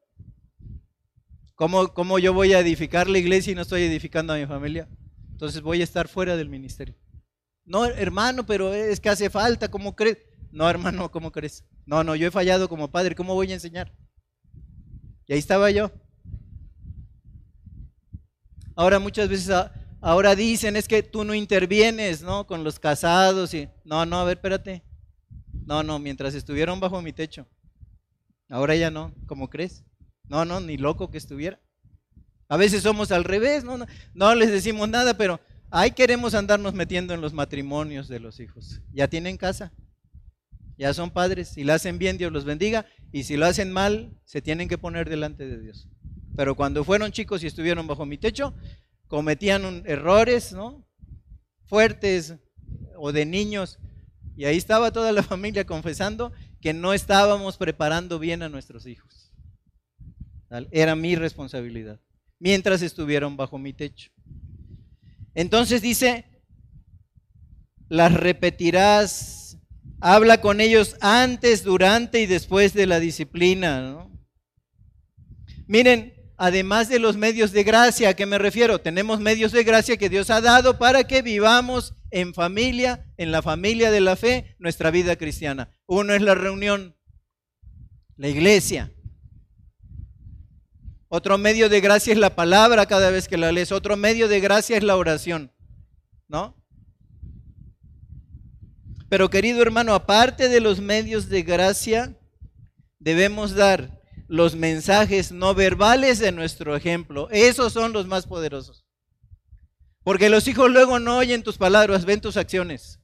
¿Cómo, 1.61 1.93
¿Cómo 1.93 2.19
yo 2.19 2.33
voy 2.33 2.55
a 2.55 2.61
edificar 2.61 3.07
la 3.07 3.19
iglesia 3.19 3.53
y 3.53 3.55
no 3.55 3.61
estoy 3.61 3.83
edificando 3.83 4.33
a 4.33 4.39
mi 4.39 4.47
familia? 4.47 4.89
Entonces 5.33 5.61
voy 5.61 5.83
a 5.83 5.85
estar 5.85 6.09
fuera 6.09 6.35
del 6.35 6.49
ministerio. 6.49 6.95
No, 7.67 7.85
hermano, 7.85 8.47
pero 8.47 8.73
es 8.73 8.99
que 8.99 9.11
hace 9.11 9.29
falta, 9.29 9.71
¿cómo 9.71 9.95
crees? 9.95 10.17
No, 10.53 10.71
hermano, 10.71 11.11
¿cómo 11.11 11.31
crees? 11.31 11.67
No, 11.85 12.03
no, 12.03 12.17
yo 12.17 12.27
he 12.27 12.31
fallado 12.31 12.67
como 12.67 12.91
padre, 12.91 13.15
¿cómo 13.15 13.35
voy 13.35 13.51
a 13.51 13.55
enseñar? 13.57 13.93
Y 15.27 15.35
ahí 15.35 15.39
estaba 15.39 15.71
yo. 15.71 15.93
Ahora 18.75 18.99
muchas 18.99 19.29
veces 19.29 19.55
Ahora 20.01 20.35
dicen 20.35 20.77
es 20.77 20.89
que 20.89 21.03
tú 21.03 21.25
no 21.25 21.35
intervienes, 21.35 22.23
¿no? 22.23 22.47
Con 22.47 22.65
los 22.65 22.79
casados 22.79 23.53
y 23.53 23.69
no, 23.85 24.07
no, 24.07 24.21
a 24.21 24.25
ver, 24.25 24.39
espérate. 24.39 24.83
No, 25.67 25.83
no, 25.83 25.99
mientras 25.99 26.35
estuvieron 26.35 26.81
bajo 26.81 27.03
mi 27.03 27.13
techo. 27.13 27.47
Ahora 28.49 28.77
ya 28.77 28.91
no, 28.91 29.15
¿cómo 29.27 29.51
crees? 29.51 29.85
No, 30.31 30.45
no, 30.45 30.61
ni 30.61 30.77
loco 30.77 31.11
que 31.11 31.19
estuviera. 31.19 31.61
A 32.49 32.57
veces 32.57 32.85
somos 32.85 33.11
al 33.11 33.25
revés, 33.25 33.65
no, 33.65 33.77
no, 33.77 33.87
no 34.15 34.35
les 34.37 34.51
decimos 34.51 34.89
nada, 34.89 35.19
pero 35.19 35.41
ahí 35.71 35.91
queremos 35.91 36.35
andarnos 36.35 36.73
metiendo 36.73 37.13
en 37.13 37.21
los 37.21 37.33
matrimonios 37.33 38.07
de 38.07 38.21
los 38.21 38.39
hijos. 38.39 38.81
Ya 38.93 39.09
tienen 39.09 39.37
casa, 39.37 39.73
ya 40.79 40.95
son 40.95 41.11
padres. 41.11 41.49
Si 41.49 41.65
lo 41.65 41.73
hacen 41.73 41.99
bien, 41.99 42.17
Dios 42.17 42.33
los 42.33 42.45
bendiga. 42.45 42.87
Y 43.11 43.25
si 43.25 43.37
lo 43.37 43.45
hacen 43.45 43.73
mal, 43.73 44.17
se 44.25 44.41
tienen 44.41 44.69
que 44.69 44.79
poner 44.79 45.11
delante 45.11 45.49
de 45.49 45.59
Dios. 45.59 45.89
Pero 46.37 46.55
cuando 46.55 46.85
fueron 46.85 47.11
chicos 47.11 47.43
y 47.43 47.49
estuvieron 47.49 47.89
bajo 47.89 48.07
mi 48.07 48.17
techo, 48.17 48.55
cometían 49.09 49.83
errores, 49.85 50.53
¿no? 50.53 50.87
Fuertes 51.67 52.37
o 52.97 53.11
de 53.11 53.27
niños. 53.27 53.81
Y 54.37 54.45
ahí 54.45 54.57
estaba 54.57 54.93
toda 54.93 55.11
la 55.11 55.23
familia 55.25 55.67
confesando 55.67 56.33
que 56.61 56.73
no 56.73 56.95
estábamos 56.95 57.57
preparando 57.57 58.21
bien 58.21 58.45
a 58.45 58.49
nuestros 58.49 58.87
hijos. 58.87 59.30
Era 60.71 60.97
mi 60.97 61.15
responsabilidad, 61.15 62.01
mientras 62.39 62.83
estuvieron 62.83 63.37
bajo 63.37 63.59
mi 63.59 63.73
techo. 63.73 64.11
Entonces 65.35 65.81
dice, 65.81 66.25
las 67.89 68.13
repetirás. 68.15 69.59
Habla 70.01 70.41
con 70.41 70.63
ellos 70.63 70.97
antes, 71.01 71.63
durante 71.63 72.21
y 72.21 72.27
después 72.27 72.73
de 72.73 72.87
la 72.87 73.01
disciplina. 73.01 74.09
Miren, 75.67 76.15
además 76.39 76.89
de 76.89 76.99
los 76.99 77.17
medios 77.19 77.53
de 77.53 77.65
gracia, 77.65 78.09
¿a 78.09 78.15
qué 78.15 78.25
me 78.25 78.39
refiero? 78.39 78.81
Tenemos 78.81 79.21
medios 79.21 79.53
de 79.53 79.63
gracia 79.63 79.99
que 79.99 80.09
Dios 80.09 80.31
ha 80.31 80.41
dado 80.41 80.79
para 80.79 81.05
que 81.05 81.21
vivamos 81.21 81.95
en 82.11 82.33
familia, 82.33 83.07
en 83.19 83.31
la 83.31 83.43
familia 83.43 83.91
de 83.91 84.01
la 84.01 84.17
fe, 84.17 84.57
nuestra 84.59 84.91
vida 84.91 85.17
cristiana. 85.17 85.71
Uno 85.87 86.15
es 86.15 86.23
la 86.23 86.35
reunión, 86.35 86.97
la 88.17 88.29
iglesia. 88.29 88.93
Otro 91.13 91.39
medio 91.39 91.69
de 91.69 91.81
gracia 91.81 92.13
es 92.13 92.19
la 92.21 92.37
palabra 92.37 92.87
cada 92.87 93.11
vez 93.11 93.27
que 93.27 93.37
la 93.37 93.51
lees. 93.51 93.73
Otro 93.73 93.97
medio 93.97 94.29
de 94.29 94.39
gracia 94.39 94.77
es 94.77 94.85
la 94.85 94.97
oración. 94.97 95.53
¿No? 96.29 96.57
Pero 99.09 99.29
querido 99.29 99.61
hermano, 99.61 99.93
aparte 99.93 100.49
de 100.49 100.61
los 100.61 100.81
medios 100.81 101.29
de 101.29 101.43
gracia, 101.43 102.17
debemos 103.01 103.57
dar 103.57 104.01
los 104.29 104.55
mensajes 104.55 105.33
no 105.33 105.53
verbales 105.53 106.21
de 106.21 106.31
nuestro 106.31 106.77
ejemplo. 106.77 107.29
Esos 107.33 107.73
son 107.73 107.93
los 107.93 108.07
más 108.07 108.29
poderosos. 108.29 108.85
Porque 110.05 110.31
los 110.31 110.47
hijos 110.47 110.71
luego 110.71 111.01
no 111.01 111.17
oyen 111.19 111.43
tus 111.43 111.59
palabras, 111.59 112.05
ven 112.05 112.21
tus 112.21 112.37
acciones. 112.37 113.01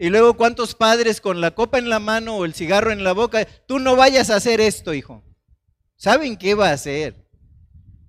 Y 0.00 0.08
luego 0.08 0.34
cuántos 0.34 0.74
padres 0.74 1.20
con 1.20 1.40
la 1.40 1.52
copa 1.52 1.78
en 1.78 1.88
la 1.88 2.00
mano 2.00 2.38
o 2.38 2.44
el 2.44 2.54
cigarro 2.54 2.90
en 2.90 3.04
la 3.04 3.12
boca, 3.12 3.46
tú 3.68 3.78
no 3.78 3.94
vayas 3.94 4.30
a 4.30 4.34
hacer 4.36 4.60
esto, 4.60 4.92
hijo. 4.94 5.22
¿Saben 5.96 6.36
qué 6.36 6.54
va 6.54 6.70
a 6.70 6.74
hacer? 6.74 7.14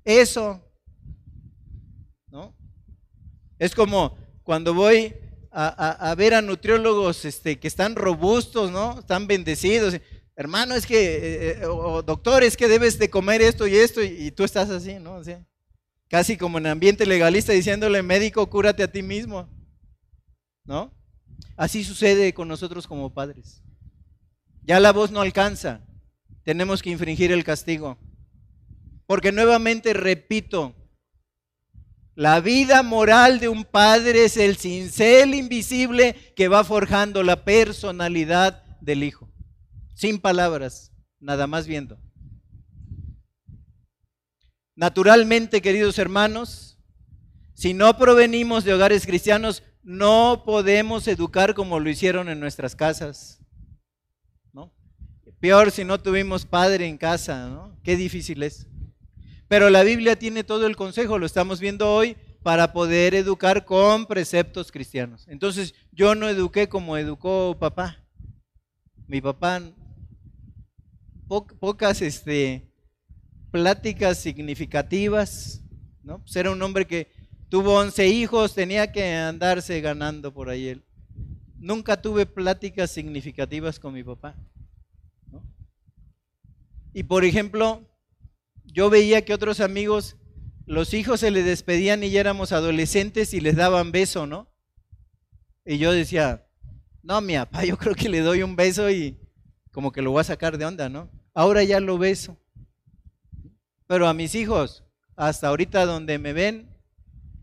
Eso. 0.04 0.62
¿No? 2.30 2.56
Es 3.58 3.74
como 3.74 4.18
cuando 4.44 4.74
voy 4.74 5.16
a, 5.52 6.14
ver 6.16 6.36
a 6.36 6.42
nutriólogos 6.42 7.26
este, 7.26 7.60
que 7.60 7.68
están 7.68 7.96
robustos, 7.96 8.70
¿no? 8.72 9.00
Están 9.00 9.26
bendecidos 9.26 10.00
hermano, 10.38 10.76
es 10.76 10.86
que, 10.86 11.16
eh, 11.16 11.60
eh, 11.62 11.66
o 11.66 12.04
doctor, 12.04 12.44
es 12.44 12.56
que 12.56 12.68
debes 12.68 13.00
de 13.00 13.10
comer 13.10 13.42
esto 13.42 13.66
y 13.68 13.76
esto, 13.76 14.04
y, 14.04 14.32
tú 14.32 14.44
estás 14.44 14.70
así, 14.70 14.94
¿no? 15.00 15.20
casi 16.10 16.38
como 16.38 16.60
en 16.60 16.68
ambiente 16.68 17.06
legalista 17.06 17.52
diciéndole, 17.52 18.02
médico, 18.04 18.48
cúrate 18.50 18.84
a 18.84 18.92
ti 18.92 19.02
mismo, 19.02 19.50
¿no? 20.64 20.94
Así 21.58 21.84
sucede 21.84 22.34
con 22.34 22.48
nosotros 22.48 22.88
como 22.88 23.14
padres. 23.14 23.64
Ya 24.62 24.80
la 24.80 24.94
voz 24.94 25.12
no 25.12 25.22
alcanza, 25.22 25.86
tenemos 26.48 26.82
que 26.82 26.90
infringir 26.90 27.34
el 27.34 27.44
castigo. 27.44 27.98
Porque 29.06 29.34
nuevamente 29.34 29.92
repito, 29.92 30.74
la 32.16 32.40
vida 32.40 32.84
moral 32.84 33.42
de 33.42 33.50
un 33.50 33.66
padre 33.66 34.24
es 34.24 34.38
el 34.38 34.56
cincel 34.56 35.36
invisible 35.36 36.16
que 36.38 36.48
va 36.48 36.64
forjando 36.64 37.22
la 37.22 37.44
personalidad 37.44 38.64
del 38.80 39.04
hijo 39.04 39.30
sin 39.94 40.20
palabras, 40.20 40.94
nada 41.20 41.48
más 41.48 41.68
viendo. 41.68 42.00
Naturalmente, 44.74 45.62
queridos 45.62 46.00
hermanos, 46.00 46.80
si 47.56 47.74
no 47.74 47.98
provenimos 47.98 48.64
de 48.64 48.74
hogares 48.74 49.06
cristianos, 49.06 49.64
no 49.84 50.44
podemos 50.46 51.10
educar 51.10 51.56
como 51.56 51.82
lo 51.82 51.90
hicieron 51.90 52.30
en 52.30 52.40
nuestras 52.40 52.74
casas. 52.74 53.37
Peor 55.40 55.72
si 55.72 55.84
no 55.84 56.00
tuvimos 56.00 56.46
padre 56.46 56.88
en 56.88 56.98
casa, 56.98 57.48
¿no? 57.48 57.78
Qué 57.84 57.96
difícil 57.96 58.42
es. 58.44 58.68
Pero 59.48 59.70
la 59.70 59.84
Biblia 59.84 60.18
tiene 60.18 60.44
todo 60.44 60.68
el 60.68 60.76
consejo, 60.76 61.20
lo 61.20 61.26
estamos 61.26 61.60
viendo 61.60 61.94
hoy, 61.94 62.18
para 62.44 62.74
poder 62.74 63.14
educar 63.14 63.66
con 63.66 64.06
preceptos 64.06 64.72
cristianos. 64.72 65.28
Entonces, 65.28 65.74
yo 65.92 66.16
no 66.16 66.28
eduqué 66.28 66.68
como 66.68 66.98
educó 66.98 67.56
papá. 67.60 68.04
Mi 69.08 69.22
papá 69.22 69.62
pocas 71.28 72.02
este, 72.02 72.72
pláticas 73.52 74.18
significativas, 74.18 75.62
¿no? 76.04 76.20
Pues 76.20 76.36
era 76.36 76.52
un 76.52 76.62
hombre 76.62 76.88
que 76.88 77.12
tuvo 77.50 77.78
11 77.80 78.08
hijos, 78.08 78.54
tenía 78.54 78.92
que 78.92 79.14
andarse 79.14 79.82
ganando 79.82 80.34
por 80.34 80.50
ahí. 80.50 80.82
Nunca 81.60 82.02
tuve 82.02 82.26
pláticas 82.26 82.92
significativas 82.92 83.80
con 83.80 83.94
mi 83.94 84.04
papá. 84.04 84.36
Y 86.98 87.04
por 87.04 87.26
ejemplo, 87.26 87.88
yo 88.66 88.90
veía 88.90 89.24
que 89.24 89.36
otros 89.36 89.60
amigos, 89.60 90.18
los 90.66 90.96
hijos 90.96 91.20
se 91.20 91.30
les 91.30 91.46
despedían 91.46 92.04
y 92.04 92.10
ya 92.10 92.22
éramos 92.22 92.52
adolescentes 92.52 93.36
y 93.36 93.40
les 93.40 93.56
daban 93.56 93.92
beso, 93.92 94.26
¿no? 94.26 94.52
Y 95.64 95.78
yo 95.78 95.92
decía, 95.92 96.48
no, 97.04 97.22
mi 97.22 97.36
papá, 97.36 97.66
yo 97.66 97.78
creo 97.78 97.94
que 97.94 98.10
le 98.10 98.22
doy 98.22 98.42
un 98.42 98.56
beso 98.56 98.90
y 98.90 99.16
como 99.72 99.92
que 99.92 100.02
lo 100.02 100.10
voy 100.10 100.22
a 100.22 100.24
sacar 100.24 100.58
de 100.58 100.66
onda, 100.66 100.90
¿no? 100.90 101.12
Ahora 101.36 101.64
ya 101.64 101.80
lo 101.80 102.00
beso. 102.00 102.36
Pero 103.86 104.08
a 104.08 104.16
mis 104.16 104.34
hijos, 104.34 104.84
hasta 105.16 105.50
ahorita 105.50 105.86
donde 105.86 106.18
me 106.18 106.34
ven, 106.34 106.68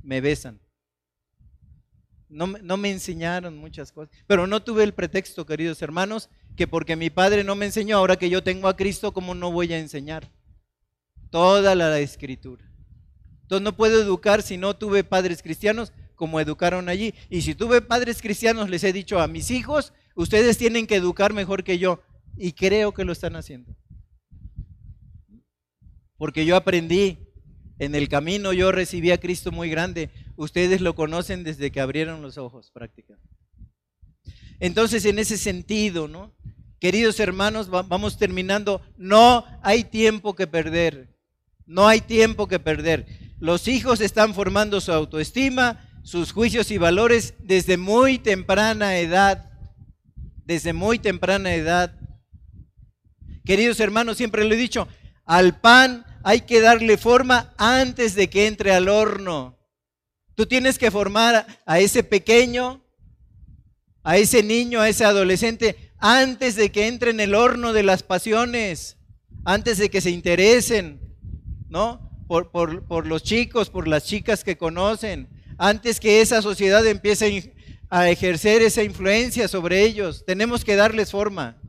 me 0.02 0.20
besan. 0.20 0.60
No, 2.28 2.48
no, 2.48 2.76
me 2.76 2.90
enseñaron 2.90 3.56
muchas 3.56 3.92
cosas. 3.92 4.12
Pero 4.26 4.48
no 4.48 4.64
tuve 4.64 4.82
el 4.82 4.94
pretexto, 4.94 5.46
queridos 5.46 5.80
hermanos, 5.80 6.28
que 6.56 6.66
porque 6.66 6.96
mi 6.96 7.10
padre 7.10 7.44
no 7.44 7.54
me 7.54 7.66
enseñó, 7.66 7.98
ahora 7.98 8.16
que 8.16 8.30
yo 8.30 8.42
tengo 8.42 8.68
a 8.68 8.76
Cristo, 8.76 9.12
¿cómo 9.12 9.34
no 9.34 9.50
voy 9.50 9.72
a 9.72 9.78
enseñar? 9.78 10.30
Toda 11.30 11.74
la 11.74 11.98
escritura. 11.98 12.64
Entonces 13.42 13.62
no 13.62 13.76
puedo 13.76 14.00
educar 14.00 14.42
si 14.42 14.56
no 14.56 14.74
tuve 14.76 15.04
padres 15.04 15.42
cristianos 15.42 15.92
como 16.14 16.40
educaron 16.40 16.88
allí. 16.88 17.14
Y 17.28 17.42
si 17.42 17.54
tuve 17.54 17.82
padres 17.82 18.22
cristianos, 18.22 18.70
les 18.70 18.84
he 18.84 18.92
dicho 18.92 19.20
a 19.20 19.28
mis 19.28 19.50
hijos, 19.50 19.92
ustedes 20.14 20.56
tienen 20.58 20.86
que 20.86 20.96
educar 20.96 21.32
mejor 21.32 21.64
que 21.64 21.78
yo. 21.78 22.00
Y 22.36 22.52
creo 22.52 22.94
que 22.94 23.04
lo 23.04 23.12
están 23.12 23.36
haciendo. 23.36 23.76
Porque 26.16 26.46
yo 26.46 26.56
aprendí, 26.56 27.18
en 27.78 27.94
el 27.94 28.08
camino 28.08 28.52
yo 28.52 28.72
recibí 28.72 29.10
a 29.10 29.18
Cristo 29.18 29.52
muy 29.52 29.68
grande. 29.68 30.10
Ustedes 30.36 30.80
lo 30.80 30.94
conocen 30.94 31.44
desde 31.44 31.70
que 31.70 31.80
abrieron 31.80 32.22
los 32.22 32.38
ojos 32.38 32.70
prácticamente. 32.70 33.33
Entonces, 34.60 35.04
en 35.04 35.18
ese 35.18 35.36
sentido, 35.36 36.08
¿no? 36.08 36.32
Queridos 36.80 37.18
hermanos, 37.20 37.70
vamos 37.70 38.18
terminando. 38.18 38.82
No 38.96 39.44
hay 39.62 39.84
tiempo 39.84 40.34
que 40.34 40.46
perder. 40.46 41.14
No 41.66 41.88
hay 41.88 42.00
tiempo 42.00 42.46
que 42.46 42.58
perder. 42.58 43.06
Los 43.38 43.68
hijos 43.68 44.00
están 44.00 44.34
formando 44.34 44.80
su 44.80 44.92
autoestima, 44.92 45.88
sus 46.02 46.32
juicios 46.32 46.70
y 46.70 46.78
valores 46.78 47.34
desde 47.38 47.76
muy 47.76 48.18
temprana 48.18 48.98
edad. 48.98 49.50
Desde 50.44 50.72
muy 50.72 50.98
temprana 50.98 51.54
edad. 51.54 51.98
Queridos 53.44 53.80
hermanos, 53.80 54.16
siempre 54.16 54.44
lo 54.44 54.54
he 54.54 54.58
dicho, 54.58 54.88
al 55.24 55.60
pan 55.60 56.04
hay 56.22 56.42
que 56.42 56.60
darle 56.60 56.96
forma 56.96 57.54
antes 57.56 58.14
de 58.14 58.28
que 58.28 58.46
entre 58.46 58.72
al 58.72 58.88
horno. 58.88 59.58
Tú 60.34 60.46
tienes 60.46 60.78
que 60.78 60.90
formar 60.90 61.46
a 61.64 61.78
ese 61.78 62.02
pequeño, 62.02 62.83
a 64.04 64.16
ese 64.16 64.44
niño, 64.44 64.80
a 64.80 64.88
ese 64.88 65.04
adolescente, 65.04 65.92
antes 65.98 66.54
de 66.54 66.70
que 66.70 66.86
entre 66.86 67.10
en 67.10 67.18
el 67.18 67.34
horno 67.34 67.72
de 67.72 67.82
las 67.82 68.04
pasiones, 68.04 68.96
antes 69.44 69.78
de 69.78 69.90
que 69.90 70.00
se 70.00 70.10
interesen, 70.10 71.00
¿no? 71.68 72.10
Por, 72.28 72.50
por 72.50 73.06
los 73.06 73.22
chicos, 73.22 73.70
por 73.70 73.88
las 73.88 74.04
chicas 74.04 74.44
que 74.44 74.56
conocen, 74.56 75.28
antes 75.58 76.00
que 76.00 76.20
esa 76.20 76.42
sociedad 76.42 76.86
empiece 76.86 77.52
a 77.90 78.10
ejercer 78.10 78.62
esa 78.62 78.82
influencia 78.82 79.48
sobre 79.48 79.82
ellos. 79.82 80.24
Tenemos 80.26 80.64
que 80.64 80.76
darles 80.76 81.10
forma. 81.10 81.60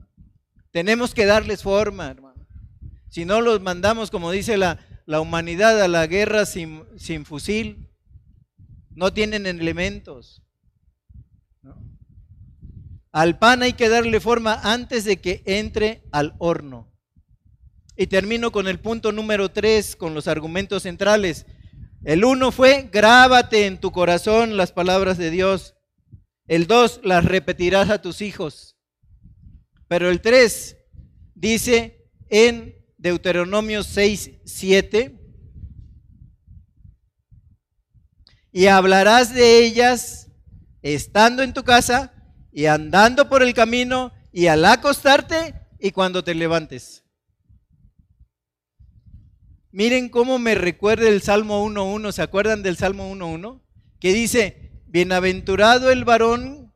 Tenemos 0.72 1.14
que 1.14 1.26
darles 1.26 1.64
forma, 1.64 2.10
hermano. 2.10 2.48
Si 3.10 3.26
no 3.26 3.42
los 3.42 3.62
mandamos, 3.62 4.12
como 4.12 4.32
dice 4.32 4.58
la, 4.58 4.80
humanidad, 5.22 5.82
a 5.82 5.88
la 5.88 6.08
guerra 6.08 6.46
sin, 6.46 6.86
fusil, 7.26 7.90
no 8.92 9.14
tienen 9.14 9.46
elementos. 9.46 10.42
Al 13.16 13.40
pan 13.40 13.64
hay 13.64 13.72
que 13.72 13.88
darle 13.88 14.20
forma 14.20 14.60
antes 14.62 15.06
de 15.06 15.22
que 15.22 15.42
entre 15.46 16.04
al 16.12 16.36
horno. 16.38 16.94
Y 17.96 18.08
termino 18.08 18.52
con 18.52 18.68
el 18.68 18.78
punto 18.78 19.14
número 19.14 19.48
tres, 19.48 19.96
con 19.96 20.14
los 20.14 20.28
argumentos 20.28 20.84
centrales. 20.84 21.46
El 22.04 22.26
uno 22.26 22.52
fue, 22.52 22.90
grábate 22.92 23.68
en 23.68 23.80
tu 23.80 23.94
corazón 23.94 24.58
las 24.58 24.74
palabras 24.74 25.18
de 25.18 25.32
Dios. 25.32 25.76
El 26.50 26.68
dos, 26.68 27.00
las 27.06 27.24
repetirás 27.24 27.90
a 27.90 28.02
tus 28.02 28.20
hijos. 28.20 28.76
Pero 29.88 30.10
el 30.10 30.20
tres 30.20 30.76
dice, 31.36 32.10
en 32.28 32.76
Deuteronomio 32.98 33.84
6, 33.84 34.32
7. 34.44 35.18
Y 38.52 38.68
hablarás 38.68 39.34
de 39.34 39.64
ellas 39.64 40.30
estando 40.82 41.44
en 41.44 41.54
tu 41.54 41.64
casa 41.64 42.12
y 42.56 42.68
andando 42.68 43.28
por 43.28 43.44
el 43.44 43.54
camino 43.54 44.14
y 44.32 44.48
al 44.48 44.64
acostarte 44.64 45.54
y 45.78 45.92
cuando 45.92 46.24
te 46.24 46.34
levantes. 46.34 47.04
Miren 49.72 50.08
cómo 50.08 50.40
me 50.40 50.56
recuerda 50.56 51.10
el 51.10 51.22
Salmo 51.22 51.68
1.1. 51.68 52.14
¿Se 52.14 52.22
acuerdan 52.22 52.64
del 52.64 52.78
Salmo 52.78 53.14
1.1? 53.14 53.62
Que 54.00 54.14
dice, 54.14 54.72
bienaventurado 54.86 55.92
el 55.92 56.06
varón 56.06 56.74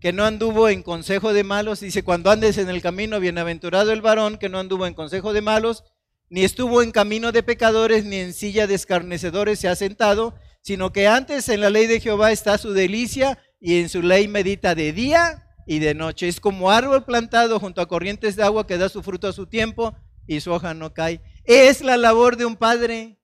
que 0.00 0.12
no 0.12 0.24
anduvo 0.24 0.68
en 0.68 0.82
consejo 0.82 1.32
de 1.32 1.44
malos, 1.44 1.78
dice, 1.78 2.02
cuando 2.02 2.32
andes 2.32 2.58
en 2.58 2.68
el 2.68 2.82
camino, 2.82 3.20
bienaventurado 3.20 3.92
el 3.92 4.02
varón 4.02 4.38
que 4.38 4.48
no 4.48 4.58
anduvo 4.58 4.88
en 4.88 4.94
consejo 4.94 5.32
de 5.32 5.40
malos, 5.40 5.84
ni 6.30 6.42
estuvo 6.42 6.82
en 6.82 6.90
camino 6.90 7.30
de 7.30 7.44
pecadores, 7.44 8.04
ni 8.04 8.16
en 8.16 8.34
silla 8.34 8.66
de 8.66 8.74
escarnecedores 8.74 9.60
se 9.60 9.68
ha 9.68 9.76
sentado, 9.76 10.34
sino 10.62 10.92
que 10.92 11.06
antes 11.06 11.48
en 11.48 11.60
la 11.60 11.70
ley 11.70 11.86
de 11.86 12.00
Jehová 12.00 12.32
está 12.32 12.58
su 12.58 12.72
delicia 12.72 13.38
y 13.66 13.80
en 13.80 13.88
su 13.88 14.00
ley 14.00 14.28
medita 14.28 14.76
de 14.76 14.92
día 14.92 15.44
y 15.66 15.80
de 15.80 15.92
noche. 15.92 16.28
Es 16.28 16.38
como 16.38 16.70
árbol 16.70 17.04
plantado 17.04 17.58
junto 17.58 17.80
a 17.80 17.88
corrientes 17.88 18.36
de 18.36 18.44
agua 18.44 18.64
que 18.64 18.78
da 18.78 18.88
su 18.88 19.02
fruto 19.02 19.26
a 19.26 19.32
su 19.32 19.48
tiempo 19.48 19.92
y 20.24 20.38
su 20.38 20.52
hoja 20.52 20.72
no 20.72 20.94
cae. 20.94 21.20
Es 21.42 21.80
la 21.80 21.96
labor 21.96 22.36
de 22.36 22.44
un 22.44 22.54
padre. 22.54 23.18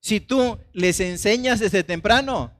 Si 0.00 0.18
tú 0.18 0.58
les 0.72 0.98
enseñas 1.00 1.60
desde 1.60 1.84
temprano, 1.84 2.56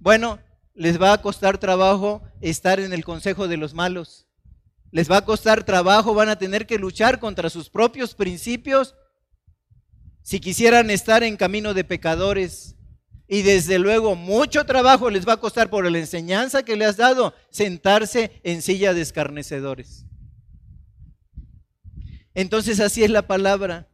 bueno, 0.00 0.40
les 0.74 1.00
va 1.00 1.12
a 1.12 1.22
costar 1.22 1.58
trabajo 1.58 2.22
estar 2.40 2.80
en 2.80 2.92
el 2.92 3.04
consejo 3.04 3.46
de 3.46 3.56
los 3.56 3.72
malos. 3.72 4.26
Les 4.90 5.08
va 5.08 5.18
a 5.18 5.24
costar 5.24 5.62
trabajo, 5.62 6.12
van 6.12 6.28
a 6.28 6.40
tener 6.40 6.66
que 6.66 6.76
luchar 6.76 7.20
contra 7.20 7.50
sus 7.50 7.70
propios 7.70 8.16
principios 8.16 8.96
si 10.22 10.40
quisieran 10.40 10.90
estar 10.90 11.22
en 11.22 11.36
camino 11.36 11.72
de 11.72 11.84
pecadores. 11.84 12.75
Y 13.28 13.42
desde 13.42 13.78
luego 13.78 14.14
mucho 14.14 14.64
trabajo 14.64 15.10
les 15.10 15.26
va 15.26 15.34
a 15.34 15.40
costar 15.40 15.68
por 15.68 15.90
la 15.90 15.98
enseñanza 15.98 16.62
que 16.62 16.76
le 16.76 16.84
has 16.84 16.96
dado 16.96 17.34
sentarse 17.50 18.40
en 18.44 18.62
silla 18.62 18.94
de 18.94 19.02
escarnecedores. 19.02 20.06
Entonces 22.34 22.80
así 22.80 23.02
es 23.02 23.10
la 23.10 23.26
palabra. 23.26 23.88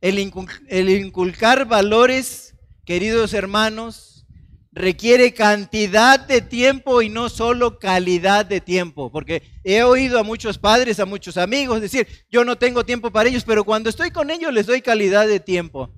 El, 0.00 0.18
inculcar 0.18 1.66
valores, 1.66 2.54
queridos 2.84 3.34
hermanos, 3.34 4.26
requiere 4.70 5.34
cantidad 5.34 6.20
de 6.20 6.40
tiempo 6.40 7.02
y 7.02 7.08
no 7.08 7.28
solo 7.28 7.80
calidad 7.80 8.46
de 8.46 8.60
tiempo, 8.60 9.10
porque 9.10 9.42
he 9.64 9.82
oído 9.82 10.20
a 10.20 10.22
muchos 10.22 10.58
padres, 10.58 11.00
a 11.00 11.06
muchos 11.06 11.36
amigos 11.36 11.80
decir, 11.80 12.06
yo 12.30 12.44
no 12.44 12.56
tengo 12.56 12.84
tiempo 12.84 13.10
para 13.10 13.28
ellos, 13.28 13.42
pero 13.44 13.64
cuando 13.64 13.90
estoy 13.90 14.12
con 14.12 14.30
ellos 14.30 14.52
les 14.52 14.66
doy 14.66 14.82
calidad 14.82 15.26
de 15.26 15.40
tiempo. 15.40 15.90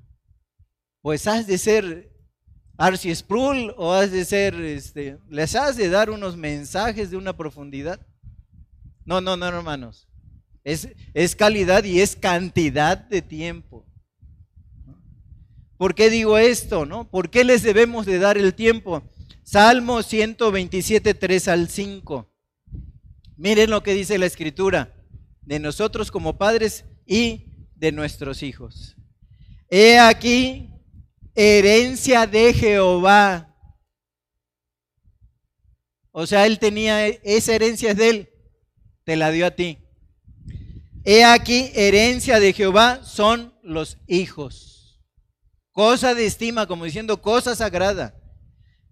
Pues 1.01 1.27
has 1.27 1.45
de 1.45 1.57
ser 1.57 2.10
Archie 2.77 3.15
Sproul 3.15 3.73
o 3.77 3.93
has 3.93 4.11
de 4.11 4.25
ser, 4.25 4.55
este, 4.55 5.17
les 5.29 5.55
has 5.55 5.77
de 5.77 5.89
dar 5.89 6.09
unos 6.09 6.35
mensajes 6.35 7.11
de 7.11 7.17
una 7.17 7.33
profundidad. 7.33 7.99
No, 9.05 9.21
no, 9.21 9.37
no, 9.37 9.47
hermanos. 9.47 10.07
Es, 10.63 10.89
es 11.13 11.35
calidad 11.35 11.83
y 11.83 12.01
es 12.01 12.15
cantidad 12.15 12.97
de 12.97 13.21
tiempo. 13.21 13.85
¿Por 15.77 15.95
qué 15.95 16.09
digo 16.09 16.37
esto? 16.37 16.85
No? 16.85 17.09
¿Por 17.09 17.29
qué 17.29 17.43
les 17.43 17.63
debemos 17.63 18.05
de 18.05 18.19
dar 18.19 18.37
el 18.37 18.53
tiempo? 18.53 19.03
Salmo 19.43 20.03
127, 20.03 21.13
3 21.13 21.47
al 21.47 21.69
5. 21.69 22.29
Miren 23.35 23.71
lo 23.71 23.81
que 23.81 23.93
dice 23.93 24.19
la 24.19 24.27
escritura 24.27 24.93
de 25.41 25.59
nosotros 25.59 26.11
como 26.11 26.37
padres 26.37 26.85
y 27.05 27.47
de 27.75 27.91
nuestros 27.91 28.43
hijos. 28.43 28.95
He 29.69 29.97
aquí 29.97 30.70
herencia 31.35 32.27
de 32.27 32.53
Jehová. 32.53 33.47
O 36.11 36.27
sea, 36.27 36.45
él 36.45 36.59
tenía 36.59 37.07
esa 37.07 37.55
herencia 37.55 37.93
de 37.93 38.09
él, 38.09 38.29
te 39.03 39.15
la 39.15 39.31
dio 39.31 39.45
a 39.45 39.51
ti. 39.51 39.77
He 41.03 41.23
aquí 41.23 41.71
herencia 41.73 42.39
de 42.39 42.53
Jehová 42.53 43.03
son 43.03 43.53
los 43.63 43.97
hijos. 44.07 45.01
Cosa 45.71 46.13
de 46.13 46.25
estima, 46.25 46.67
como 46.67 46.85
diciendo 46.85 47.21
cosa 47.21 47.55
sagrada. 47.55 48.15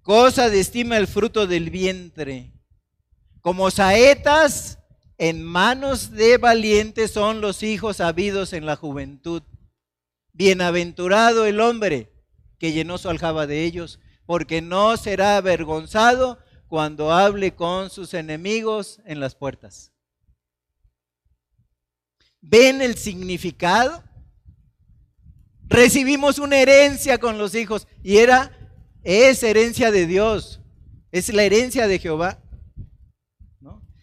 Cosa 0.02 0.50
de 0.50 0.60
estima 0.60 0.98
el 0.98 1.08
fruto 1.08 1.46
del 1.46 1.70
vientre. 1.70 2.54
Como 3.42 3.70
saetas 3.70 4.80
en 5.18 5.44
manos 5.44 6.12
de 6.12 6.38
valientes 6.38 7.12
son 7.12 7.42
los 7.42 7.64
hijos 7.64 8.00
habidos 8.00 8.54
en 8.54 8.66
la 8.66 8.78
juventud. 8.78 9.44
Bienaventurado 10.32 11.46
el 11.46 11.60
hombre 11.60 12.09
que 12.60 12.72
llenó 12.74 12.98
su 12.98 13.10
aljaba 13.10 13.48
de 13.48 13.64
ellos, 13.64 14.00
porque 14.26 14.62
no 14.62 14.96
será 14.98 15.38
avergonzado 15.38 16.38
cuando 16.68 17.12
hable 17.12 17.56
con 17.56 17.90
sus 17.90 18.14
enemigos 18.14 19.02
en 19.06 19.20
las 19.20 19.34
puertas. 19.34 19.92
¿Ven 22.42 22.82
el 22.82 22.96
significado? 22.96 24.04
Recibimos 25.68 26.40
una 26.40 26.58
herencia 26.58 27.18
con 27.18 27.38
los 27.38 27.56
hijos 27.56 27.88
y 28.04 28.18
era, 28.18 28.52
es 29.04 29.42
herencia 29.44 29.92
de 29.92 30.06
Dios, 30.06 30.62
es 31.12 31.34
la 31.34 31.44
herencia 31.44 31.88
de 31.88 32.00
Jehová. 32.00 32.44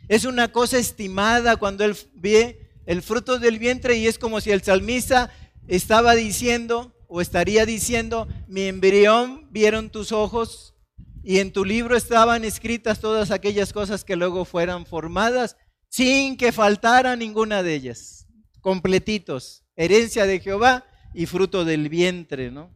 Es 0.09 0.25
una 0.25 0.53
cosa 0.53 0.79
estimada 0.79 1.57
cuando 1.57 1.85
él 1.85 1.97
ve 2.15 2.71
el 2.87 3.03
fruto 3.03 3.39
del 3.41 3.59
vientre 3.59 3.97
y 3.97 4.07
es 4.07 4.19
como 4.19 4.41
si 4.41 4.53
el 4.53 4.63
salmista 4.63 5.31
estaba 5.67 6.15
diciendo 6.15 6.96
o 7.09 7.21
estaría 7.21 7.67
diciendo, 7.67 8.29
mi 8.49 8.63
embrión 8.63 9.49
vieron 9.51 9.91
tus 9.91 10.13
ojos 10.13 10.75
y 11.23 11.39
en 11.39 11.53
tu 11.53 11.65
libro 11.65 11.97
estaban 11.97 12.45
escritas 12.45 13.01
todas 13.01 13.31
aquellas 13.31 13.73
cosas 13.73 14.05
que 14.05 14.17
luego 14.17 14.45
fueran 14.45 14.87
formadas 14.87 15.57
sin 15.89 16.37
que 16.37 16.53
faltara 16.53 17.17
ninguna 17.17 17.63
de 17.63 17.75
ellas, 17.75 18.27
completitos, 18.61 19.65
herencia 19.77 20.27
de 20.27 20.41
Jehová 20.41 20.85
y 21.15 21.27
fruto 21.27 21.65
del 21.65 21.89
vientre, 21.89 22.51
¿no? 22.51 22.71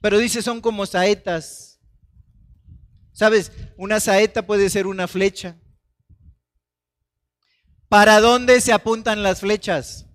Pero 0.00 0.18
dice, 0.18 0.42
son 0.42 0.60
como 0.60 0.86
saetas. 0.86 1.80
¿Sabes? 3.12 3.50
Una 3.76 3.98
saeta 3.98 4.46
puede 4.46 4.70
ser 4.70 4.86
una 4.86 5.08
flecha. 5.08 5.56
¿Para 7.88 8.20
dónde 8.20 8.60
se 8.60 8.72
apuntan 8.72 9.22
las 9.22 9.40
flechas? 9.40 10.06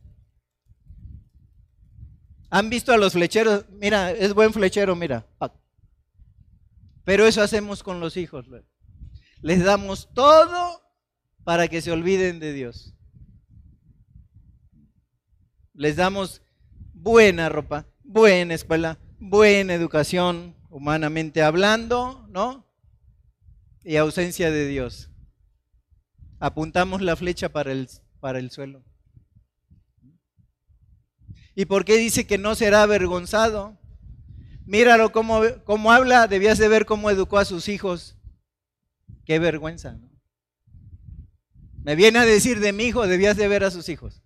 ¿Han 2.51 2.69
visto 2.69 2.91
a 2.91 2.97
los 2.97 3.13
flecheros? 3.13 3.65
Mira, 3.69 4.11
es 4.11 4.33
buen 4.33 4.51
flechero, 4.51 4.93
mira. 4.93 5.25
Pero 7.05 7.25
eso 7.25 7.41
hacemos 7.41 7.81
con 7.81 8.01
los 8.01 8.17
hijos. 8.17 8.45
Les 9.41 9.63
damos 9.63 10.13
todo 10.13 10.81
para 11.45 11.69
que 11.69 11.81
se 11.81 11.93
olviden 11.93 12.41
de 12.41 12.51
Dios. 12.51 12.93
Les 15.73 15.95
damos 15.95 16.41
buena 16.93 17.47
ropa, 17.47 17.87
buena 18.03 18.53
escuela, 18.53 18.99
buena 19.17 19.73
educación, 19.73 20.57
humanamente 20.69 21.41
hablando, 21.41 22.27
¿no? 22.29 22.67
Y 23.81 23.95
ausencia 23.95 24.51
de 24.51 24.67
Dios. 24.67 25.09
Apuntamos 26.41 27.01
la 27.01 27.15
flecha 27.15 27.47
para 27.47 27.71
el, 27.71 27.87
para 28.19 28.39
el 28.39 28.51
suelo. 28.51 28.83
¿Y 31.55 31.65
por 31.65 31.85
qué 31.85 31.97
dice 31.97 32.25
que 32.25 32.37
no 32.37 32.55
será 32.55 32.83
avergonzado? 32.83 33.77
Míralo 34.65 35.11
cómo, 35.11 35.41
cómo 35.65 35.91
habla, 35.91 36.27
debías 36.27 36.57
de 36.57 36.67
ver 36.67 36.85
cómo 36.85 37.09
educó 37.09 37.37
a 37.39 37.45
sus 37.45 37.67
hijos. 37.67 38.17
Qué 39.25 39.39
vergüenza. 39.39 39.99
Me 41.83 41.95
viene 41.95 42.19
a 42.19 42.25
decir 42.25 42.59
de 42.59 42.73
mi 42.73 42.85
hijo, 42.85 43.07
debías 43.07 43.37
de 43.37 43.47
ver 43.47 43.63
a 43.63 43.71
sus 43.71 43.89
hijos. 43.89 44.21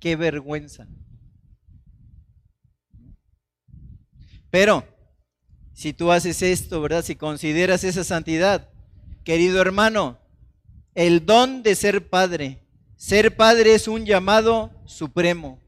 Qué 0.00 0.16
vergüenza. 0.16 0.88
Pero 4.50 4.84
si 5.72 5.92
tú 5.92 6.10
haces 6.10 6.42
esto, 6.42 6.82
¿verdad? 6.82 7.04
Si 7.04 7.14
consideras 7.14 7.84
esa 7.84 8.04
santidad, 8.04 8.68
querido 9.24 9.60
hermano, 9.60 10.18
el 10.94 11.24
don 11.24 11.62
de 11.62 11.74
ser 11.76 12.10
padre, 12.10 12.66
ser 12.96 13.36
padre 13.36 13.74
es 13.74 13.86
un 13.86 14.04
llamado 14.04 14.70
supremo. 14.86 15.59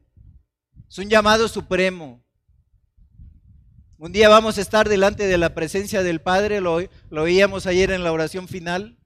Es 0.92 0.98
un 0.98 1.08
llamado 1.08 1.48
supremo. 1.48 2.22
Un 3.96 4.12
día 4.12 4.28
vamos 4.28 4.58
a 4.58 4.60
estar 4.60 4.90
delante 4.90 5.26
de 5.26 5.38
la 5.38 5.54
presencia 5.54 6.02
del 6.02 6.20
Padre, 6.20 6.60
lo, 6.60 6.80
lo 7.08 7.22
oíamos 7.22 7.66
ayer 7.66 7.90
en 7.92 8.04
la 8.04 8.12
oración 8.12 8.46
final, 8.46 8.98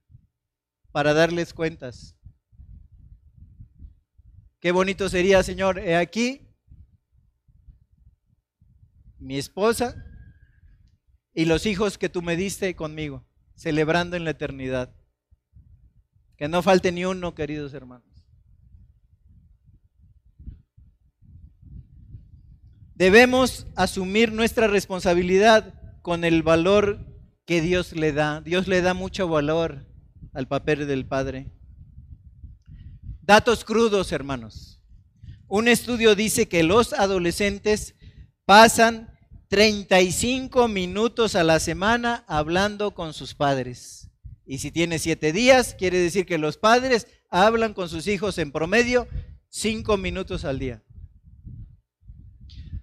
para 0.91 1.15
darles 1.15 1.55
cuentas. 1.55 2.17
Qué 4.59 4.73
bonito 4.73 5.09
sería, 5.09 5.45
Señor, 5.45 5.79
he 5.79 5.95
aquí 5.95 6.49
mi 9.21 9.39
esposa 9.39 9.95
y 11.35 11.45
los 11.45 11.67
hijos 11.67 11.99
que 11.99 12.09
tú 12.09 12.21
me 12.21 12.35
diste 12.35 12.75
conmigo, 12.75 13.25
celebrando 13.55 14.17
en 14.17 14.25
la 14.25 14.31
eternidad. 14.31 14.93
Que 16.37 16.49
no 16.49 16.65
falte 16.65 16.91
ni 16.91 17.05
uno, 17.05 17.37
queridos 17.37 17.75
hermanos. 17.75 18.06
Debemos 22.97 23.67
asumir 23.77 24.33
nuestra 24.33 24.69
responsabilidad 24.69 25.75
con 26.01 26.25
el 26.25 26.43
valor 26.43 27.05
que 27.45 27.61
Dios 27.61 27.93
le 27.93 28.13
da. 28.13 28.41
Dios 28.41 28.69
le 28.69 28.81
da 28.81 28.95
mucho 28.95 29.29
valor 29.29 29.87
al 30.33 30.49
papel 30.49 30.87
del 30.87 31.05
Padre. 31.07 31.53
Datos 33.21 33.65
crudos, 33.65 34.13
hermanos. 34.13 34.81
Un 35.47 35.69
estudio 35.69 36.15
dice 36.15 36.49
que 36.49 36.63
los 36.63 36.95
adolescentes 36.95 37.95
pasan 38.47 39.15
35 39.49 40.67
minutos 40.67 41.35
a 41.35 41.45
la 41.45 41.61
semana 41.61 42.25
hablando 42.27 42.95
con 42.95 43.13
sus 43.13 43.35
padres. 43.35 44.11
Y 44.47 44.59
si 44.59 44.71
tiene 44.71 44.99
siete 44.99 45.33
días, 45.33 45.75
quiere 45.79 45.99
decir 45.99 46.25
que 46.25 46.39
los 46.39 46.57
padres 46.57 47.09
hablan 47.31 47.75
con 47.75 47.91
sus 47.91 48.07
hijos 48.07 48.39
en 48.39 48.53
promedio 48.53 49.07
cinco 49.51 49.99
minutos 49.99 50.47
al 50.47 50.59
día. 50.59 50.83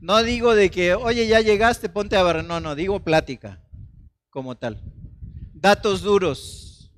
No 0.04 0.22
digo 0.22 0.54
de 0.54 0.70
que, 0.70 0.96
oye, 0.96 1.28
ya 1.28 1.40
llegaste, 1.40 1.88
ponte 1.88 2.18
a 2.18 2.24
ver. 2.24 2.44
No, 2.44 2.60
no, 2.60 2.76
digo 2.76 3.06
plática 3.06 3.64
como 4.30 4.58
tal. 4.58 4.84
Datos 5.54 6.02
duros. 6.02 6.92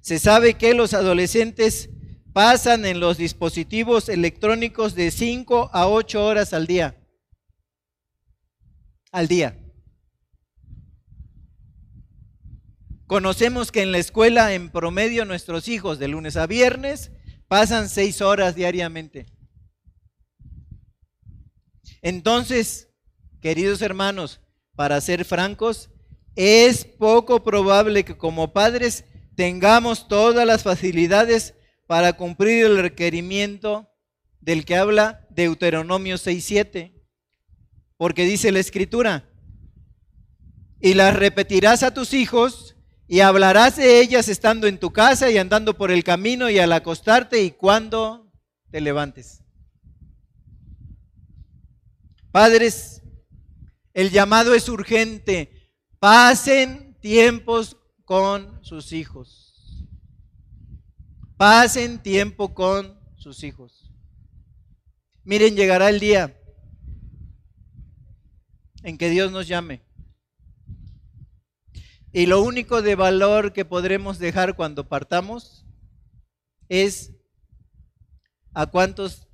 Se 0.00 0.18
sabe 0.18 0.52
que 0.52 0.74
los 0.74 0.92
adolescentes 0.92 1.88
pasan 2.34 2.84
en 2.84 3.00
los 3.00 3.16
dispositivos 3.16 4.10
electrónicos 4.10 4.94
de 4.94 5.10
5 5.12 5.70
a 5.72 5.88
8 5.88 6.26
horas 6.26 6.52
al 6.52 6.66
día. 6.66 6.94
Al 9.12 9.28
día. 9.28 9.58
Conocemos 13.06 13.72
que 13.72 13.80
en 13.80 13.92
la 13.92 13.98
escuela, 13.98 14.52
en 14.52 14.68
promedio, 14.68 15.24
nuestros 15.24 15.68
hijos 15.68 15.98
de 15.98 16.08
lunes 16.08 16.36
a 16.36 16.46
viernes 16.46 17.12
pasan 17.48 17.88
6 17.88 18.20
horas 18.20 18.54
diariamente. 18.54 19.24
Entonces, 22.06 22.88
queridos 23.40 23.82
hermanos, 23.82 24.40
para 24.76 25.00
ser 25.00 25.24
francos, 25.24 25.90
es 26.36 26.84
poco 26.84 27.42
probable 27.42 28.04
que 28.04 28.16
como 28.16 28.52
padres 28.52 29.04
tengamos 29.34 30.06
todas 30.06 30.46
las 30.46 30.62
facilidades 30.62 31.54
para 31.88 32.12
cumplir 32.12 32.64
el 32.64 32.78
requerimiento 32.78 33.90
del 34.38 34.64
que 34.64 34.76
habla 34.76 35.26
Deuteronomio 35.30 36.14
6.7. 36.14 36.92
Porque 37.96 38.22
dice 38.22 38.52
la 38.52 38.60
escritura, 38.60 39.28
y 40.80 40.94
las 40.94 41.16
repetirás 41.16 41.82
a 41.82 41.92
tus 41.92 42.14
hijos 42.14 42.76
y 43.08 43.18
hablarás 43.18 43.78
de 43.78 43.98
ellas 43.98 44.28
estando 44.28 44.68
en 44.68 44.78
tu 44.78 44.92
casa 44.92 45.28
y 45.28 45.38
andando 45.38 45.76
por 45.76 45.90
el 45.90 46.04
camino 46.04 46.50
y 46.50 46.60
al 46.60 46.72
acostarte 46.72 47.42
y 47.42 47.50
cuando 47.50 48.30
te 48.70 48.80
levantes. 48.80 49.42
Padres, 52.36 53.00
el 53.94 54.10
llamado 54.10 54.52
es 54.52 54.68
urgente. 54.68 55.72
Pasen 55.98 56.94
tiempos 57.00 57.78
con 58.04 58.62
sus 58.62 58.92
hijos. 58.92 59.88
Pasen 61.38 61.98
tiempo 62.02 62.52
con 62.52 63.00
sus 63.16 63.42
hijos. 63.42 63.90
Miren, 65.24 65.56
llegará 65.56 65.88
el 65.88 65.98
día 65.98 66.38
en 68.82 68.98
que 68.98 69.08
Dios 69.08 69.32
nos 69.32 69.48
llame. 69.48 69.80
Y 72.12 72.26
lo 72.26 72.42
único 72.42 72.82
de 72.82 72.96
valor 72.96 73.54
que 73.54 73.64
podremos 73.64 74.18
dejar 74.18 74.56
cuando 74.56 74.86
partamos 74.86 75.64
es 76.68 77.12
a 78.52 78.66
cuántos 78.66 79.26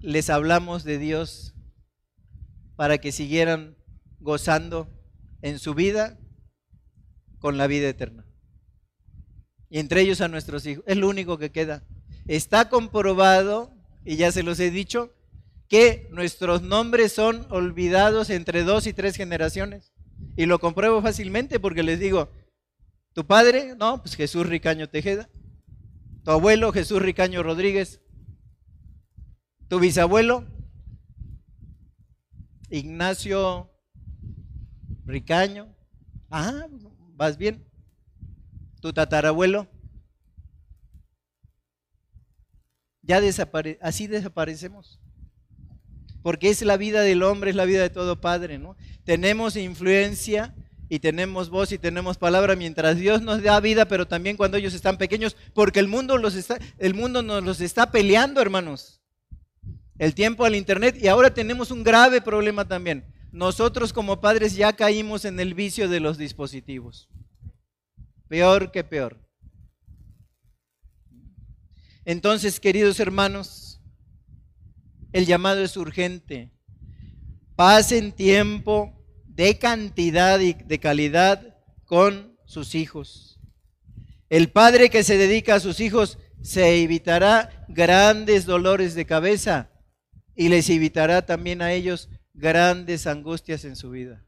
les 0.00 0.30
hablamos 0.30 0.82
de 0.84 0.96
Dios 0.96 1.54
para 2.78 2.98
que 2.98 3.10
siguieran 3.10 3.76
gozando 4.20 4.88
en 5.42 5.58
su 5.58 5.74
vida 5.74 6.16
con 7.40 7.58
la 7.58 7.66
vida 7.66 7.88
eterna. 7.88 8.24
Y 9.68 9.80
entre 9.80 10.02
ellos 10.02 10.20
a 10.20 10.28
nuestros 10.28 10.64
hijos. 10.64 10.84
Es 10.86 10.96
lo 10.96 11.08
único 11.08 11.38
que 11.38 11.50
queda. 11.50 11.82
Está 12.28 12.68
comprobado, 12.68 13.74
y 14.04 14.14
ya 14.14 14.30
se 14.30 14.44
los 14.44 14.60
he 14.60 14.70
dicho, 14.70 15.12
que 15.66 16.06
nuestros 16.12 16.62
nombres 16.62 17.10
son 17.12 17.48
olvidados 17.50 18.30
entre 18.30 18.62
dos 18.62 18.86
y 18.86 18.92
tres 18.92 19.16
generaciones. 19.16 19.92
Y 20.36 20.46
lo 20.46 20.60
compruebo 20.60 21.02
fácilmente 21.02 21.58
porque 21.58 21.82
les 21.82 21.98
digo, 21.98 22.30
tu 23.12 23.26
padre, 23.26 23.74
no, 23.76 24.02
pues 24.02 24.14
Jesús 24.14 24.46
Ricaño 24.46 24.88
Tejeda. 24.88 25.28
Tu 26.22 26.30
abuelo, 26.30 26.70
Jesús 26.70 27.02
Ricaño 27.02 27.42
Rodríguez. 27.42 28.00
Tu 29.66 29.80
bisabuelo, 29.80 30.46
Ignacio 32.70 33.70
Ricaño. 35.06 35.74
Ah, 36.30 36.66
vas 37.14 37.38
bien. 37.38 37.64
Tu 38.80 38.92
tatarabuelo. 38.92 39.66
Ya 43.02 43.20
desapare 43.20 43.78
así 43.80 44.06
desaparecemos. 44.06 45.00
Porque 46.22 46.50
es 46.50 46.60
la 46.62 46.76
vida 46.76 47.00
del 47.00 47.22
hombre, 47.22 47.50
es 47.50 47.56
la 47.56 47.64
vida 47.64 47.80
de 47.80 47.90
todo 47.90 48.20
padre, 48.20 48.58
¿no? 48.58 48.76
Tenemos 49.04 49.56
influencia 49.56 50.54
y 50.90 50.98
tenemos 50.98 51.48
voz 51.48 51.72
y 51.72 51.78
tenemos 51.78 52.18
palabra 52.18 52.54
mientras 52.56 52.98
Dios 52.98 53.22
nos 53.22 53.42
da 53.42 53.60
vida, 53.60 53.86
pero 53.86 54.06
también 54.06 54.36
cuando 54.36 54.56
ellos 54.58 54.74
están 54.74 54.98
pequeños, 54.98 55.36
porque 55.54 55.80
el 55.80 55.88
mundo 55.88 56.18
los 56.18 56.34
está 56.34 56.58
el 56.78 56.94
mundo 56.94 57.22
nos 57.22 57.42
los 57.44 57.60
está 57.60 57.90
peleando, 57.90 58.42
hermanos 58.42 58.98
el 59.98 60.14
tiempo 60.14 60.44
al 60.44 60.54
Internet 60.54 60.96
y 61.00 61.08
ahora 61.08 61.34
tenemos 61.34 61.70
un 61.70 61.82
grave 61.82 62.20
problema 62.20 62.66
también. 62.66 63.04
Nosotros 63.32 63.92
como 63.92 64.20
padres 64.20 64.54
ya 64.54 64.72
caímos 64.72 65.24
en 65.24 65.38
el 65.40 65.54
vicio 65.54 65.88
de 65.88 66.00
los 66.00 66.16
dispositivos. 66.16 67.08
Peor 68.28 68.70
que 68.70 68.84
peor. 68.84 69.20
Entonces, 72.04 72.58
queridos 72.58 73.00
hermanos, 73.00 73.80
el 75.12 75.26
llamado 75.26 75.62
es 75.62 75.76
urgente. 75.76 76.52
Pasen 77.54 78.12
tiempo 78.12 78.94
de 79.26 79.58
cantidad 79.58 80.38
y 80.40 80.54
de 80.54 80.78
calidad 80.78 81.58
con 81.84 82.38
sus 82.46 82.74
hijos. 82.74 83.40
El 84.30 84.50
padre 84.50 84.90
que 84.90 85.02
se 85.02 85.18
dedica 85.18 85.56
a 85.56 85.60
sus 85.60 85.80
hijos 85.80 86.18
se 86.40 86.82
evitará 86.82 87.66
grandes 87.68 88.46
dolores 88.46 88.94
de 88.94 89.04
cabeza 89.04 89.70
y 90.38 90.48
les 90.48 90.70
evitará 90.70 91.26
también 91.26 91.60
a 91.62 91.72
ellos 91.72 92.08
grandes 92.32 93.08
angustias 93.08 93.64
en 93.64 93.74
su 93.74 93.90
vida. 93.90 94.24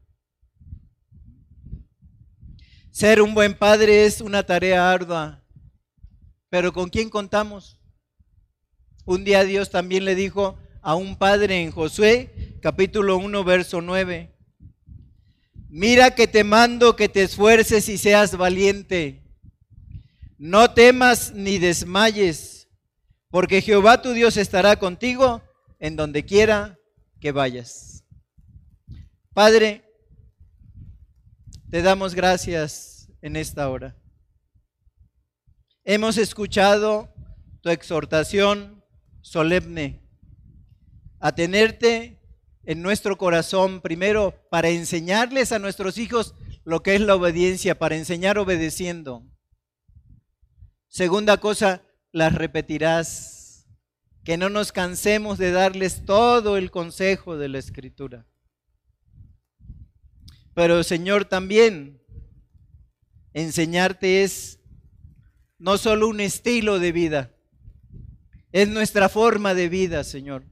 Ser 2.91 3.21
un 3.21 3.33
buen 3.33 3.53
padre 3.53 4.05
es 4.05 4.19
una 4.19 4.45
tarea 4.45 4.91
ardua, 4.91 5.41
pero 6.49 6.73
¿con 6.73 6.89
quién 6.89 7.09
contamos? 7.09 7.79
Un 9.05 9.23
día 9.23 9.45
Dios 9.45 9.69
también 9.69 10.03
le 10.03 10.13
dijo 10.13 10.59
a 10.81 10.95
un 10.95 11.15
padre 11.15 11.61
en 11.61 11.71
Josué, 11.71 12.57
capítulo 12.61 13.15
1, 13.15 13.43
verso 13.45 13.79
9, 13.79 14.35
mira 15.69 16.13
que 16.13 16.27
te 16.27 16.43
mando 16.43 16.97
que 16.97 17.07
te 17.07 17.23
esfuerces 17.23 17.87
y 17.87 17.97
seas 17.97 18.35
valiente, 18.35 19.23
no 20.37 20.73
temas 20.73 21.31
ni 21.33 21.57
desmayes, 21.57 22.67
porque 23.29 23.61
Jehová 23.61 24.01
tu 24.01 24.11
Dios 24.11 24.35
estará 24.35 24.75
contigo 24.75 25.41
en 25.81 25.95
donde 25.95 26.23
quiera 26.23 26.79
que 27.19 27.31
vayas. 27.31 28.05
Padre, 29.33 29.83
te 31.71 31.81
damos 31.81 32.13
gracias 32.13 33.11
en 33.21 33.35
esta 33.35 33.67
hora. 33.67 33.97
Hemos 35.83 36.19
escuchado 36.19 37.11
tu 37.61 37.71
exhortación 37.71 38.85
solemne 39.21 40.07
a 41.19 41.33
tenerte 41.33 42.21
en 42.63 42.83
nuestro 42.83 43.17
corazón 43.17 43.81
primero 43.81 44.35
para 44.51 44.69
enseñarles 44.69 45.51
a 45.51 45.57
nuestros 45.57 45.97
hijos 45.97 46.35
lo 46.63 46.83
que 46.83 46.93
es 46.93 47.01
la 47.01 47.15
obediencia, 47.15 47.79
para 47.79 47.95
enseñar 47.95 48.37
obedeciendo. 48.37 49.25
Segunda 50.87 51.37
cosa, 51.37 51.81
las 52.11 52.35
repetirás 52.35 53.40
que 54.23 54.37
no 54.37 54.49
nos 54.49 54.71
cansemos 54.71 55.37
de 55.37 55.51
darles 55.51 56.05
todo 56.05 56.57
el 56.57 56.71
consejo 56.71 57.37
de 57.37 57.49
la 57.49 57.57
escritura. 57.57 58.25
Pero 60.53 60.83
Señor, 60.83 61.25
también 61.25 62.01
enseñarte 63.33 64.23
es 64.23 64.59
no 65.57 65.77
solo 65.77 66.07
un 66.07 66.19
estilo 66.19 66.79
de 66.79 66.91
vida, 66.91 67.35
es 68.51 68.67
nuestra 68.67 69.09
forma 69.09 69.53
de 69.53 69.69
vida, 69.69 70.03
Señor. 70.03 70.43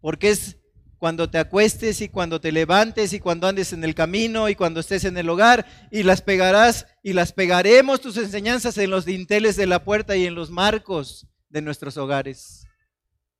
Porque 0.00 0.30
es 0.30 0.58
cuando 0.98 1.28
te 1.28 1.38
acuestes 1.38 2.00
y 2.00 2.08
cuando 2.08 2.40
te 2.40 2.52
levantes 2.52 3.12
y 3.12 3.20
cuando 3.20 3.48
andes 3.48 3.72
en 3.72 3.84
el 3.84 3.94
camino 3.94 4.48
y 4.48 4.54
cuando 4.54 4.80
estés 4.80 5.04
en 5.04 5.18
el 5.18 5.28
hogar 5.28 5.66
y 5.90 6.04
las 6.04 6.22
pegarás 6.22 6.86
y 7.02 7.12
las 7.12 7.32
pegaremos 7.32 8.00
tus 8.00 8.16
enseñanzas 8.16 8.78
en 8.78 8.90
los 8.90 9.04
dinteles 9.04 9.56
de 9.56 9.66
la 9.66 9.84
puerta 9.84 10.16
y 10.16 10.26
en 10.26 10.34
los 10.34 10.50
marcos 10.50 11.26
de 11.50 11.62
nuestros 11.62 11.96
hogares. 11.96 12.65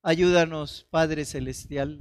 Ayúdanos, 0.07 0.87
Padre 0.89 1.25
Celestial. 1.25 1.99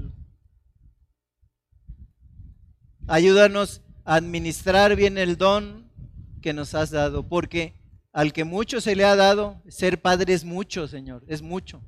Ayúdanos 3.08 3.82
a 4.04 4.14
administrar 4.14 4.96
bien 4.96 5.18
el 5.18 5.38
don 5.38 5.92
que 6.40 6.54
nos 6.54 6.76
has 6.76 6.92
dado, 6.92 7.28
porque 7.28 7.74
al 8.14 8.32
que 8.32 8.44
mucho 8.44 8.80
se 8.80 8.96
le 8.96 9.06
ha 9.06 9.16
dado, 9.16 9.60
ser 9.70 10.04
padre 10.04 10.36
es 10.36 10.44
mucho, 10.44 10.88
Señor, 10.88 11.24
es 11.28 11.42
mucho. 11.42 11.82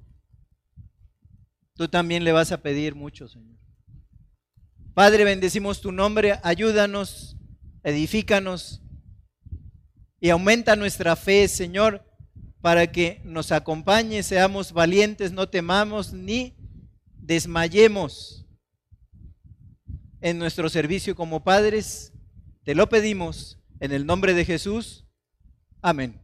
Tú 1.75 1.87
también 1.87 2.23
le 2.23 2.31
vas 2.31 2.51
a 2.51 2.63
pedir 2.63 2.95
mucho, 2.95 3.27
Señor. 3.27 3.59
Padre, 4.95 5.23
bendecimos 5.23 5.81
tu 5.81 5.91
nombre, 5.91 6.39
ayúdanos, 6.41 7.37
edifícanos 7.83 8.81
y 10.19 10.31
aumenta 10.31 10.75
nuestra 10.75 11.15
fe, 11.15 11.47
Señor, 11.47 12.06
para 12.67 12.91
que 12.91 13.21
nos 13.23 13.53
acompañe, 13.53 14.21
seamos 14.23 14.73
valientes, 14.73 15.31
no 15.31 15.47
temamos 15.47 16.11
ni 16.11 16.53
desmayemos 17.15 18.45
en 20.19 20.37
nuestro 20.37 20.67
servicio 20.67 21.15
como 21.15 21.45
padres. 21.45 22.11
Te 22.65 22.75
lo 22.75 22.89
pedimos 22.89 23.57
en 23.79 23.93
el 23.93 24.05
nombre 24.05 24.33
de 24.33 24.43
Jesús. 24.43 25.05
Amén. 25.81 26.21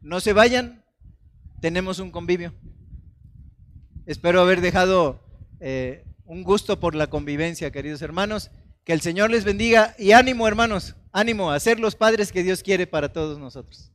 No 0.00 0.20
se 0.20 0.32
vayan, 0.32 0.86
tenemos 1.60 1.98
un 1.98 2.10
convivio. 2.10 2.54
Espero 4.06 4.40
haber 4.40 4.62
dejado 4.62 5.22
eh, 5.60 6.06
un 6.24 6.42
gusto 6.44 6.80
por 6.80 6.94
la 6.94 7.08
convivencia, 7.08 7.70
queridos 7.70 8.00
hermanos. 8.00 8.50
Que 8.84 8.94
el 8.94 9.02
Señor 9.02 9.30
les 9.30 9.44
bendiga 9.44 9.94
y 9.98 10.12
ánimo, 10.12 10.48
hermanos, 10.48 10.96
ánimo 11.12 11.50
a 11.50 11.60
ser 11.60 11.78
los 11.78 11.94
padres 11.94 12.32
que 12.32 12.42
Dios 12.42 12.62
quiere 12.62 12.86
para 12.86 13.12
todos 13.12 13.38
nosotros. 13.38 13.92